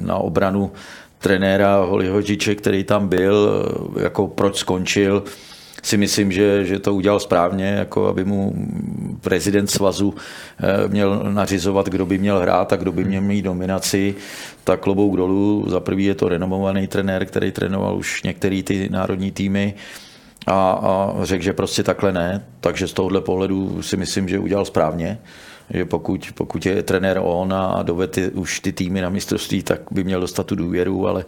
na 0.04 0.16
obranu 0.16 0.72
trenéra 1.20 1.76
Holihožiče, 1.76 2.56
který 2.56 2.84
tam 2.84 3.08
byl, 3.08 3.66
jako 4.00 4.28
proč 4.28 4.58
skončil, 4.58 5.24
si 5.82 5.98
myslím, 5.98 6.32
že, 6.32 6.66
že 6.66 6.80
to 6.80 6.96
udělal 6.96 7.20
správně, 7.20 7.66
jako 7.66 8.08
aby 8.08 8.26
mu 8.26 8.54
prezident 9.22 9.68
svazu 9.68 10.16
eh, 10.60 10.88
měl 10.88 11.24
nařizovat, 11.34 11.90
kdo 11.90 12.06
by 12.06 12.18
měl 12.18 12.40
hrát 12.40 12.74
a 12.74 12.76
kdo 12.76 12.92
by 12.92 13.04
měl 13.04 13.22
mít 13.22 13.42
dominaci, 13.42 14.16
tak 14.64 14.80
klobouk 14.80 15.18
dolů. 15.18 15.66
Za 15.68 15.80
prvý 15.80 16.06
je 16.06 16.16
to 16.16 16.30
renomovaný 16.30 16.88
trenér, 16.88 17.26
který 17.26 17.52
trénoval 17.52 17.98
už 17.98 18.24
některé 18.24 18.64
ty 18.64 18.90
národní 18.90 19.32
týmy 19.32 19.74
a, 20.48 20.72
a 20.72 21.16
řekl, 21.24 21.44
že 21.44 21.54
prostě 21.54 21.84
takhle 21.84 22.12
ne. 22.12 22.46
Takže 22.60 22.88
z 22.88 22.94
tohohle 22.94 23.22
pohledu 23.22 23.82
si 23.82 23.98
myslím, 23.98 24.30
že 24.30 24.40
udělal 24.40 24.66
správně 24.66 25.20
že 25.74 25.86
pokud, 25.86 26.28
pokud 26.34 26.66
je 26.66 26.84
trenér 26.84 27.20
on 27.24 27.54
a 27.54 27.84
dovede 27.84 28.30
už 28.30 28.60
ty 28.60 28.72
týmy 28.72 29.02
na 29.02 29.10
mistrovství, 29.10 29.64
tak 29.64 29.82
by 29.92 30.04
měl 30.04 30.22
dostat 30.22 30.46
tu 30.46 30.56
důvěru, 30.56 31.08
ale 31.08 31.26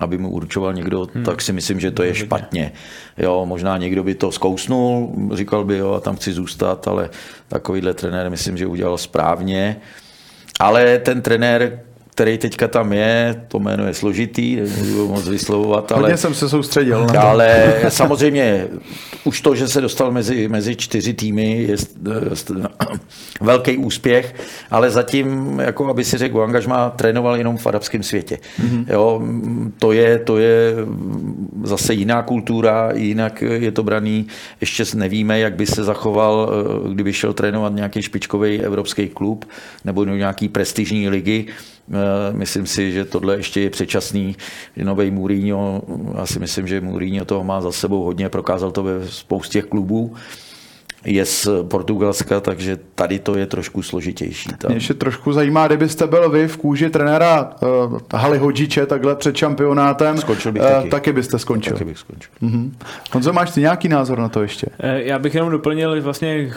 aby 0.00 0.18
mu 0.18 0.30
určoval 0.30 0.74
někdo, 0.74 1.08
hmm. 1.14 1.24
tak 1.24 1.42
si 1.42 1.52
myslím, 1.52 1.80
že 1.80 1.90
to 1.90 2.02
je 2.02 2.14
špatně. 2.14 2.72
Jo, 3.18 3.46
možná 3.46 3.76
někdo 3.76 4.04
by 4.04 4.14
to 4.14 4.32
zkousnul, 4.32 5.14
říkal 5.34 5.64
by, 5.64 5.76
jo, 5.76 5.92
a 5.92 6.00
tam 6.00 6.16
chci 6.16 6.32
zůstat, 6.32 6.88
ale 6.88 7.10
takovýhle 7.48 7.94
trenér 7.94 8.30
myslím, 8.30 8.56
že 8.56 8.66
udělal 8.66 8.98
správně. 8.98 9.76
Ale 10.60 10.98
ten 10.98 11.22
trenér, 11.22 11.80
který 12.18 12.38
teďka 12.38 12.68
tam 12.68 12.92
je, 12.92 13.42
to 13.48 13.58
jméno 13.58 13.86
je 13.86 13.94
složitý, 13.94 14.56
nebudu 14.56 15.08
moc 15.08 15.28
vyslovovat, 15.28 15.92
ale... 15.92 16.00
Hodně 16.00 16.16
jsem 16.16 16.34
se 16.34 16.48
soustředil. 16.48 17.00
Na 17.00 17.06
to. 17.06 17.20
Ale 17.20 17.74
samozřejmě 17.88 18.66
už 19.24 19.40
to, 19.40 19.54
že 19.54 19.68
se 19.68 19.80
dostal 19.80 20.10
mezi, 20.10 20.48
mezi 20.48 20.76
čtyři 20.76 21.14
týmy, 21.14 21.62
je 21.62 21.76
velký 23.40 23.76
úspěch, 23.76 24.34
ale 24.70 24.90
zatím, 24.90 25.58
jako 25.64 25.88
aby 25.88 26.04
si 26.04 26.18
řekl, 26.18 26.42
angažma 26.42 26.90
trénoval 26.90 27.36
jenom 27.36 27.56
v 27.56 27.66
arabském 27.66 28.02
světě. 28.02 28.38
Mm-hmm. 28.60 28.84
Jo, 28.88 29.22
to, 29.78 29.92
je, 29.92 30.18
to 30.18 30.38
je 30.38 30.74
zase 31.62 31.94
jiná 31.94 32.22
kultura, 32.22 32.90
jinak 32.94 33.42
je 33.42 33.72
to 33.72 33.82
braný, 33.82 34.26
ještě 34.60 34.84
nevíme, 34.94 35.38
jak 35.38 35.54
by 35.54 35.66
se 35.66 35.84
zachoval, 35.84 36.52
kdyby 36.92 37.12
šel 37.12 37.32
trénovat 37.32 37.74
nějaký 37.74 38.02
špičkový 38.02 38.60
evropský 38.60 39.08
klub 39.08 39.44
nebo 39.84 40.04
do 40.04 40.16
nějaký 40.16 40.48
prestižní 40.48 41.08
ligy, 41.08 41.46
Eh, 41.46 41.77
myslím 42.32 42.66
si, 42.66 42.92
že 42.92 43.04
tohle 43.04 43.36
ještě 43.36 43.60
je 43.60 43.70
předčasný. 43.70 44.36
Nový 44.82 45.10
Mourinho, 45.10 45.82
já 46.18 46.26
si 46.26 46.38
myslím, 46.38 46.66
že 46.66 46.80
Mourinho 46.80 47.24
toho 47.24 47.44
má 47.44 47.60
za 47.60 47.72
sebou 47.72 48.02
hodně, 48.02 48.28
prokázal 48.28 48.70
to 48.70 48.82
ve 48.82 49.08
spoustě 49.08 49.62
klubů 49.62 50.14
je 51.04 51.24
z 51.24 51.48
Portugalska, 51.68 52.40
takže 52.40 52.78
tady 52.94 53.18
to 53.18 53.38
je 53.38 53.46
trošku 53.46 53.82
složitější. 53.82 54.50
Tam. 54.58 54.68
Mě 54.68 54.76
ještě 54.76 54.94
trošku 54.94 55.32
zajímá, 55.32 55.66
kdybyste 55.66 56.06
byl 56.06 56.30
vy 56.30 56.48
v 56.48 56.56
kůži 56.56 56.90
trenéra 56.90 57.50
uh, 57.86 57.98
Hali 58.14 58.38
Hodžiče 58.38 58.86
takhle 58.86 59.16
před 59.16 59.36
šampionátem, 59.36 60.18
Skončil 60.18 60.52
bych 60.52 60.62
uh, 60.62 60.68
taky. 60.68 60.90
taky 60.90 61.12
byste 61.12 61.38
skončil. 61.38 61.72
Taky 61.72 61.84
bych 61.84 61.98
skončil. 61.98 62.30
Uh-huh. 62.42 62.70
Honzo, 63.12 63.32
máš 63.32 63.50
ty 63.50 63.60
nějaký 63.60 63.88
názor 63.88 64.18
na 64.18 64.28
to 64.28 64.42
ještě? 64.42 64.66
Já 64.82 65.18
bych 65.18 65.34
jenom 65.34 65.50
doplnil 65.50 66.02
vlastně 66.02 66.52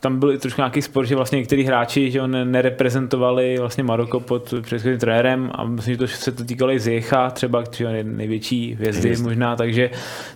tam 0.00 0.18
byl 0.18 0.38
trošku 0.38 0.60
nějaký 0.60 0.82
spor, 0.82 1.06
že 1.06 1.16
vlastně 1.16 1.38
některý 1.38 1.64
hráči 1.64 2.10
že 2.10 2.22
on 2.22 2.52
nereprezentovali 2.52 3.56
vlastně 3.58 3.84
Maroko 3.84 4.20
pod 4.20 4.54
předchozím 4.60 4.98
trenérem 4.98 5.50
a 5.54 5.64
myslím, 5.64 5.94
že 5.94 5.98
to 5.98 6.06
se 6.06 6.32
to 6.32 6.44
týkalo 6.44 6.72
i 6.72 6.80
Zjecha, 6.80 7.30
třeba 7.30 7.64
že 7.76 7.86
on 7.86 7.94
je 7.94 8.04
největší 8.04 8.74
hvězdy 8.74 9.08
Hvězd. 9.08 9.24
možná, 9.24 9.56
takže 9.56 9.90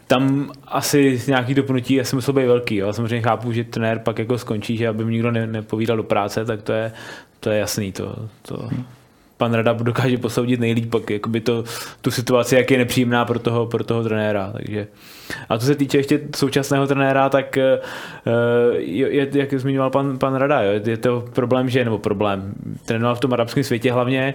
tam 0.07 0.51
asi 0.67 1.23
nějaký 1.27 1.55
dopnutí 1.55 2.01
asi 2.01 2.17
musel 2.17 2.35
být 2.35 2.47
velký. 2.47 2.77
Jo. 2.77 2.93
Samozřejmě 2.93 3.23
chápu, 3.23 3.53
že 3.53 3.65
trenér 3.65 3.99
pak 3.99 4.19
jako 4.19 4.39
skončí, 4.39 4.77
že 4.77 4.89
aby 4.89 5.05
mi 5.05 5.13
nikdo 5.13 5.31
ne, 5.31 5.47
nepovídal 5.47 5.97
do 5.97 6.03
práce, 6.03 6.45
tak 6.45 6.63
to 6.63 6.73
je, 6.73 6.93
to 7.41 7.51
je 7.51 7.59
jasný. 7.59 7.93
To, 7.93 8.29
to, 8.43 8.57
hmm 8.57 8.85
pan 9.41 9.55
Rada 9.55 9.73
dokáže 9.73 10.19
posoudit 10.19 10.61
nejlíp 10.61 10.91
pak 10.91 11.11
jakoby 11.11 11.41
to, 11.41 11.65
tu 12.01 12.11
situaci, 12.11 12.57
jak 12.57 12.71
je 12.71 12.79
nepříjemná 12.79 13.25
pro 13.25 13.39
toho, 13.39 13.67
pro 13.67 13.85
toho 13.85 14.05
trenéra. 14.05 14.53
Takže. 14.53 14.87
A 15.49 15.59
co 15.59 15.67
se 15.67 15.75
týče 15.75 15.99
ještě 15.99 16.21
současného 16.37 16.87
trenéra, 16.87 17.29
tak 17.29 17.57
eh, 17.57 17.81
je, 18.79 19.29
jak 19.33 19.55
zmiňoval 19.55 19.91
pan, 19.91 20.19
pan 20.19 20.35
Rada, 20.35 20.63
jo, 20.63 20.81
je 20.87 20.97
to 20.97 21.25
problém, 21.33 21.69
že, 21.69 21.85
nebo 21.85 21.99
problém, 21.99 22.53
trénoval 22.85 23.15
v 23.15 23.21
tom 23.21 23.33
arabském 23.33 23.65
světě 23.65 23.93
hlavně 23.93 24.35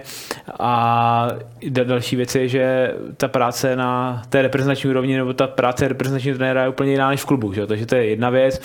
a 0.58 1.28
další 1.70 2.16
věc 2.16 2.34
je, 2.34 2.48
že 2.48 2.94
ta 3.16 3.28
práce 3.28 3.76
na 3.76 4.22
té 4.28 4.42
reprezentační 4.42 4.90
úrovni 4.90 5.16
nebo 5.16 5.32
ta 5.32 5.46
práce 5.46 5.88
reprezentačního 5.88 6.36
trenéra 6.36 6.62
je 6.62 6.68
úplně 6.68 6.90
jiná 6.90 7.08
než 7.10 7.20
v 7.20 7.26
klubu, 7.26 7.52
že? 7.52 7.66
takže 7.66 7.86
to 7.86 7.94
je 7.94 8.06
jedna 8.06 8.30
věc. 8.30 8.60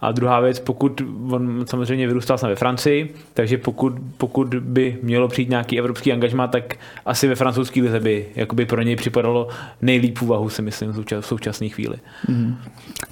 A 0.00 0.12
druhá 0.12 0.40
věc, 0.40 0.60
pokud 0.60 1.02
on 1.30 1.64
samozřejmě 1.66 2.06
vyrůstal 2.06 2.38
jsem 2.38 2.48
ve 2.48 2.56
Francii, 2.56 3.14
takže 3.34 3.58
pokud, 3.58 3.92
pokud 4.16 4.54
by 4.54 4.98
mělo 5.02 5.28
přijít 5.28 5.50
nějaký 5.50 5.79
evropský 5.80 6.12
angažmá, 6.12 6.46
tak 6.46 6.74
asi 7.06 7.28
ve 7.28 7.34
francouzské 7.34 7.82
lize 7.82 8.00
by 8.00 8.26
jakoby 8.36 8.66
pro 8.66 8.82
něj 8.82 8.96
připadalo 8.96 9.48
nejlíp 9.82 10.22
úvahu, 10.22 10.48
si 10.48 10.62
myslím, 10.62 10.92
v 11.20 11.26
současné 11.26 11.68
chvíli. 11.68 11.96
Mm. 12.28 12.56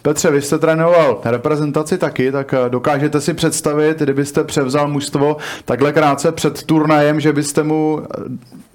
Petře, 0.03 0.31
vy 0.31 0.43
jste 0.43 0.59
trénoval 0.59 1.21
reprezentaci 1.25 1.99
taky, 1.99 2.33
tak 2.33 2.55
eh, 2.55 2.71
dokážete 2.71 3.21
si 3.21 3.35
představit, 3.35 3.99
kdybyste 3.99 4.45
převzal 4.45 4.89
mužstvo 4.89 5.37
takhle 5.65 5.93
krátce 5.93 6.33
před 6.33 6.63
turnajem, 6.63 7.21
že 7.21 7.33
byste 7.33 7.63
mu 7.63 8.01
eh, 8.01 8.23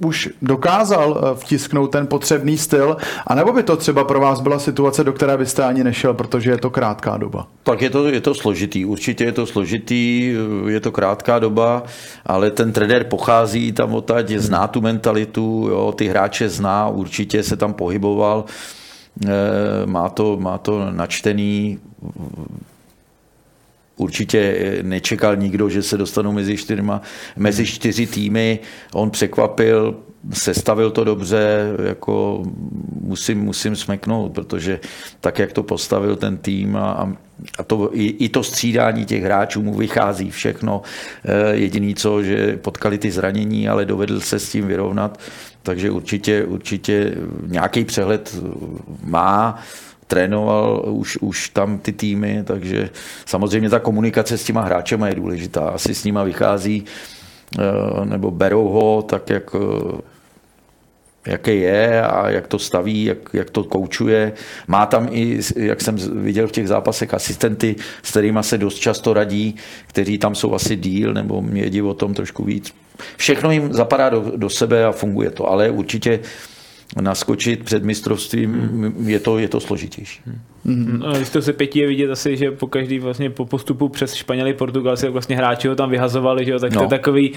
už 0.06 0.30
dokázal 0.42 1.18
eh, 1.18 1.36
vtisknout 1.36 1.92
ten 1.92 2.08
potřebný 2.08 2.58
styl, 2.58 2.98
anebo 3.28 3.54
by 3.54 3.64
to 3.64 3.78
třeba 3.78 4.04
pro 4.04 4.20
vás 4.20 4.42
byla 4.42 4.60
situace, 4.60 5.04
do 5.04 5.14
které 5.14 5.38
byste 5.38 5.64
ani 5.64 5.84
nešel, 5.84 6.14
protože 6.14 6.52
je 6.52 6.58
to 6.58 6.70
krátká 6.70 7.18
doba? 7.18 7.48
Tak 7.64 7.82
je 7.82 7.90
to, 7.90 8.08
je 8.08 8.22
to 8.22 8.34
složitý, 8.34 8.86
určitě 8.86 9.24
je 9.24 9.32
to 9.32 9.46
složitý, 9.46 10.36
je 10.68 10.80
to 10.80 10.92
krátká 10.92 11.40
doba, 11.40 11.84
ale 12.26 12.52
ten 12.52 12.72
trenér 12.72 13.04
pochází 13.04 13.72
tam 13.84 13.96
odtaď, 13.96 14.32
zná 14.32 14.68
tu 14.68 14.82
mentalitu, 14.82 15.68
jo, 15.72 15.92
ty 15.92 16.08
hráče 16.08 16.50
zná, 16.50 16.88
určitě 16.88 17.44
se 17.44 17.56
tam 17.56 17.74
pohyboval, 17.74 18.46
eh, 19.26 19.30
má 19.86 20.10
to, 20.10 20.38
má 20.40 20.58
to 20.58 20.92
načtený, 20.92 21.80
určitě 24.04 24.80
nečekal 24.82 25.36
nikdo, 25.36 25.70
že 25.70 25.84
se 25.84 25.98
dostanou 25.98 26.32
mezi, 26.32 26.58
čtyřma, 26.58 27.02
mezi 27.36 27.66
čtyři 27.66 28.08
týmy. 28.08 28.60
On 28.94 29.10
překvapil, 29.10 29.96
sestavil 30.34 30.92
to 30.92 31.04
dobře, 31.04 31.74
jako 31.84 32.44
musím, 33.02 33.40
musím 33.40 33.76
smeknout, 33.76 34.32
protože 34.32 34.80
tak, 35.20 35.40
jak 35.40 35.54
to 35.54 35.64
postavil 35.64 36.16
ten 36.16 36.38
tým 36.38 36.76
a, 36.76 37.14
a 37.60 37.64
to, 37.64 37.90
i, 37.94 38.08
i 38.08 38.30
to 38.30 38.44
střídání 38.44 39.06
těch 39.06 39.24
hráčů 39.24 39.62
mu 39.62 39.74
vychází 39.74 40.32
všechno. 40.32 40.82
Eh, 41.26 41.56
jediný 41.56 41.96
co, 41.96 42.24
že 42.24 42.58
potkali 42.58 42.98
ty 42.98 43.12
zranění, 43.12 43.70
ale 43.70 43.86
dovedl 43.86 44.20
se 44.20 44.40
s 44.40 44.52
tím 44.52 44.68
vyrovnat, 44.68 45.20
takže 45.64 45.92
určitě, 45.92 46.44
určitě 46.44 47.16
nějaký 47.48 47.86
přehled 47.86 48.36
má 49.04 49.60
trénoval 50.08 50.84
už, 50.88 51.18
už 51.18 51.50
tam 51.50 51.78
ty 51.78 51.92
týmy, 51.92 52.44
takže 52.44 52.90
samozřejmě 53.26 53.70
ta 53.70 53.80
komunikace 53.80 54.38
s 54.38 54.44
těma 54.44 54.62
hráčema 54.62 55.08
je 55.08 55.16
důležitá. 55.16 55.62
Asi 55.62 55.96
s 55.96 56.04
nima 56.04 56.24
vychází 56.24 56.86
eh, 57.60 58.06
nebo 58.06 58.32
berou 58.32 58.68
ho 58.68 59.02
tak, 59.02 59.30
jak 59.30 59.56
eh, 59.56 60.02
jaké 61.28 61.56
je 61.56 62.02
a 62.02 62.30
jak 62.30 62.48
to 62.48 62.60
staví, 62.60 63.04
jak, 63.04 63.18
jak 63.34 63.50
to 63.50 63.64
koučuje. 63.64 64.34
Má 64.68 64.86
tam 64.86 65.08
i, 65.12 65.40
jak 65.56 65.82
jsem 65.82 65.96
viděl 65.96 66.48
v 66.48 66.52
těch 66.52 66.68
zápasech, 66.68 67.14
asistenty, 67.14 67.76
s 68.04 68.12
kterými 68.12 68.40
se 68.42 68.58
dost 68.58 68.76
často 68.76 69.14
radí, 69.14 69.56
kteří 69.88 70.18
tam 70.18 70.36
jsou 70.36 70.54
asi 70.54 70.76
díl 70.76 71.14
nebo 71.14 71.42
mědí 71.42 71.82
o 71.82 71.94
tom 71.94 72.14
trošku 72.14 72.44
víc. 72.44 72.74
Všechno 73.18 73.52
jim 73.52 73.74
zapadá 73.74 74.10
do, 74.10 74.32
do 74.36 74.50
sebe 74.50 74.86
a 74.86 74.92
funguje 74.92 75.30
to, 75.32 75.50
ale 75.50 75.70
určitě 75.70 76.20
naskočit 77.02 77.64
před 77.64 77.84
mistrovstvím, 77.84 78.54
hmm. 78.54 79.10
je, 79.10 79.20
to, 79.20 79.38
je 79.38 79.48
to 79.48 79.60
složitější. 79.60 80.22
Hmm. 80.66 81.00
No, 81.00 81.26
z 81.26 81.30
toho 81.30 81.44
se 81.44 81.54
pětí 81.54 81.80
je 81.80 81.88
vidět 81.88 82.12
asi, 82.12 82.38
že 82.38 82.52
po 82.52 82.68
každý 82.68 83.00
vlastně 83.00 83.30
po 83.30 83.46
postupu 83.46 83.90
přes 83.90 84.14
Španěli, 84.14 84.54
Portugalci, 84.54 85.10
vlastně 85.10 85.36
hráči 85.36 85.68
ho 85.68 85.76
tam 85.76 85.90
vyhazovali, 85.90 86.46
že 86.46 86.52
jo, 86.52 86.60
tak 86.60 86.72
no. 86.72 86.78
to 86.78 86.84
je 86.84 86.90
takový 86.90 87.32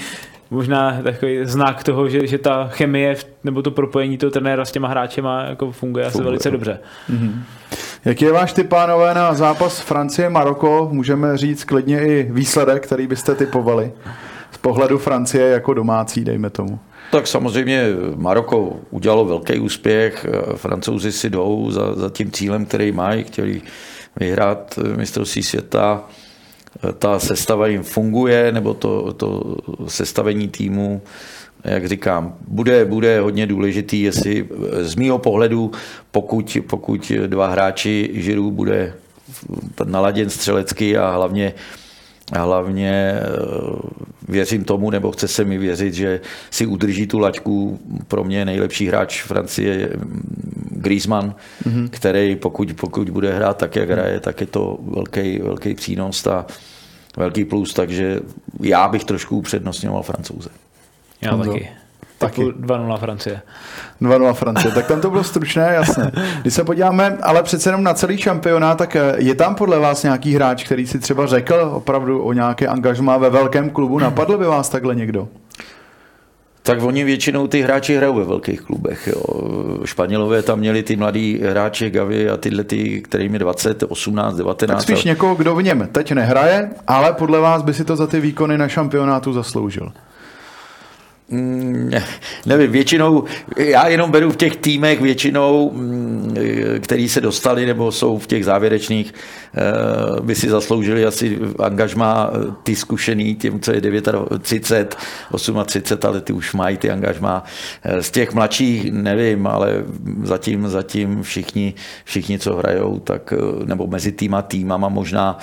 možná 0.50 1.02
takový 1.02 1.38
znak 1.42 1.84
toho, 1.84 2.08
že, 2.08 2.26
že 2.26 2.38
ta 2.38 2.68
chemie 2.68 3.16
nebo 3.44 3.62
to 3.62 3.70
propojení 3.70 4.18
toho 4.18 4.30
trenéra 4.30 4.64
s 4.64 4.72
těma 4.72 4.88
hráčema 4.88 5.42
jako 5.42 5.72
funguje 5.72 6.04
asi 6.04 6.12
funguje. 6.12 6.24
velice 6.30 6.50
dobře. 6.50 6.78
Mm-hmm. 7.10 7.32
Jaký 8.04 8.24
je 8.24 8.32
váš 8.32 8.52
typ, 8.52 8.68
pánové, 8.68 9.14
na 9.14 9.34
zápas 9.34 9.80
Francie-Maroko? 9.80 10.88
Můžeme 10.92 11.36
říct 11.36 11.64
klidně 11.64 12.00
i 12.00 12.28
výsledek, 12.30 12.86
který 12.86 13.06
byste 13.06 13.34
typovali 13.34 13.92
z 14.50 14.58
pohledu 14.58 14.98
Francie 14.98 15.48
jako 15.48 15.74
domácí, 15.74 16.24
dejme 16.24 16.50
tomu. 16.50 16.78
Tak 17.10 17.26
samozřejmě 17.26 17.84
Maroko 18.16 18.76
udělalo 18.90 19.24
velký 19.24 19.58
úspěch, 19.58 20.26
francouzi 20.56 21.12
si 21.12 21.30
jdou 21.30 21.70
za, 21.70 21.94
za 21.94 22.10
tím 22.10 22.30
cílem, 22.30 22.66
který 22.66 22.92
mají, 22.92 23.24
chtěli 23.24 23.62
vyhrát 24.20 24.78
mistrovství 24.96 25.42
světa, 25.42 26.04
ta 26.98 27.18
sestava 27.18 27.66
jim 27.66 27.82
funguje, 27.82 28.52
nebo 28.52 28.74
to, 28.74 29.12
to 29.12 29.56
sestavení 29.86 30.48
týmu, 30.48 31.02
jak 31.64 31.88
říkám, 31.88 32.34
bude, 32.48 32.84
bude 32.84 33.20
hodně 33.20 33.46
důležitý, 33.46 34.02
jestli 34.02 34.48
z 34.80 34.94
mýho 34.94 35.18
pohledu, 35.18 35.70
pokud, 36.10 36.58
pokud 36.66 37.12
dva 37.26 37.46
hráči 37.46 38.10
Žiru 38.12 38.50
bude 38.50 38.94
naladěn 39.84 40.30
střelecky 40.30 40.98
a 40.98 41.10
hlavně 41.10 41.54
hlavně 42.32 42.92
eh, 42.92 43.22
věřím 44.28 44.64
tomu, 44.64 44.90
nebo 44.90 45.12
chce 45.12 45.28
se 45.28 45.44
mi 45.44 45.58
věřit, 45.58 45.94
že 45.94 46.20
si 46.50 46.66
udrží 46.66 47.06
tu 47.06 47.18
laťku. 47.18 47.80
Pro 48.08 48.24
mě 48.24 48.44
nejlepší 48.44 48.86
hráč 48.86 49.22
Francie 49.22 49.74
je 49.74 49.90
mm, 49.96 50.68
Griezmann, 50.70 51.34
mm-hmm. 51.64 51.88
který 51.90 52.36
pokud, 52.36 52.72
pokud 52.72 53.10
bude 53.10 53.34
hrát 53.34 53.56
tak, 53.56 53.76
jak 53.76 53.90
hraje, 53.90 54.20
tak 54.20 54.40
je 54.40 54.46
to 54.46 54.78
velký, 54.82 55.38
velký 55.38 55.74
přínos 55.74 56.26
a 56.26 56.46
velký 57.16 57.44
plus, 57.44 57.74
takže 57.74 58.20
já 58.60 58.88
bych 58.88 59.04
trošku 59.04 59.36
upřednostňoval 59.36 60.02
Francouze. 60.02 60.50
Já 61.20 61.36
taky. 61.36 61.68
Taky. 62.18 62.42
2-0 62.42 62.98
Francie. 62.98 63.40
2-0 64.02 64.34
Francie, 64.34 64.74
tak 64.74 64.86
tam 64.86 65.00
to 65.00 65.10
bylo 65.10 65.24
stručné, 65.24 65.70
jasné. 65.74 66.12
Když 66.42 66.54
se 66.54 66.64
podíváme 66.64 67.18
ale 67.22 67.42
přece 67.42 67.68
jenom 67.68 67.82
na 67.82 67.94
celý 67.94 68.18
šampionát, 68.18 68.78
tak 68.78 68.96
eh, 68.96 69.14
je 69.16 69.34
tam 69.34 69.54
podle 69.54 69.78
vás 69.78 70.02
nějaký 70.02 70.34
hráč, 70.34 70.64
který 70.64 70.86
si 70.86 70.98
třeba 70.98 71.26
řekl 71.26 71.70
opravdu 71.74 72.22
o 72.22 72.32
nějaké 72.32 72.66
angažmá 72.66 73.16
ve 73.16 73.30
velkém 73.30 73.70
klubu, 73.70 73.98
napadl 73.98 74.38
by 74.38 74.44
vás 74.44 74.68
takhle 74.68 74.94
někdo? 74.94 75.28
Tak 76.62 76.82
oni 76.82 77.04
většinou 77.04 77.46
ty 77.46 77.62
hráči 77.62 77.96
hrajou 77.96 78.14
ve 78.14 78.24
velkých 78.24 78.60
klubech. 78.60 79.06
Jo. 79.06 79.22
Španělové 79.84 80.42
tam 80.42 80.58
měli 80.58 80.82
ty 80.82 80.96
mladí 80.96 81.40
hráči 81.50 81.90
Gavi 81.90 82.30
a 82.30 82.36
tyhle, 82.36 82.64
ty, 82.64 83.00
kterým 83.00 83.32
je 83.32 83.38
20, 83.38 83.82
18, 83.88 84.36
19. 84.36 84.76
Tak 84.76 84.82
spíš 84.82 85.04
někoho, 85.04 85.34
kdo 85.34 85.54
v 85.54 85.62
něm 85.62 85.88
teď 85.92 86.12
nehraje, 86.12 86.70
ale 86.86 87.12
podle 87.12 87.40
vás 87.40 87.62
by 87.62 87.74
si 87.74 87.84
to 87.84 87.96
za 87.96 88.06
ty 88.06 88.20
výkony 88.20 88.58
na 88.58 88.68
šampionátu 88.68 89.32
zasloužil. 89.32 89.92
Mm, 91.28 91.90
nevím, 92.46 92.72
většinou, 92.72 93.24
já 93.56 93.88
jenom 93.88 94.10
beru 94.10 94.30
v 94.30 94.36
těch 94.36 94.56
týmech 94.56 95.00
většinou, 95.00 95.70
mm, 95.74 96.36
který 96.80 97.08
se 97.08 97.20
dostali 97.20 97.66
nebo 97.66 97.92
jsou 97.92 98.18
v 98.18 98.26
těch 98.26 98.44
závěrečných, 98.44 99.14
eh, 99.56 100.20
by 100.20 100.34
si 100.34 100.48
zasloužili 100.48 101.04
asi 101.04 101.38
angažma 101.58 102.30
eh, 102.32 102.52
ty 102.62 102.76
zkušený, 102.76 103.34
tím, 103.34 103.60
co 103.60 103.72
je 103.72 103.80
30, 104.38 104.96
38, 105.64 106.06
ale 106.06 106.20
ty 106.20 106.32
už 106.32 106.54
mají 106.54 106.76
ty 106.76 106.90
angažma. 106.90 107.44
Eh, 107.82 108.02
z 108.02 108.10
těch 108.10 108.34
mladších 108.34 108.92
nevím, 108.92 109.46
ale 109.46 109.84
zatím, 110.22 110.68
zatím 110.68 111.22
všichni, 111.22 111.74
všichni, 112.04 112.38
co 112.38 112.56
hrajou, 112.56 112.98
tak, 112.98 113.32
nebo 113.64 113.86
mezi 113.86 114.12
týma 114.12 114.42
týmama 114.42 114.88
možná 114.88 115.38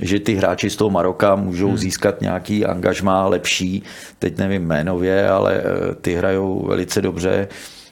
že 0.00 0.20
ty 0.20 0.34
hráči 0.34 0.70
z 0.70 0.76
toho 0.76 0.90
Maroka 0.90 1.34
můžou 1.36 1.68
hmm. 1.68 1.78
získat 1.78 2.20
nějaký 2.20 2.64
angažmá 2.64 3.26
lepší, 3.26 3.82
teď 4.18 4.38
nevím 4.38 4.62
jménově, 4.62 5.28
ale 5.28 5.54
eh, 5.54 5.94
ty 5.94 6.14
hrajou 6.14 6.66
velice 6.68 7.02
dobře. 7.02 7.48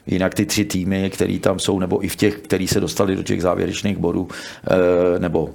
Jinak 0.07 0.33
ty 0.33 0.45
tři 0.45 0.65
týmy, 0.65 1.09
které 1.09 1.39
tam 1.39 1.59
jsou, 1.59 1.79
nebo 1.79 2.05
i 2.05 2.07
v 2.07 2.15
těch, 2.15 2.35
který 2.35 2.67
se 2.67 2.79
dostali 2.79 3.15
do 3.15 3.23
těch 3.23 3.41
závěrečných 3.41 3.97
bodů, 3.97 4.27
eh, 4.67 5.19
nebo 5.19 5.49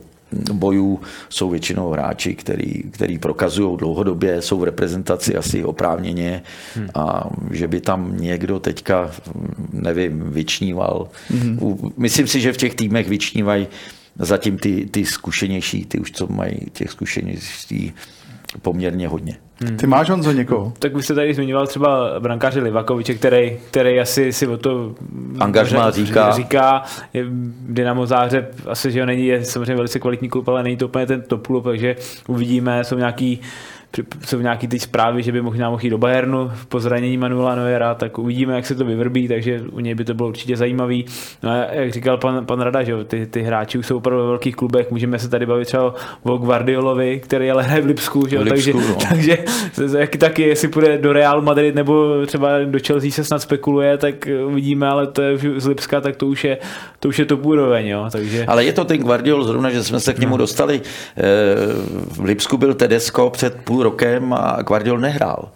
bojů 0.52 1.00
jsou 1.28 1.50
většinou 1.50 1.90
hráči, 1.90 2.34
který, 2.34 2.82
který 2.90 3.18
prokazují 3.18 3.76
dlouhodobě, 3.76 4.42
jsou 4.42 4.58
v 4.58 4.64
reprezentaci 4.64 5.36
asi 5.36 5.64
oprávněně 5.64 6.42
hmm. 6.74 6.88
a 6.94 7.30
že 7.50 7.68
by 7.68 7.80
tam 7.80 8.16
někdo 8.16 8.60
teďka, 8.60 9.10
nevím, 9.72 10.24
vyčníval. 10.30 11.08
Hmm. 11.28 11.78
Myslím 11.96 12.26
si, 12.26 12.40
že 12.40 12.52
v 12.52 12.56
těch 12.56 12.74
týmech 12.74 13.08
vyčnívají 13.08 13.66
zatím 14.18 14.58
ty, 14.58 14.86
ty 14.86 15.04
zkušenější, 15.04 15.84
ty 15.84 15.98
už 15.98 16.12
co 16.12 16.26
mají 16.26 16.58
těch 16.72 16.90
zkušeností 16.90 17.92
poměrně 18.62 19.08
hodně. 19.08 19.36
Hmm. 19.60 19.76
Ty 19.76 19.86
máš 19.86 20.10
Honzo 20.10 20.32
někoho? 20.32 20.72
Tak 20.78 20.94
bych 20.94 21.04
se 21.04 21.14
tady 21.14 21.34
zmiňoval 21.34 21.66
třeba 21.66 22.20
brankáře 22.20 22.60
Livakoviče, 22.60 23.14
který, 23.14 23.56
který 23.70 24.00
asi 24.00 24.32
si 24.32 24.46
o 24.46 24.56
to 24.56 24.94
Angažmá 25.40 25.90
říká. 25.90 26.30
říká. 26.30 26.82
Je 27.12 27.24
Dynamo 27.68 28.06
Zářeb, 28.06 28.54
asi, 28.66 28.90
že 28.90 29.00
ho 29.00 29.06
není, 29.06 29.26
je 29.26 29.44
samozřejmě 29.44 29.74
velice 29.74 29.98
kvalitní 29.98 30.28
klub, 30.28 30.48
ale 30.48 30.62
není 30.62 30.76
to 30.76 30.86
úplně 30.86 31.06
ten 31.06 31.22
top 31.22 31.46
klub, 31.46 31.64
takže 31.64 31.96
uvidíme, 32.26 32.84
jsou 32.84 32.96
nějaký 32.96 33.40
jsou 34.26 34.40
nějaký 34.40 34.68
ty 34.68 34.78
zprávy, 34.78 35.22
že 35.22 35.32
by 35.32 35.42
možná 35.42 35.70
mohl 35.70 35.84
jít 35.84 35.90
do 35.90 35.98
Bayernu 35.98 36.50
po 36.68 36.80
zranění 36.80 37.16
Manuela 37.16 37.54
Neuera, 37.54 37.94
tak 37.94 38.18
uvidíme, 38.18 38.54
jak 38.54 38.66
se 38.66 38.74
to 38.74 38.84
vyvrbí, 38.84 39.28
takže 39.28 39.60
u 39.72 39.80
něj 39.80 39.94
by 39.94 40.04
to 40.04 40.14
bylo 40.14 40.28
určitě 40.28 40.56
zajímavý. 40.56 41.04
No 41.42 41.50
a 41.50 41.56
jak 41.56 41.92
říkal 41.92 42.18
pan, 42.18 42.46
pan 42.46 42.60
Rada, 42.60 42.82
že 42.82 43.04
ty, 43.04 43.26
ty 43.26 43.42
hráči 43.42 43.78
už 43.78 43.86
jsou 43.86 43.96
opravdu 43.96 44.22
ve 44.22 44.28
velkých 44.28 44.56
klubech, 44.56 44.90
můžeme 44.90 45.18
se 45.18 45.28
tady 45.28 45.46
bavit 45.46 45.64
třeba 45.64 45.94
o 46.22 46.36
Guardiolovi, 46.36 47.20
který 47.20 47.50
ale 47.50 47.62
hraje 47.62 47.82
v 47.82 47.86
Lipsku, 47.86 48.26
že? 48.26 48.38
V 48.38 48.42
Lipsku, 48.42 48.80
takže, 49.08 49.38
no. 49.46 49.70
takže 49.78 49.98
jak 49.98 50.16
taky, 50.16 50.42
jestli 50.42 50.68
půjde 50.68 50.98
do 50.98 51.12
Real 51.12 51.42
Madrid 51.42 51.74
nebo 51.74 52.26
třeba 52.26 52.58
do 52.64 52.78
Chelsea 52.86 53.10
se 53.10 53.24
snad 53.24 53.38
spekuluje, 53.38 53.98
tak 53.98 54.28
uvidíme, 54.46 54.88
ale 54.88 55.06
to 55.06 55.22
je 55.22 55.38
z 55.56 55.66
Lipska, 55.66 56.00
tak 56.00 56.16
to 56.16 56.26
už 56.26 56.44
je, 56.44 56.58
to 57.00 57.08
už 57.08 57.18
je 57.18 57.24
to 57.24 57.36
úroveň, 57.36 57.86
jo, 57.86 58.08
takže... 58.12 58.44
Ale 58.46 58.64
je 58.64 58.72
to 58.72 58.84
ten 58.84 58.98
Guardiol 58.98 59.44
zrovna, 59.44 59.70
že 59.70 59.84
jsme 59.84 60.00
se 60.00 60.14
k 60.14 60.18
němu 60.18 60.32
no. 60.32 60.36
dostali. 60.36 60.80
Eh, 61.16 61.22
v 62.08 62.24
Lipsku 62.24 62.56
byl 62.56 62.74
Tedesco 62.74 63.30
před 63.30 63.54
půl 63.64 63.83
rokem 63.84 64.32
a 64.32 64.62
Guardiol 64.62 64.98
nehrál. 64.98 65.48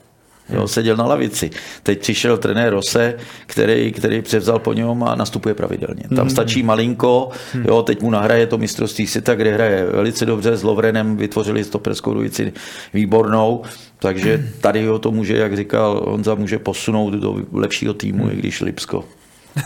Jo, 0.50 0.68
seděl 0.68 0.96
na 0.96 1.04
lavici. 1.04 1.50
Teď 1.82 2.00
přišel 2.00 2.38
trenér 2.38 2.72
Rose, 2.72 3.14
který, 3.46 3.92
který 3.92 4.22
převzal 4.22 4.58
po 4.58 4.72
něm 4.72 5.02
a 5.02 5.14
nastupuje 5.14 5.54
pravidelně. 5.54 6.02
Tam 6.08 6.18
hmm. 6.18 6.30
stačí 6.30 6.62
malinko, 6.62 7.30
jo, 7.64 7.82
teď 7.82 8.02
mu 8.02 8.10
nahraje 8.10 8.46
to 8.46 8.58
mistrovství 8.58 9.06
světa, 9.06 9.34
kde 9.34 9.54
hraje 9.54 9.86
velice 9.86 10.26
dobře, 10.26 10.56
s 10.56 10.62
Lovrenem 10.62 11.16
vytvořili 11.16 11.64
stoperskou 11.64 12.12
dvojici 12.12 12.52
výbornou, 12.94 13.62
takže 13.98 14.44
tady 14.60 14.86
ho 14.86 14.98
to 14.98 15.10
může, 15.10 15.36
jak 15.36 15.56
říkal 15.56 16.04
Honza, 16.06 16.34
může 16.34 16.58
posunout 16.58 17.14
do 17.14 17.36
lepšího 17.52 17.94
týmu, 17.94 18.30
i 18.30 18.36
když 18.36 18.60
Lipsko 18.60 19.04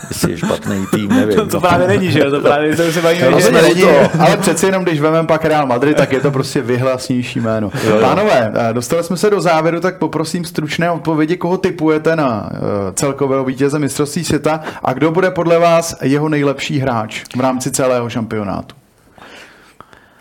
jestli 0.09 0.31
je 0.31 0.37
špatný 0.37 0.85
tým, 0.91 1.09
nevím. 1.15 1.35
to, 1.35 1.47
to 1.47 1.59
právě 1.59 1.87
není, 1.87 2.11
že 2.11 2.19
jo, 2.19 2.31
to 2.31 2.41
právě 2.41 2.75
to 2.75 2.91
se 2.91 3.01
bavíme, 3.01 3.31
no, 3.31 3.39
že 3.39 3.51
není, 3.51 3.81
to, 3.81 3.89
ale 4.19 4.37
přeci 4.37 4.65
jenom, 4.65 4.83
když 4.83 4.99
vezmeme 4.99 5.27
pak 5.27 5.45
Real 5.45 5.67
Madrid, 5.67 5.97
tak 5.97 6.11
je 6.13 6.19
to 6.19 6.31
prostě 6.31 6.61
vyhlasnější 6.61 7.39
jméno. 7.39 7.71
Jo, 7.83 7.95
jo. 7.95 8.01
Pánové, 8.01 8.51
eh, 8.55 8.73
dostali 8.73 9.03
jsme 9.03 9.17
se 9.17 9.29
do 9.29 9.41
závěru, 9.41 9.79
tak 9.79 9.97
poprosím 9.97 10.45
stručné 10.45 10.91
odpovědi, 10.91 11.37
koho 11.37 11.57
typujete 11.57 12.15
na 12.15 12.49
uh, 12.51 12.59
celkového 12.93 13.45
vítěze 13.45 13.79
mistrovství 13.79 14.23
světa 14.23 14.59
a 14.83 14.93
kdo 14.93 15.11
bude 15.11 15.31
podle 15.31 15.59
vás 15.59 15.95
jeho 16.01 16.29
nejlepší 16.29 16.79
hráč 16.79 17.23
v 17.35 17.39
rámci 17.39 17.71
celého 17.71 18.09
šampionátu? 18.09 18.75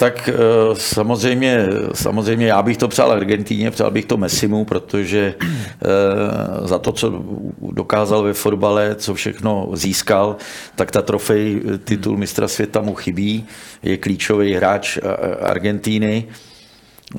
Tak 0.03 0.29
eh, 0.29 0.35
samozřejmě, 0.75 1.67
samozřejmě 1.95 2.47
já 2.47 2.63
bych 2.63 2.77
to 2.77 2.89
přál 2.89 3.13
Argentíně, 3.13 3.71
přál 3.71 3.91
bych 3.91 4.05
to 4.05 4.17
Messimu, 4.17 4.65
protože 4.65 5.35
eh, 5.39 6.69
za 6.69 6.79
to, 6.79 6.93
co 6.93 7.25
dokázal 7.73 8.23
ve 8.23 8.33
fotbale, 8.33 8.95
co 8.95 9.15
všechno 9.15 9.71
získal, 9.73 10.37
tak 10.77 10.91
ta 10.91 11.03
trofej, 11.03 11.61
titul 11.85 12.17
mistra 12.17 12.49
světa 12.49 12.81
mu 12.81 12.95
chybí. 12.95 13.47
Je 13.83 13.97
klíčový 13.97 14.55
hráč 14.55 14.99
Argentíny. 15.41 16.25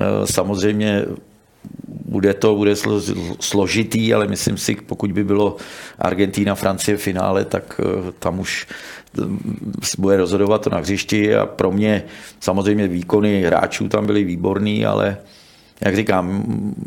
Eh, 0.00 0.04
samozřejmě 0.24 1.04
bude 2.04 2.34
to 2.34 2.54
bude 2.54 2.74
složitý, 3.40 4.14
ale 4.14 4.26
myslím 4.26 4.56
si, 4.56 4.74
pokud 4.74 5.12
by 5.12 5.24
bylo 5.24 5.56
Argentína, 5.98 6.54
Francie 6.54 6.96
v 6.96 7.02
finále, 7.02 7.44
tak 7.44 7.80
tam 8.18 8.40
už 8.40 8.66
bude 9.98 10.16
rozhodovat 10.16 10.62
to 10.62 10.70
na 10.70 10.78
hřišti 10.78 11.36
a 11.36 11.46
pro 11.46 11.72
mě 11.72 12.02
samozřejmě 12.40 12.88
výkony 12.88 13.42
hráčů 13.42 13.88
tam 13.88 14.06
byly 14.06 14.24
výborný, 14.24 14.86
ale 14.86 15.16
jak 15.80 15.96
říkám, 15.96 16.44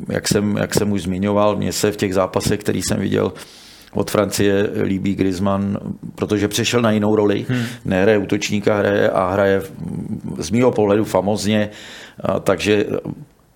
jak 0.09 0.27
jsem, 0.27 0.57
jak 0.57 0.73
jsem 0.73 0.91
už 0.91 1.01
zmiňoval, 1.01 1.55
mně 1.55 1.73
se 1.73 1.91
v 1.91 1.97
těch 1.97 2.13
zápasech, 2.13 2.59
který 2.59 2.81
jsem 2.81 2.99
viděl 2.99 3.33
od 3.93 4.11
Francie, 4.11 4.69
líbí 4.83 5.15
Griezmann, 5.15 5.77
protože 6.15 6.47
přešel 6.47 6.81
na 6.81 6.91
jinou 6.91 7.15
roli. 7.15 7.45
Hmm. 7.49 7.63
Nehraje 7.85 8.17
útočníka, 8.17 8.77
hraje 8.77 9.09
a 9.09 9.31
hraje 9.31 9.61
z 10.37 10.49
mýho 10.49 10.71
pohledu 10.71 11.03
famozně, 11.03 11.69
takže 12.43 12.85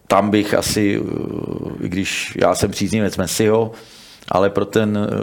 tam 0.08 0.30
bych 0.30 0.54
asi, 0.54 1.02
i 1.82 1.90
když 1.90 2.38
já 2.42 2.56
jsem 2.56 2.72
příznivec 2.72 3.18
Messiho, 3.18 3.72
ale 4.32 4.50
pro 4.50 4.66
ten 4.66 4.98
eh, 4.98 5.16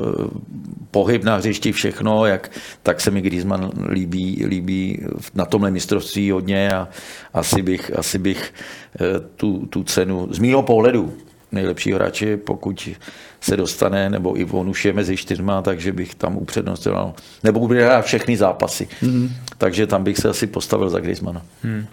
pohyb 0.90 1.24
na 1.24 1.36
hřišti 1.36 1.72
všechno, 1.72 2.26
jak, 2.26 2.50
tak 2.82 3.00
se 3.00 3.11
mi 3.11 3.20
Griezmann 3.20 3.70
líbí, 3.90 4.44
líbí 4.46 5.06
na 5.34 5.44
tomhle 5.44 5.70
mistrovství 5.70 6.30
hodně 6.30 6.72
a 6.72 6.88
asi 7.34 7.62
bych, 7.62 7.98
asi 7.98 8.18
bych 8.18 8.54
eh, 9.00 9.20
tu, 9.36 9.66
tu 9.66 9.84
cenu 9.84 10.28
z 10.30 10.38
mýho 10.38 10.62
pohledu 10.62 11.12
nejlepší 11.52 11.92
hráče, 11.92 12.36
pokud 12.36 12.88
se 13.40 13.56
dostane, 13.56 14.11
nebo 14.11 14.40
i 14.40 14.44
on 14.44 14.68
už 14.68 14.84
je 14.84 14.92
mezi 14.92 15.16
čtyřma, 15.16 15.62
takže 15.62 15.92
bych 15.92 16.14
tam 16.14 16.36
upřednostňoval, 16.36 17.14
nebo 17.42 17.61
bude 17.61 17.84
hrát 17.84 18.04
všechny 18.04 18.36
zápasy. 18.36 18.88
Mm-hmm. 19.02 19.30
Takže 19.59 19.86
tam 19.86 20.04
bych 20.04 20.18
se 20.18 20.28
asi 20.28 20.46
postavil 20.46 20.90
za 20.90 21.00
Griezmana. 21.00 21.42
Hmm 21.62 21.86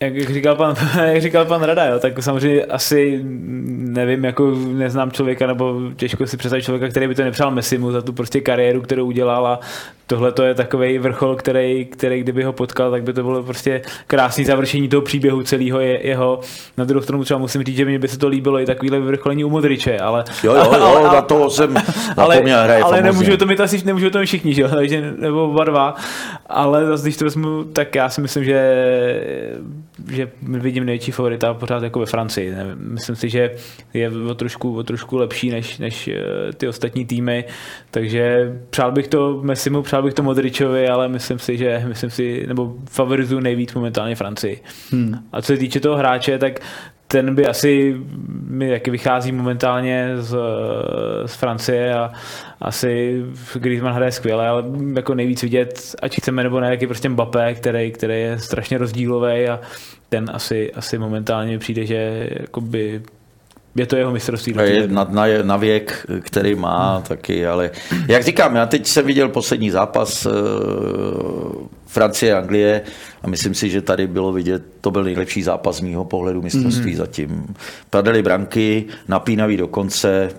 jak 0.00 0.32
říkal 0.32 0.56
pan, 0.56 0.74
jak 1.04 1.22
říkal 1.22 1.44
pan 1.44 1.62
Rada, 1.62 1.84
jo, 1.84 1.98
tak 1.98 2.22
samozřejmě 2.22 2.64
asi 2.64 3.20
nevím, 3.68 4.24
jako 4.24 4.50
neznám 4.72 5.10
člověka, 5.10 5.46
nebo 5.46 5.80
těžko 5.96 6.26
si 6.26 6.36
představit 6.36 6.62
člověka, 6.62 6.88
který 6.88 7.08
by 7.08 7.14
to 7.14 7.24
nepřál 7.24 7.50
Messimu 7.50 7.92
za 7.92 8.02
tu 8.02 8.12
prostě 8.12 8.40
kariéru, 8.40 8.80
kterou 8.80 9.06
udělal 9.06 9.46
a 9.46 9.60
tohle 10.06 10.32
to 10.32 10.42
je 10.42 10.54
takový 10.54 10.98
vrchol, 10.98 11.36
který, 11.36 11.84
který 11.84 12.20
kdyby 12.20 12.42
ho 12.42 12.52
potkal, 12.52 12.90
tak 12.90 13.02
by 13.02 13.12
to 13.12 13.22
bylo 13.22 13.42
prostě 13.42 13.82
krásný 14.06 14.44
završení 14.44 14.88
toho 14.88 15.02
příběhu 15.02 15.42
celého 15.42 15.80
je, 15.80 16.06
jeho. 16.06 16.40
Na 16.76 16.84
druhou 16.84 17.02
stranu 17.02 17.24
třeba 17.24 17.38
musím 17.38 17.62
říct, 17.62 17.76
že 17.76 17.84
mi 17.84 17.98
by 17.98 18.08
se 18.08 18.18
to 18.18 18.28
líbilo 18.28 18.60
i 18.60 18.66
takovýhle 18.66 19.00
vrcholení 19.00 19.44
u 19.44 19.50
Modriče, 19.50 19.98
ale... 19.98 20.24
Jo, 20.44 20.54
jo, 20.54 20.72
jo, 20.74 20.82
ale, 20.96 21.02
na 21.02 21.22
toho 21.22 21.50
jsem 21.50 21.76
ale, 22.16 22.36
hraje 22.36 22.82
ale 22.82 23.02
nemůžu 23.02 23.36
to 23.36 23.46
mít 23.46 23.60
asi, 23.60 23.82
nemůžu 23.84 24.10
to 24.10 24.18
mít 24.18 24.26
všichni, 24.26 24.54
že 24.54 24.62
jo, 24.62 24.68
takže, 24.68 25.12
nebo 25.18 25.44
oba 25.44 25.64
dva, 25.64 25.94
ale 26.46 26.86
zase, 26.86 27.02
když 27.02 27.16
to 27.16 27.24
vezmu, 27.24 27.64
tak 27.64 27.94
já 27.94 28.08
si 28.08 28.20
myslím, 28.20 28.44
že 28.44 28.84
že 30.10 30.30
vidím 30.40 30.84
největší 30.84 31.12
favorita 31.12 31.54
pořád 31.54 31.82
jako 31.82 32.00
ve 32.00 32.06
Francii. 32.06 32.54
Myslím 32.74 33.16
si, 33.16 33.28
že 33.28 33.50
je 33.94 34.10
o 34.10 34.34
trošku, 34.34 34.76
o 34.76 34.82
trošku 34.82 35.16
lepší 35.16 35.50
než, 35.50 35.78
než 35.78 36.08
eh, 36.08 36.52
ty 36.52 36.68
ostatní 36.68 37.04
týmy, 37.04 37.44
takže 37.90 38.52
přál 38.70 38.92
bych 38.92 39.08
to 39.08 39.40
Messimu, 39.42 39.82
přál 39.82 40.02
bych 40.02 40.14
to 40.14 40.22
Modričovi, 40.22 40.88
ale 40.88 41.08
myslím 41.08 41.38
si, 41.38 41.56
že 41.56 41.84
myslím 41.88 42.10
si, 42.10 42.46
nebo 42.46 42.74
favorizuju 42.90 43.40
nejvíc 43.40 43.74
momentálně 43.74 44.14
Francii. 44.14 44.60
Hmm. 44.90 45.14
A 45.32 45.42
co 45.42 45.46
se 45.46 45.56
týče 45.56 45.80
toho 45.80 45.96
hráče, 45.96 46.38
tak 46.38 46.60
ten 47.08 47.34
by 47.34 47.46
asi 47.46 47.96
mi 48.48 48.70
taky 48.70 48.90
vychází 48.90 49.32
momentálně 49.32 50.10
z, 50.16 50.36
z 51.26 51.34
Francie 51.34 51.94
a 51.94 52.12
asi 52.60 53.22
Griezmann 53.54 53.94
hraje 53.94 54.12
skvěle, 54.12 54.48
ale 54.48 54.64
jako 54.94 55.14
nejvíc 55.14 55.42
vidět, 55.42 55.94
ať 56.02 56.16
chceme 56.16 56.42
nebo 56.42 56.60
ne, 56.60 56.70
jak 56.70 56.82
je 56.82 56.88
prostě 56.88 57.08
Mbappé, 57.08 57.54
který, 57.54 57.92
který 57.92 58.20
je 58.20 58.38
strašně 58.38 58.78
rozdílový 58.78 59.48
a 59.48 59.60
ten 60.08 60.30
asi, 60.32 60.72
asi 60.72 60.98
momentálně 60.98 61.58
přijde, 61.58 61.86
že 61.86 62.28
jakoby 62.40 63.02
je 63.76 63.86
to 63.86 63.96
jeho 63.96 64.12
mistrovství. 64.12 64.54
Je 64.62 64.88
na, 64.88 65.06
na, 65.10 65.24
na 65.42 65.56
věk, 65.56 66.06
který 66.20 66.54
má 66.54 66.94
hmm. 66.94 67.02
taky, 67.02 67.46
ale 67.46 67.70
jak 68.08 68.22
říkám, 68.24 68.56
já 68.56 68.66
teď 68.66 68.86
jsem 68.86 69.06
viděl 69.06 69.28
poslední 69.28 69.70
zápas 69.70 70.26
uh, 70.26 70.32
Francie 71.88 72.34
a 72.34 72.38
Anglie 72.38 72.82
a 73.22 73.28
myslím 73.28 73.54
si, 73.54 73.70
že 73.70 73.82
tady 73.82 74.06
bylo 74.06 74.32
vidět, 74.32 74.62
to 74.80 74.90
byl 74.90 75.04
nejlepší 75.04 75.42
zápas 75.42 75.76
z 75.76 75.80
mýho 75.80 76.04
pohledu 76.04 76.42
mistrovství 76.42 76.90
hmm. 76.90 76.96
zatím. 76.96 77.54
Padaly 77.90 78.22
branky, 78.22 78.84
napínavý 79.08 79.56
do 79.56 79.68
konce, 79.68 80.30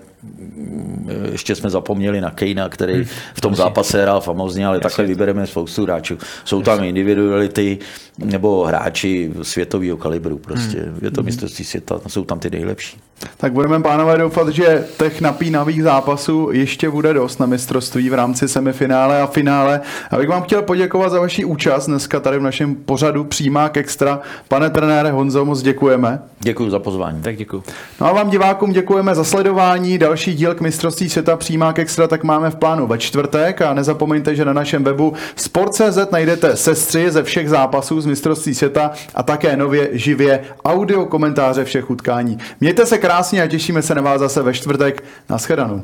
ještě 1.32 1.54
jsme 1.54 1.70
zapomněli 1.70 2.20
na 2.20 2.30
Kejna, 2.30 2.68
který 2.68 2.94
hmm. 2.94 3.04
v 3.34 3.40
tom 3.40 3.54
zápase 3.54 4.02
hrál 4.02 4.20
famozně, 4.20 4.66
ale 4.66 4.80
takhle 4.80 5.06
vybereme 5.06 5.46
spoustu 5.46 5.82
hráčů. 5.82 6.18
Jsou 6.44 6.62
tam 6.62 6.84
individuality 6.84 7.78
nebo 8.18 8.64
hráči 8.64 9.32
světového 9.42 9.96
kalibru. 9.96 10.38
Prostě. 10.38 10.80
Hmm. 10.80 10.98
Je 11.02 11.10
to 11.10 11.22
mistrovství 11.22 11.64
světa, 11.64 12.00
jsou 12.06 12.24
tam 12.24 12.38
ty 12.38 12.50
nejlepší. 12.50 13.00
Tak 13.36 13.52
budeme, 13.52 13.80
pánové, 13.80 14.18
doufat, 14.18 14.48
že 14.48 14.86
těch 14.98 15.20
napínavých 15.20 15.82
zápasů 15.82 16.48
ještě 16.52 16.90
bude 16.90 17.12
dost 17.12 17.40
na 17.40 17.46
mistrovství 17.46 18.10
v 18.10 18.14
rámci 18.14 18.48
semifinále 18.48 19.20
a 19.22 19.26
finále. 19.26 19.80
Abych 20.10 20.28
vám 20.28 20.42
chtěl 20.42 20.62
poděkovat 20.62 21.12
za 21.12 21.20
vaši 21.20 21.44
účast 21.44 21.86
dneska 21.86 22.20
tady 22.20 22.38
v 22.38 22.42
našem 22.42 22.74
pořadu 22.74 23.24
Přímák 23.24 23.76
Extra. 23.76 24.20
Pane 24.48 24.70
trenére 24.70 25.10
Honzo, 25.10 25.44
moc 25.44 25.62
děkujeme. 25.62 26.22
Děkuji 26.40 26.70
za 26.70 26.78
pozvání. 26.78 27.22
Tak 27.22 27.36
děkuji. 27.36 27.62
No 28.00 28.06
a 28.06 28.12
vám 28.12 28.30
divákům 28.30 28.72
děkujeme 28.72 29.14
za 29.14 29.24
sledování. 29.24 29.98
Další 30.10 30.34
díl 30.34 30.54
k 30.54 30.60
mistrovství 30.60 31.10
světa 31.10 31.36
Přímák 31.36 31.78
Extra 31.78 32.06
tak 32.06 32.24
máme 32.24 32.50
v 32.50 32.56
plánu 32.56 32.86
ve 32.86 32.98
čtvrtek 32.98 33.62
a 33.62 33.74
nezapomeňte, 33.74 34.34
že 34.34 34.44
na 34.44 34.52
našem 34.52 34.84
webu 34.84 35.12
Sport.cz 35.36 36.10
najdete 36.12 36.56
sestři 36.56 37.10
ze 37.10 37.22
všech 37.22 37.48
zápasů 37.48 38.00
z 38.00 38.06
mistrovství 38.06 38.54
světa 38.54 38.90
a 39.14 39.22
také 39.22 39.56
nově 39.56 39.88
živě 39.92 40.44
audio 40.64 41.06
komentáře 41.06 41.64
všech 41.64 41.90
utkání. 41.90 42.38
Mějte 42.60 42.86
se 42.86 42.98
krásně 42.98 43.42
a 43.42 43.46
těšíme 43.46 43.82
se 43.82 43.94
na 43.94 44.02
vás 44.02 44.20
zase 44.20 44.42
ve 44.42 44.54
čtvrtek. 44.54 45.04
Naschledanou. 45.28 45.82